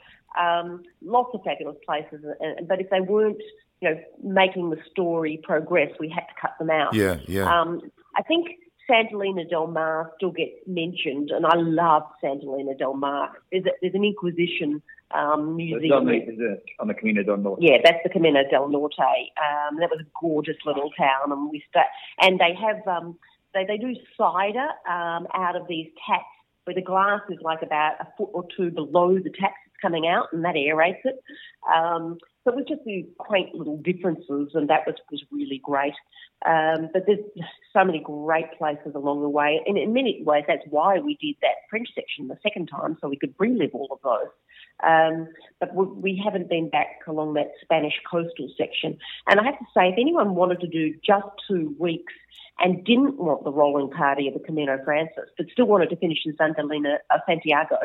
Um, 0.40 0.82
lots 1.02 1.30
of 1.34 1.40
fabulous 1.44 1.76
places, 1.84 2.24
but 2.68 2.80
if 2.80 2.88
they 2.90 3.00
weren't, 3.00 3.42
you 3.80 3.90
know, 3.90 4.00
making 4.22 4.70
the 4.70 4.76
story 4.90 5.40
progress, 5.42 5.90
we 5.98 6.08
had 6.08 6.20
to 6.20 6.34
cut 6.40 6.52
them 6.58 6.70
out. 6.70 6.94
Yeah, 6.94 7.18
yeah. 7.26 7.60
Um, 7.60 7.80
I 8.16 8.22
think 8.22 8.46
Santillana 8.88 9.48
del 9.48 9.66
Mar 9.66 10.12
still 10.16 10.30
gets 10.30 10.52
mentioned, 10.66 11.30
and 11.30 11.46
I 11.46 11.56
love 11.56 12.02
Santillana 12.22 12.78
del 12.78 12.94
Mar. 12.94 13.30
There's, 13.50 13.64
a, 13.66 13.70
there's 13.80 13.94
an 13.94 14.04
Inquisition 14.04 14.82
um, 15.12 15.56
museum. 15.56 15.92
On 15.92 16.06
the, 16.06 16.60
on 16.78 16.88
the 16.88 16.94
Camino 16.94 17.22
del 17.22 17.36
Norte. 17.38 17.62
Yeah, 17.62 17.78
that's 17.82 17.98
the 18.04 18.10
Camino 18.10 18.40
del 18.50 18.68
Norte. 18.68 18.98
Um, 18.98 19.78
that 19.80 19.90
was 19.90 20.00
a 20.00 20.06
gorgeous 20.20 20.56
little 20.64 20.90
town, 20.96 21.32
and 21.32 21.50
we 21.50 21.62
sta- 21.70 21.90
and 22.20 22.38
they 22.38 22.54
have 22.54 22.86
um, 22.86 23.18
they 23.54 23.64
they 23.64 23.78
do 23.78 23.94
cider 24.16 24.68
um, 24.88 25.26
out 25.34 25.56
of 25.56 25.66
these 25.68 25.88
taps 26.06 26.24
where 26.64 26.74
the 26.74 26.82
glass 26.82 27.20
is 27.30 27.38
like 27.42 27.62
about 27.62 27.94
a 28.00 28.06
foot 28.16 28.30
or 28.32 28.44
two 28.56 28.70
below 28.70 29.14
the 29.14 29.30
taps 29.30 29.54
coming 29.80 30.06
out, 30.06 30.26
and 30.32 30.44
that 30.44 30.54
aerates 30.54 31.00
it. 31.04 31.18
Um, 31.74 32.18
so 32.44 32.52
it 32.52 32.56
was 32.56 32.64
just 32.68 32.80
these 32.86 33.04
quaint 33.18 33.54
little 33.54 33.76
differences, 33.76 34.52
and 34.54 34.68
that 34.70 34.86
was, 34.86 34.96
was 35.10 35.22
really 35.30 35.60
great. 35.62 35.92
Um, 36.46 36.88
but 36.92 37.04
there's 37.06 37.18
so 37.72 37.84
many 37.84 38.00
great 38.00 38.50
places 38.56 38.94
along 38.94 39.20
the 39.20 39.28
way, 39.28 39.60
and 39.66 39.76
in 39.76 39.92
many 39.92 40.22
ways, 40.24 40.44
that's 40.48 40.64
why 40.70 40.98
we 40.98 41.18
did 41.20 41.36
that 41.42 41.68
French 41.68 41.88
section 41.94 42.28
the 42.28 42.38
second 42.42 42.68
time, 42.68 42.96
so 43.00 43.08
we 43.08 43.18
could 43.18 43.34
relive 43.38 43.70
all 43.74 43.88
of 43.90 43.98
those. 44.02 44.32
Um, 44.82 45.28
but 45.58 45.74
we, 45.74 45.84
we 45.86 46.22
haven't 46.24 46.48
been 46.48 46.70
back 46.70 47.00
along 47.06 47.34
that 47.34 47.52
Spanish 47.62 47.94
coastal 48.10 48.48
section. 48.56 48.96
And 49.26 49.38
I 49.38 49.44
have 49.44 49.58
to 49.58 49.66
say, 49.74 49.88
if 49.88 49.96
anyone 49.98 50.34
wanted 50.34 50.60
to 50.60 50.66
do 50.66 50.94
just 51.04 51.26
two 51.46 51.74
weeks 51.78 52.14
and 52.58 52.84
didn't 52.84 53.18
want 53.18 53.44
the 53.44 53.52
rolling 53.52 53.90
party 53.90 54.28
of 54.28 54.34
the 54.34 54.40
Camino 54.40 54.78
Frances, 54.84 55.28
but 55.36 55.46
still 55.52 55.66
wanted 55.66 55.90
to 55.90 55.96
finish 55.96 56.18
in 56.24 56.34
Santa 56.36 56.60
Elena, 56.60 56.98
uh, 57.10 57.18
Santiago, 57.26 57.76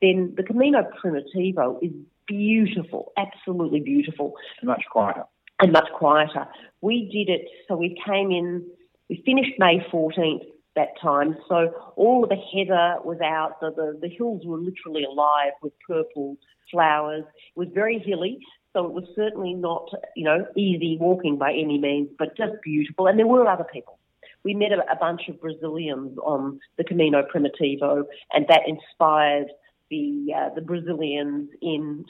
then 0.00 0.34
the 0.36 0.42
Camino 0.42 0.88
Primitivo 1.02 1.78
is 1.82 1.92
beautiful, 2.26 3.12
absolutely 3.16 3.80
beautiful. 3.80 4.34
Much 4.62 4.84
quieter. 4.90 5.24
And 5.60 5.72
much 5.72 5.88
quieter. 5.96 6.46
We 6.80 7.08
did 7.12 7.32
it, 7.32 7.48
so 7.68 7.76
we 7.76 7.96
came 8.06 8.30
in, 8.30 8.66
we 9.08 9.22
finished 9.24 9.52
May 9.58 9.78
14th 9.92 10.44
that 10.74 10.88
time, 11.00 11.36
so 11.48 11.70
all 11.96 12.24
of 12.24 12.30
the 12.30 12.36
heather 12.36 12.96
was 13.04 13.20
out, 13.22 13.60
the, 13.60 13.70
the, 13.70 13.98
the 14.00 14.08
hills 14.08 14.42
were 14.44 14.58
literally 14.58 15.04
alive 15.04 15.52
with 15.62 15.72
purple 15.86 16.36
flowers. 16.70 17.24
It 17.54 17.58
was 17.58 17.68
very 17.74 17.98
hilly, 17.98 18.38
so 18.72 18.86
it 18.86 18.92
was 18.92 19.04
certainly 19.14 19.54
not, 19.54 19.90
you 20.16 20.24
know, 20.24 20.46
easy 20.56 20.96
walking 20.98 21.36
by 21.36 21.52
any 21.52 21.78
means, 21.78 22.08
but 22.18 22.36
just 22.36 22.54
beautiful. 22.64 23.06
And 23.06 23.18
there 23.18 23.26
were 23.26 23.46
other 23.46 23.66
people. 23.70 23.98
We 24.44 24.54
met 24.54 24.72
a, 24.72 24.78
a 24.90 24.96
bunch 24.98 25.28
of 25.28 25.40
Brazilians 25.40 26.16
on 26.18 26.58
the 26.78 26.84
Camino 26.84 27.22
Primitivo, 27.22 28.04
and 28.32 28.46
that 28.48 28.62
inspired 28.66 29.48
the 29.92 30.32
uh, 30.34 30.54
the 30.54 30.62
Brazilians 30.62 31.50
in 31.60 32.04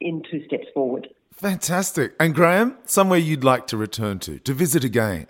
in 0.00 0.22
two 0.30 0.44
steps 0.46 0.66
forward. 0.74 1.08
Fantastic. 1.34 2.14
And 2.18 2.34
Graeme, 2.34 2.76
somewhere 2.84 3.18
you'd 3.18 3.44
like 3.44 3.66
to 3.68 3.76
return 3.76 4.18
to, 4.20 4.38
to 4.40 4.52
visit 4.52 4.82
again? 4.82 5.26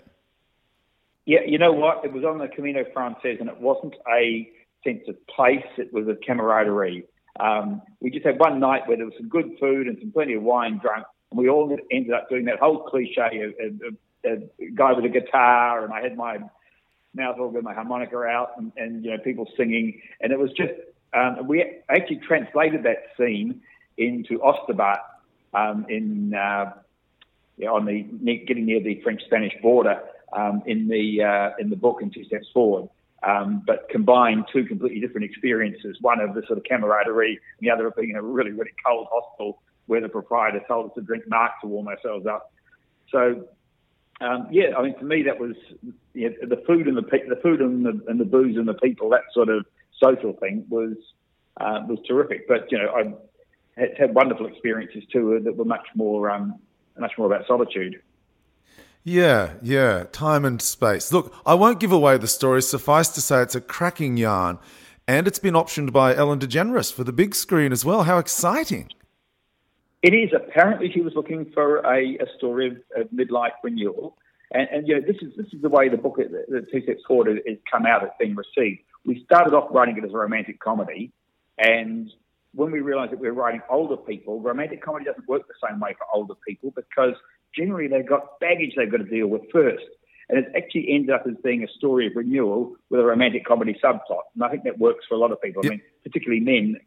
Yeah, 1.25 1.41
you 1.45 1.59
know 1.59 1.71
what? 1.71 2.03
It 2.03 2.11
was 2.11 2.23
on 2.23 2.39
the 2.39 2.47
Camino 2.47 2.83
Frances, 2.93 3.37
and 3.39 3.47
it 3.49 3.59
wasn't 3.59 3.93
a 4.11 4.49
sense 4.83 5.03
of 5.07 5.15
place. 5.27 5.69
It 5.77 5.93
was 5.93 6.07
a 6.07 6.15
camaraderie. 6.25 7.03
Um, 7.39 7.81
we 7.99 8.09
just 8.09 8.25
had 8.25 8.39
one 8.39 8.59
night 8.59 8.87
where 8.87 8.97
there 8.97 9.05
was 9.05 9.13
some 9.17 9.29
good 9.29 9.51
food 9.59 9.87
and 9.87 9.97
some 9.99 10.11
plenty 10.11 10.33
of 10.33 10.41
wine 10.41 10.79
drunk, 10.79 11.05
and 11.29 11.37
we 11.37 11.47
all 11.47 11.77
ended 11.91 12.13
up 12.13 12.29
doing 12.29 12.45
that 12.45 12.59
whole 12.59 12.79
cliche 12.83 13.41
of, 13.43 13.53
of, 13.63 13.93
of 14.25 14.49
a 14.59 14.71
guy 14.73 14.93
with 14.93 15.05
a 15.05 15.09
guitar, 15.09 15.83
and 15.83 15.93
I 15.93 16.01
had 16.01 16.17
my 16.17 16.39
mouth 17.13 17.37
organ, 17.37 17.63
my 17.63 17.73
harmonica 17.73 18.17
out, 18.23 18.53
and, 18.57 18.71
and 18.77 19.05
you 19.05 19.11
know 19.11 19.17
people 19.19 19.47
singing, 19.55 20.01
and 20.21 20.31
it 20.31 20.39
was 20.39 20.49
just 20.57 20.73
um, 21.13 21.47
we 21.47 21.81
actually 21.89 22.17
translated 22.17 22.83
that 22.83 23.03
scene 23.17 23.61
into 23.97 24.39
Ostabat 24.39 24.99
um, 25.53 25.85
in 25.89 26.33
uh, 26.33 26.73
yeah, 27.57 27.69
on 27.69 27.85
the 27.85 28.03
getting 28.47 28.65
near 28.65 28.81
the 28.81 29.01
French-Spanish 29.01 29.53
border 29.61 30.01
um, 30.33 30.63
in 30.65 30.87
the 30.87 31.23
uh, 31.23 31.49
in 31.59 31.69
the 31.69 31.75
book 31.75 32.01
in 32.01 32.09
Two 32.09 32.23
Steps 32.25 32.47
Forward. 32.53 32.89
Um, 33.21 33.63
but 33.67 33.89
combined 33.89 34.45
two 34.53 34.63
completely 34.63 35.01
different 35.01 35.25
experiences. 35.25 35.97
One 35.99 36.21
of 36.21 36.35
the 36.35 36.41
sort 36.47 36.57
of 36.57 36.63
camaraderie, 36.63 37.31
and 37.31 37.67
the 37.67 37.69
other 37.69 37.87
of 37.87 37.95
being 37.97 38.11
in 38.11 38.15
a 38.15 38.21
really, 38.21 38.51
really 38.51 38.71
cold 38.85 39.07
hostel 39.11 39.61
where 39.87 39.99
the 39.99 40.07
proprietor 40.07 40.61
told 40.69 40.85
us 40.85 40.95
to 40.95 41.01
drink 41.01 41.25
marc 41.27 41.59
to 41.59 41.67
warm 41.67 41.89
ourselves 41.89 42.25
up. 42.25 42.53
So, 43.11 43.45
um, 44.21 44.47
yeah, 44.51 44.77
I 44.77 44.83
mean, 44.83 44.97
for 44.97 45.03
me, 45.03 45.23
that 45.23 45.37
was 45.37 45.55
yeah, 46.13 46.29
the 46.41 46.63
food 46.65 46.87
and 46.87 46.95
the 46.95 47.01
the 47.01 47.39
food 47.43 47.59
and 47.59 47.85
the, 47.85 48.01
and 48.07 48.21
the 48.21 48.25
booze 48.25 48.55
and 48.55 48.67
the 48.67 48.73
people. 48.75 49.09
That 49.09 49.23
sort 49.33 49.49
of 49.49 49.65
social 50.01 50.33
thing 50.33 50.65
was 50.69 50.95
uh, 51.59 51.81
was 51.87 51.99
terrific. 52.07 52.47
But 52.47 52.71
you 52.71 52.77
know, 52.77 52.89
I 52.89 53.79
had, 53.79 53.97
had 53.97 54.15
wonderful 54.15 54.47
experiences 54.47 55.03
too 55.11 55.39
that 55.43 55.55
were 55.55 55.65
much 55.65 55.87
more 55.95 56.29
um, 56.29 56.59
much 56.97 57.13
more 57.17 57.27
about 57.27 57.47
solitude. 57.47 58.01
Yeah, 59.03 59.53
yeah, 59.61 60.03
time 60.11 60.43
and 60.43 60.61
space. 60.61 61.11
Look, 61.13 61.33
I 61.45 61.53
won't 61.53 61.79
give 61.79 61.91
away 61.91 62.17
the 62.17 62.27
story. 62.27 62.61
Suffice 62.61 63.07
to 63.09 63.21
say, 63.21 63.41
it's 63.41 63.55
a 63.55 63.61
cracking 63.61 64.17
yarn, 64.17 64.59
and 65.07 65.25
it's 65.25 65.39
been 65.39 65.53
optioned 65.53 65.93
by 65.93 66.13
Ellen 66.13 66.39
DeGeneres 66.39 66.91
for 66.91 67.05
the 67.05 67.13
big 67.13 67.33
screen 67.33 67.71
as 67.71 67.85
well. 67.85 68.03
How 68.03 68.17
exciting! 68.17 68.89
It 70.01 70.13
is. 70.13 70.31
Apparently, 70.35 70.91
she 70.91 71.01
was 71.01 71.13
looking 71.15 71.49
for 71.53 71.77
a, 71.77 72.17
a 72.17 72.25
story 72.37 72.67
of, 72.67 72.77
of 72.95 73.09
midlife 73.09 73.51
renewal, 73.63 74.17
and, 74.51 74.67
and 74.71 74.87
you 74.87 74.95
know, 74.95 75.01
this 75.01 75.17
is 75.21 75.35
this 75.37 75.47
is 75.53 75.61
the 75.61 75.69
way 75.69 75.89
the 75.89 75.97
book, 75.97 76.17
the, 76.17 76.67
Two 76.71 76.81
Steps 76.83 77.01
Forward, 77.07 77.41
has 77.47 77.57
come 77.69 77.85
out. 77.85 78.03
It's 78.03 78.13
been 78.19 78.35
received. 78.35 78.81
We 79.05 79.23
started 79.23 79.53
off 79.53 79.69
writing 79.71 79.97
it 79.97 80.03
as 80.03 80.11
a 80.11 80.17
romantic 80.17 80.59
comedy, 80.59 81.11
and 81.57 82.11
when 82.53 82.71
we 82.71 82.79
realised 82.79 83.11
that 83.11 83.19
we 83.19 83.27
were 83.27 83.33
writing 83.33 83.61
older 83.69 83.97
people, 83.97 84.41
romantic 84.41 84.83
comedy 84.83 85.05
doesn't 85.05 85.27
work 85.27 85.43
the 85.47 85.67
same 85.67 85.79
way 85.79 85.93
for 85.97 86.05
older 86.13 86.33
people 86.47 86.71
because 86.75 87.13
generally 87.55 87.87
they've 87.87 88.07
got 88.07 88.39
baggage 88.39 88.73
they've 88.75 88.91
got 88.91 88.97
to 88.97 89.03
deal 89.03 89.27
with 89.27 89.41
first. 89.51 89.83
And 90.29 90.37
it's 90.37 90.55
actually 90.55 90.87
ended 90.91 91.09
up 91.09 91.23
as 91.27 91.35
being 91.43 91.63
a 91.63 91.67
story 91.67 92.05
of 92.05 92.13
renewal 92.15 92.75
with 92.89 92.99
a 92.99 93.03
romantic 93.03 93.45
comedy 93.45 93.75
subplot. 93.83 94.21
And 94.35 94.43
I 94.43 94.49
think 94.49 94.63
that 94.63 94.77
works 94.77 95.05
for 95.09 95.15
a 95.15 95.17
lot 95.17 95.31
of 95.31 95.41
people. 95.41 95.63
Yep. 95.63 95.71
I 95.71 95.75
mean, 95.75 95.81
particularly 96.03 96.41
men 96.41 96.79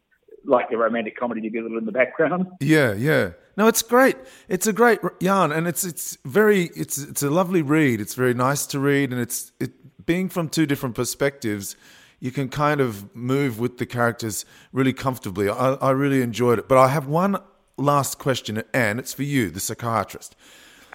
like 0.45 0.69
the 0.69 0.77
romantic 0.77 1.17
comedy 1.17 1.41
to 1.41 1.49
be 1.49 1.59
a 1.59 1.61
little 1.61 1.77
in 1.77 1.85
the 1.85 1.91
background. 1.91 2.47
Yeah, 2.61 2.93
yeah. 2.93 3.31
No, 3.55 3.67
it's 3.67 3.81
great. 3.81 4.17
It's 4.49 4.67
a 4.67 4.73
great 4.73 4.99
yarn, 5.19 5.51
and 5.51 5.67
it's 5.67 5.83
it's 5.83 6.17
very 6.25 6.71
it's 6.75 6.97
it's 6.97 7.21
a 7.21 7.29
lovely 7.29 7.61
read. 7.61 8.01
It's 8.01 8.15
very 8.15 8.33
nice 8.33 8.65
to 8.67 8.79
read, 8.79 9.11
and 9.11 9.21
it's 9.21 9.51
it 9.59 10.05
being 10.05 10.29
from 10.29 10.49
two 10.49 10.65
different 10.65 10.95
perspectives 10.95 11.75
you 12.23 12.31
can 12.31 12.47
kind 12.47 12.79
of 12.79 13.13
move 13.13 13.59
with 13.59 13.79
the 13.79 13.85
characters 13.85 14.45
really 14.71 14.93
comfortably. 14.93 15.49
I, 15.49 15.73
I 15.73 15.91
really 15.91 16.21
enjoyed 16.21 16.57
it. 16.57 16.69
But 16.69 16.77
I 16.77 16.87
have 16.87 17.05
one 17.05 17.37
last 17.77 18.17
question, 18.17 18.63
and 18.73 18.97
it's 18.97 19.13
for 19.13 19.23
you, 19.23 19.49
the 19.49 19.59
psychiatrist. 19.59 20.33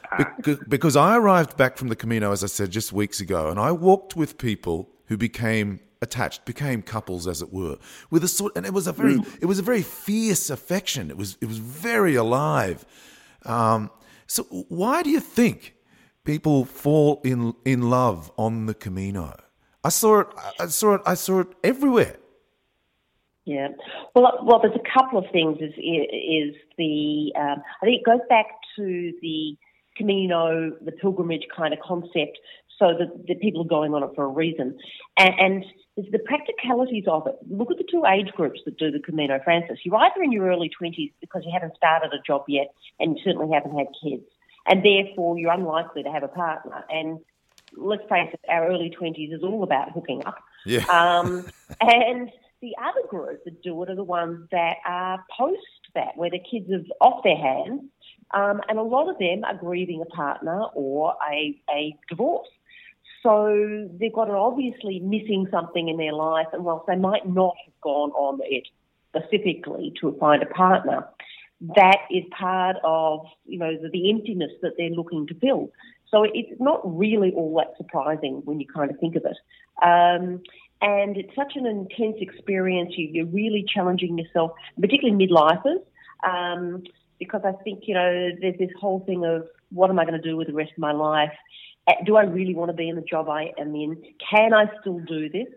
Uh-huh. 0.05 0.25
Because, 0.39 0.59
because 0.67 0.97
I 0.97 1.19
arrived 1.19 1.59
back 1.59 1.77
from 1.77 1.89
the 1.89 1.97
Camino, 1.97 2.33
as 2.33 2.43
I 2.43 2.47
said, 2.47 2.71
just 2.71 2.95
weeks 2.95 3.21
ago, 3.21 3.51
and 3.51 3.61
I 3.61 3.73
walked 3.73 4.17
with 4.17 4.39
people 4.39 4.89
who 5.09 5.19
became 5.19 5.81
attached, 6.01 6.45
became 6.45 6.83
couples, 6.83 7.27
as 7.27 7.43
it 7.43 7.53
were, 7.53 7.79
with 8.11 8.25
a 8.25 8.29
sort, 8.29 8.57
and 8.57 8.67
it 8.67 8.73
was 8.73 8.87
a 8.87 8.93
very, 8.93 9.15
mm. 9.15 9.39
it 9.41 9.47
was 9.47 9.59
a 9.59 9.63
very 9.63 9.83
fierce 9.83 10.51
affection. 10.51 11.11
It 11.11 11.17
was, 11.17 11.37
it 11.41 11.47
was 11.47 11.59
very 11.59 12.15
alive. 12.15 12.85
Um, 13.45 13.91
so, 14.27 14.45
why 14.69 15.03
do 15.03 15.11
you 15.11 15.21
think 15.21 15.75
people 16.25 16.65
fall 16.65 17.21
in 17.25 17.55
in 17.65 17.89
love 17.91 18.31
on 18.37 18.67
the 18.67 18.75
Camino? 18.75 19.35
I 19.83 19.89
saw 19.89 20.21
it. 20.21 20.29
I 20.61 20.67
saw 20.67 20.95
it. 20.95 21.03
I 21.07 21.15
saw 21.15 21.41
it 21.41 21.49
everywhere. 21.65 22.17
Yeah. 23.45 23.69
Well, 24.15 24.41
well, 24.43 24.61
there's 24.61 24.77
a 24.77 24.99
couple 24.99 25.19
of 25.19 25.25
things. 25.33 25.57
Is 25.61 25.73
is 25.79 26.55
the 26.77 27.33
um, 27.37 27.63
I 27.81 27.87
think 27.87 28.01
it 28.01 28.05
goes 28.05 28.21
back 28.29 28.47
to 28.77 29.13
the 29.23 29.57
Camino, 29.97 30.73
the 30.85 30.93
pilgrimage 30.93 31.47
kind 31.57 31.73
of 31.73 31.81
concept, 31.81 32.39
so 32.79 32.93
that 32.99 33.27
the 33.27 33.35
people 33.37 33.63
are 33.63 33.69
going 33.69 33.95
on 33.95 34.03
it 34.03 34.11
for 34.15 34.25
a 34.25 34.29
reason, 34.29 34.79
and, 35.17 35.35
and 35.39 35.65
the 36.13 36.19
practicalities 36.19 37.05
of 37.09 37.27
it. 37.27 37.37
Look 37.51 37.71
at 37.71 37.79
the 37.79 37.87
two 37.91 38.05
age 38.07 38.29
groups 38.33 38.61
that 38.65 38.79
do 38.79 38.91
the 38.91 39.01
Camino 39.01 39.41
Frances. 39.43 39.79
You're 39.85 39.97
either 39.97 40.23
in 40.23 40.33
your 40.33 40.49
early 40.49 40.71
20s 40.81 41.13
because 41.21 41.43
you 41.45 41.51
haven't 41.53 41.77
started 41.77 42.13
a 42.13 42.23
job 42.27 42.45
yet, 42.49 42.73
and 43.01 43.17
you 43.17 43.23
certainly 43.25 43.53
haven't 43.53 43.77
had 43.77 43.89
kids, 44.03 44.25
and 44.67 44.85
therefore 44.85 45.39
you're 45.39 45.53
unlikely 45.53 46.05
to 46.05 46.11
have 46.11 46.23
a 46.23 46.29
partner. 46.29 46.85
And 46.91 47.19
let's 47.77 48.03
face 48.09 48.31
it, 48.33 48.41
our 48.49 48.69
early 48.69 48.95
20s 49.01 49.35
is 49.35 49.43
all 49.43 49.63
about 49.63 49.93
hooking 49.93 50.25
up. 50.25 50.39
Yeah. 50.65 50.85
Um, 50.87 51.47
and 51.81 52.31
the 52.61 52.75
other 52.81 53.07
group 53.09 53.45
that 53.45 53.63
do 53.63 53.83
it 53.83 53.91
are 53.91 53.95
the 53.95 54.05
ones 54.05 54.49
that 54.51 54.77
are 54.87 55.25
post 55.37 55.59
that, 55.95 56.17
where 56.17 56.31
the 56.31 56.41
kids 56.41 56.71
are 56.71 56.83
off 57.01 57.23
their 57.25 57.37
hands, 57.37 57.83
um, 58.33 58.61
and 58.69 58.79
a 58.79 58.83
lot 58.83 59.09
of 59.09 59.19
them 59.19 59.45
are 59.45 59.55
grieving 59.55 60.03
a 60.03 60.07
partner 60.07 60.65
or 60.75 61.15
a, 61.31 61.59
a 61.71 61.97
divorce. 62.09 62.49
So 63.23 63.89
they've 63.99 64.13
got 64.13 64.29
an 64.29 64.35
obviously 64.35 65.01
missing 65.01 65.47
something 65.51 65.89
in 65.89 65.97
their 65.97 66.13
life, 66.13 66.47
and 66.53 66.65
whilst 66.65 66.87
they 66.87 66.97
might 66.97 67.29
not 67.29 67.55
have 67.65 67.81
gone 67.81 68.11
on 68.13 68.41
it 68.45 68.65
specifically 69.11 69.93
to 70.01 70.17
find 70.21 70.43
a 70.43 70.47
partner, 70.47 71.09
that 71.75 71.99
is 72.11 72.25
part 72.39 72.77
of 72.85 73.27
you 73.45 73.59
know 73.59 73.77
the, 73.81 73.89
the 73.89 74.11
emptiness 74.11 74.53
that 74.63 74.73
they're 74.77 74.91
looking 74.91 75.27
to 75.27 75.35
fill. 75.35 75.71
So 76.11 76.25
it's 76.25 76.61
not 76.61 76.81
really 76.85 77.33
all 77.33 77.55
that 77.57 77.77
surprising 77.77 78.43
when 78.45 78.61
you 78.61 78.67
kind 78.67 78.91
of 78.91 78.99
think 78.99 79.17
of 79.17 79.25
it. 79.25 79.37
Um, 79.83 80.43
and 80.81 81.17
it's 81.17 81.35
such 81.35 81.53
an 81.57 81.67
intense 81.67 82.17
experience. 82.21 82.95
You, 82.97 83.25
are 83.25 83.27
really 83.27 83.65
challenging 83.73 84.17
yourself, 84.17 84.53
particularly 84.81 85.27
midlifers, 85.27 85.83
um, 86.25 86.85
because 87.19 87.43
I 87.45 87.53
think, 87.63 87.83
you 87.87 87.95
know, 87.95 88.31
there's 88.41 88.59
this 88.59 88.71
whole 88.81 89.01
thing 89.01 89.25
of 89.25 89.47
what 89.71 89.91
am 89.91 89.99
I 89.99 90.05
going 90.05 90.21
to 90.21 90.29
do 90.29 90.37
with 90.37 90.47
the 90.47 90.55
rest 90.55 90.73
of 90.73 90.79
my 90.79 90.93
life? 90.93 91.33
Do 92.05 92.17
I 92.17 92.23
really 92.25 92.55
want 92.55 92.71
to 92.71 92.77
be 92.77 92.89
in 92.89 92.97
the 92.97 93.03
job 93.03 93.29
I 93.29 93.53
am 93.59 93.75
in? 93.75 94.03
Can 94.31 94.53
I 94.53 94.67
still 94.81 94.99
do 95.01 95.29
this? 95.29 95.49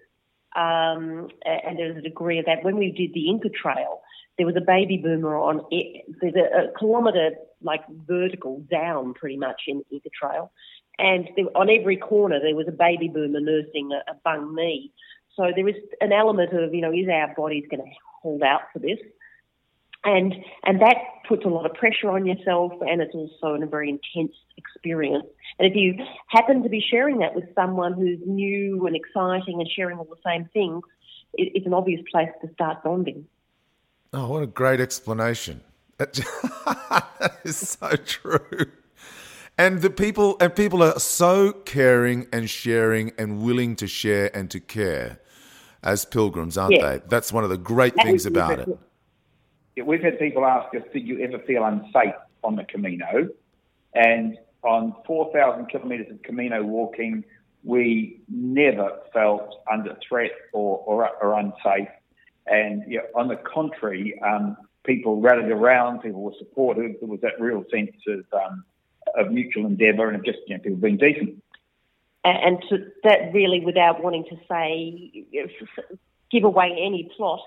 Um, 0.55 1.29
and 1.45 1.79
there's 1.79 1.97
a 1.97 2.01
degree 2.01 2.39
of 2.39 2.45
that. 2.45 2.63
When 2.63 2.77
we 2.77 2.91
did 2.91 3.13
the 3.13 3.29
Inca 3.29 3.49
Trail, 3.49 4.01
there 4.37 4.45
was 4.45 4.55
a 4.55 4.61
baby 4.61 4.97
boomer 4.97 5.35
on 5.37 5.61
it. 5.71 6.05
There's 6.19 6.35
a, 6.35 6.69
a 6.69 6.79
kilometre 6.79 7.31
like 7.61 7.81
vertical 8.07 8.59
down 8.71 9.13
pretty 9.13 9.37
much 9.37 9.63
in 9.67 9.83
the 9.89 9.95
Inca 9.95 10.09
Trail, 10.09 10.51
and 10.97 11.29
there, 11.35 11.45
on 11.55 11.69
every 11.69 11.97
corner 11.97 12.39
there 12.41 12.55
was 12.55 12.67
a 12.67 12.71
baby 12.71 13.07
boomer 13.07 13.39
nursing 13.39 13.91
a, 13.91 14.11
a 14.11 14.15
bung 14.23 14.55
knee. 14.55 14.91
So 15.35 15.51
there 15.55 15.67
is 15.67 15.75
an 16.01 16.11
element 16.11 16.53
of 16.53 16.73
you 16.73 16.81
know 16.81 16.91
is 16.91 17.07
our 17.07 17.33
bodies 17.35 17.65
going 17.69 17.83
to 17.83 17.91
hold 18.21 18.43
out 18.43 18.61
for 18.73 18.79
this, 18.79 18.99
and 20.03 20.33
and 20.63 20.81
that 20.81 20.95
puts 21.27 21.45
a 21.45 21.47
lot 21.47 21.65
of 21.65 21.73
pressure 21.73 22.09
on 22.09 22.25
yourself, 22.25 22.73
and 22.81 23.01
it's 23.01 23.13
also 23.13 23.61
a 23.61 23.65
very 23.65 23.89
intense 23.89 24.35
experience. 24.57 25.25
And 25.59 25.69
if 25.69 25.75
you 25.75 25.95
happen 26.27 26.63
to 26.63 26.69
be 26.69 26.83
sharing 26.91 27.19
that 27.19 27.35
with 27.35 27.45
someone 27.55 27.93
who's 27.93 28.19
new 28.25 28.85
and 28.87 28.95
exciting 28.95 29.59
and 29.59 29.69
sharing 29.69 29.97
all 29.97 30.05
the 30.05 30.15
same 30.25 30.49
things, 30.53 30.83
it, 31.33 31.51
it's 31.55 31.65
an 31.65 31.73
obvious 31.73 32.01
place 32.11 32.29
to 32.41 32.51
start 32.53 32.83
bonding. 32.83 33.25
Oh, 34.13 34.29
what 34.29 34.43
a 34.43 34.47
great 34.47 34.79
explanation! 34.79 35.61
that 36.01 37.39
is 37.43 37.57
so 37.57 37.95
true. 37.95 38.71
And 39.57 39.81
the 39.81 39.89
people 39.89 40.37
and 40.39 40.55
people 40.55 40.81
are 40.81 40.99
so 40.99 41.51
caring 41.51 42.27
and 42.33 42.49
sharing 42.49 43.11
and 43.17 43.43
willing 43.43 43.75
to 43.77 43.87
share 43.87 44.35
and 44.35 44.49
to 44.51 44.59
care 44.59 45.19
as 45.83 46.05
pilgrims, 46.05 46.57
aren't 46.57 46.75
yeah. 46.75 46.97
they? 46.97 47.01
That's 47.07 47.31
one 47.31 47.43
of 47.43 47.49
the 47.49 47.57
great 47.57 47.95
that 47.95 48.05
things 48.05 48.25
about 48.25 48.59
it. 48.59 48.69
We've 49.75 50.01
had 50.01 50.19
people 50.19 50.45
ask 50.45 50.73
us, 50.75 50.83
"Did 50.93 51.07
you 51.07 51.19
ever 51.19 51.39
feel 51.39 51.63
unsafe 51.63 52.15
on 52.43 52.55
the 52.55 52.63
Camino?" 52.63 53.29
And 53.93 54.37
on 54.63 54.95
4,000 55.05 55.67
kilometres 55.67 56.11
of 56.11 56.21
Camino 56.23 56.63
walking, 56.63 57.23
we 57.63 58.21
never 58.29 58.99
felt 59.13 59.61
under 59.71 59.97
threat 60.07 60.31
or, 60.53 60.77
or, 60.85 61.09
or 61.21 61.39
unsafe. 61.39 61.89
And 62.47 62.83
on 63.15 63.27
the 63.27 63.35
contrary, 63.35 64.19
um, 64.21 64.57
people 64.83 65.21
rallied 65.21 65.51
around, 65.51 66.01
people 66.01 66.21
were 66.21 66.33
supportive. 66.39 66.95
There 66.99 67.09
was 67.09 67.21
that 67.21 67.39
real 67.39 67.63
sense 67.71 67.91
of, 68.07 68.25
um, 68.33 68.63
of 69.17 69.31
mutual 69.31 69.65
endeavour 69.65 70.07
and 70.07 70.17
of 70.17 70.25
just 70.25 70.39
you 70.47 70.57
know, 70.57 70.63
people 70.63 70.79
being 70.79 70.97
decent. 70.97 71.41
And 72.23 72.63
that 73.03 73.33
really, 73.33 73.61
without 73.65 74.03
wanting 74.03 74.25
to 74.29 74.37
say, 74.47 75.25
give 76.31 76.43
away 76.43 76.77
any 76.79 77.09
plot, 77.17 77.41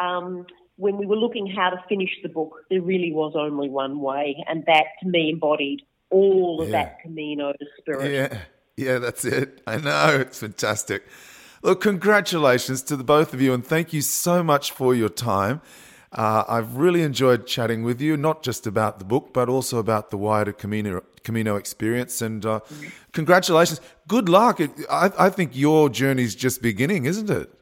um, 0.00 0.46
when 0.76 0.96
we 0.96 1.06
were 1.06 1.16
looking 1.16 1.46
how 1.46 1.70
to 1.70 1.82
finish 1.88 2.10
the 2.22 2.28
book, 2.28 2.56
there 2.70 2.82
really 2.82 3.12
was 3.12 3.32
only 3.36 3.68
one 3.68 4.00
way, 4.00 4.44
and 4.48 4.64
that 4.66 4.84
to 5.02 5.08
me 5.08 5.30
embodied 5.30 5.82
all 6.10 6.60
of 6.60 6.68
yeah. 6.68 6.72
that 6.72 7.00
Camino 7.00 7.52
spirit. 7.78 8.12
Yeah, 8.12 8.38
yeah, 8.76 8.98
that's 8.98 9.24
it. 9.24 9.62
I 9.66 9.78
know 9.78 10.18
it's 10.20 10.38
fantastic. 10.38 11.04
Look, 11.62 11.80
congratulations 11.80 12.82
to 12.82 12.96
the 12.96 13.04
both 13.04 13.32
of 13.32 13.40
you, 13.40 13.52
and 13.54 13.64
thank 13.64 13.92
you 13.92 14.02
so 14.02 14.42
much 14.42 14.70
for 14.70 14.94
your 14.94 15.08
time. 15.08 15.62
Uh, 16.12 16.44
I've 16.48 16.76
really 16.76 17.02
enjoyed 17.02 17.46
chatting 17.46 17.82
with 17.82 18.00
you, 18.00 18.16
not 18.16 18.42
just 18.42 18.66
about 18.66 18.98
the 18.98 19.04
book, 19.04 19.30
but 19.32 19.48
also 19.48 19.78
about 19.78 20.10
the 20.10 20.16
wider 20.16 20.52
Camino, 20.52 21.02
Camino 21.24 21.56
experience. 21.56 22.22
And 22.22 22.46
uh, 22.46 22.60
congratulations. 23.12 23.80
Good 24.06 24.28
luck. 24.28 24.60
It, 24.60 24.70
I, 24.90 25.10
I, 25.18 25.30
think 25.30 25.56
your 25.56 25.88
journey's 25.88 26.34
just 26.34 26.62
beginning, 26.62 27.04
isn't 27.04 27.28
it? 27.28 27.52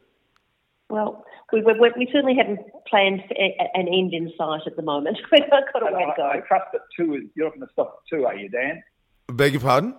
Well, 0.89 1.24
we, 1.63 1.73
we, 1.73 1.91
we, 1.97 2.09
certainly 2.11 2.35
haven't 2.35 2.59
planned 2.87 3.21
an 3.31 3.87
end 3.87 4.13
in 4.13 4.31
sight 4.37 4.61
at 4.65 4.75
the 4.75 4.81
moment. 4.81 5.17
We've 5.31 5.49
got 5.49 5.63
a 5.81 5.93
way 5.93 6.05
to 6.05 6.13
go. 6.17 6.23
I, 6.23 6.37
I 6.37 6.39
trust 6.41 6.65
that 6.73 6.81
two 6.95 7.15
is, 7.15 7.23
you're 7.35 7.47
not 7.47 7.55
going 7.55 7.67
to 7.67 7.73
stop 7.73 8.01
at 8.01 8.17
two, 8.17 8.25
are 8.25 8.35
you, 8.35 8.49
Dan? 8.49 8.83
Beg 9.27 9.53
your 9.53 9.61
pardon? 9.61 9.95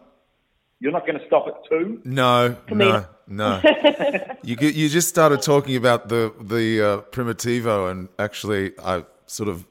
You're 0.79 0.93
not 0.93 1.07
going 1.07 1.19
to 1.19 1.27
stop 1.27 1.47
at 1.49 1.55
two? 1.69 2.03
No, 2.05 2.57
no, 2.71 3.07
no. 3.27 3.63
you 4.43 4.57
you 4.61 4.91
just 4.91 5.09
started 5.09 5.41
talking 5.41 5.75
about 5.75 6.11
the 6.11 6.35
the 6.39 6.83
uh, 6.83 7.01
Primitivo, 7.13 7.91
and 7.91 8.11
actually, 8.19 8.73
I 8.79 9.07
sort 9.25 9.49
of 9.49 9.67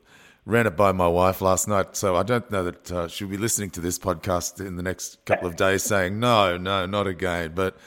ran 0.45 0.65
it 0.65 0.75
by 0.75 0.91
my 0.91 1.07
wife 1.07 1.41
last 1.41 1.67
night. 1.67 1.95
So 1.95 2.15
I 2.15 2.23
don't 2.23 2.49
know 2.49 2.63
that 2.63 2.91
uh, 2.91 3.07
she'll 3.07 3.27
be 3.27 3.37
listening 3.37 3.69
to 3.71 3.81
this 3.81 3.99
podcast 3.99 4.65
in 4.65 4.77
the 4.77 4.83
next 4.83 5.23
couple 5.25 5.47
of 5.47 5.55
days, 5.55 5.83
saying 5.83 6.19
no, 6.19 6.57
no, 6.57 6.87
not 6.87 7.05
again. 7.05 7.51
But 7.53 7.77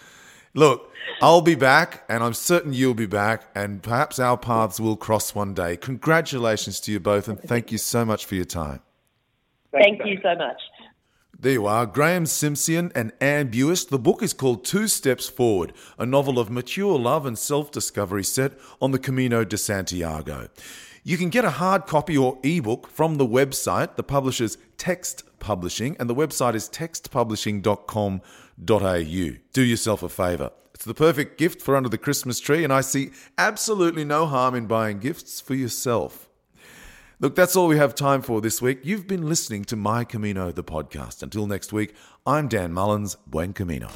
look, 0.55 0.93
I'll 1.21 1.41
be 1.41 1.55
back, 1.55 2.05
and 2.09 2.23
I'm 2.23 2.35
certain 2.35 2.73
you'll 2.73 2.95
be 2.95 3.07
back, 3.07 3.45
and 3.55 3.83
perhaps 3.83 4.19
our 4.19 4.37
paths 4.37 4.79
will 4.79 4.97
cross 4.97 5.35
one 5.35 5.55
day. 5.55 5.77
Congratulations 5.77 6.79
to 6.81 6.93
you 6.93 7.01
both, 7.01 7.29
and 7.29 7.41
thank 7.41 7.73
you 7.73 7.79
so 7.79 8.05
much 8.05 8.25
for 8.25 8.37
your 8.37 8.45
time. 8.45 8.81
Thank 9.73 10.05
you 10.05 10.19
so 10.23 10.35
much. 10.37 10.61
There 11.41 11.53
you 11.53 11.67
are, 11.67 11.87
Graeme 11.87 12.27
Simsion 12.27 12.91
and 12.95 13.13
Anne 13.21 13.51
Buist. 13.51 13.91
The 13.91 13.99
book 13.99 14.25
is 14.25 14.33
called 14.33 14.65
Two 14.65 14.89
Steps 14.89 15.29
Forward, 15.29 15.73
a 15.97 16.05
novel 16.05 16.39
of 16.39 16.51
mature 16.51 16.99
love 16.99 17.27
and 17.27 17.39
self 17.39 17.71
discovery 17.71 18.25
set 18.25 18.53
on 18.81 18.91
the 18.91 18.99
Camino 18.99 19.45
de 19.45 19.57
Santiago. 19.57 20.49
You 21.05 21.17
can 21.17 21.31
get 21.31 21.45
a 21.45 21.51
hard 21.51 21.87
copy 21.87 22.17
or 22.17 22.39
ebook 22.43 22.89
from 22.89 23.17
the 23.17 23.27
website. 23.27 23.95
The 23.97 24.03
publisher's 24.03 24.59
Text 24.79 25.23
Publishing, 25.39 25.97
and 26.01 26.11
the 26.11 26.15
website 26.15 26.55
is 26.55 26.69
textpublishing.com.au. 26.69 28.21
Do 29.53 29.63
yourself 29.63 30.03
a 30.03 30.09
favour. 30.09 30.51
It's 30.75 30.85
the 30.85 30.95
perfect 30.95 31.39
gift 31.39 31.61
for 31.61 31.75
under 31.77 31.89
the 31.89 31.99
Christmas 31.99 32.39
tree, 32.39 32.65
and 32.65 32.73
I 32.73 32.83
see 32.83 33.11
absolutely 33.37 34.05
no 34.05 34.27
harm 34.27 34.55
in 34.55 34.67
buying 34.67 34.99
gifts 34.99 35.41
for 35.41 35.55
yourself. 35.55 36.29
Look, 37.21 37.35
that's 37.35 37.57
all 37.57 37.67
we 37.67 37.79
have 37.79 37.97
time 37.97 38.23
for 38.23 38.41
this 38.41 38.63
week. 38.63 38.81
You've 38.85 39.09
been 39.09 39.29
listening 39.29 39.65
to 39.67 39.77
My 39.77 40.05
Camino, 40.05 40.53
the 40.53 40.63
podcast. 40.63 41.23
Until 41.23 41.49
next 41.49 41.73
week, 41.73 41.95
I'm 42.25 42.47
Dan 42.47 42.73
Mullins. 42.73 43.17
Buen 43.27 43.53
Camino. 43.53 43.89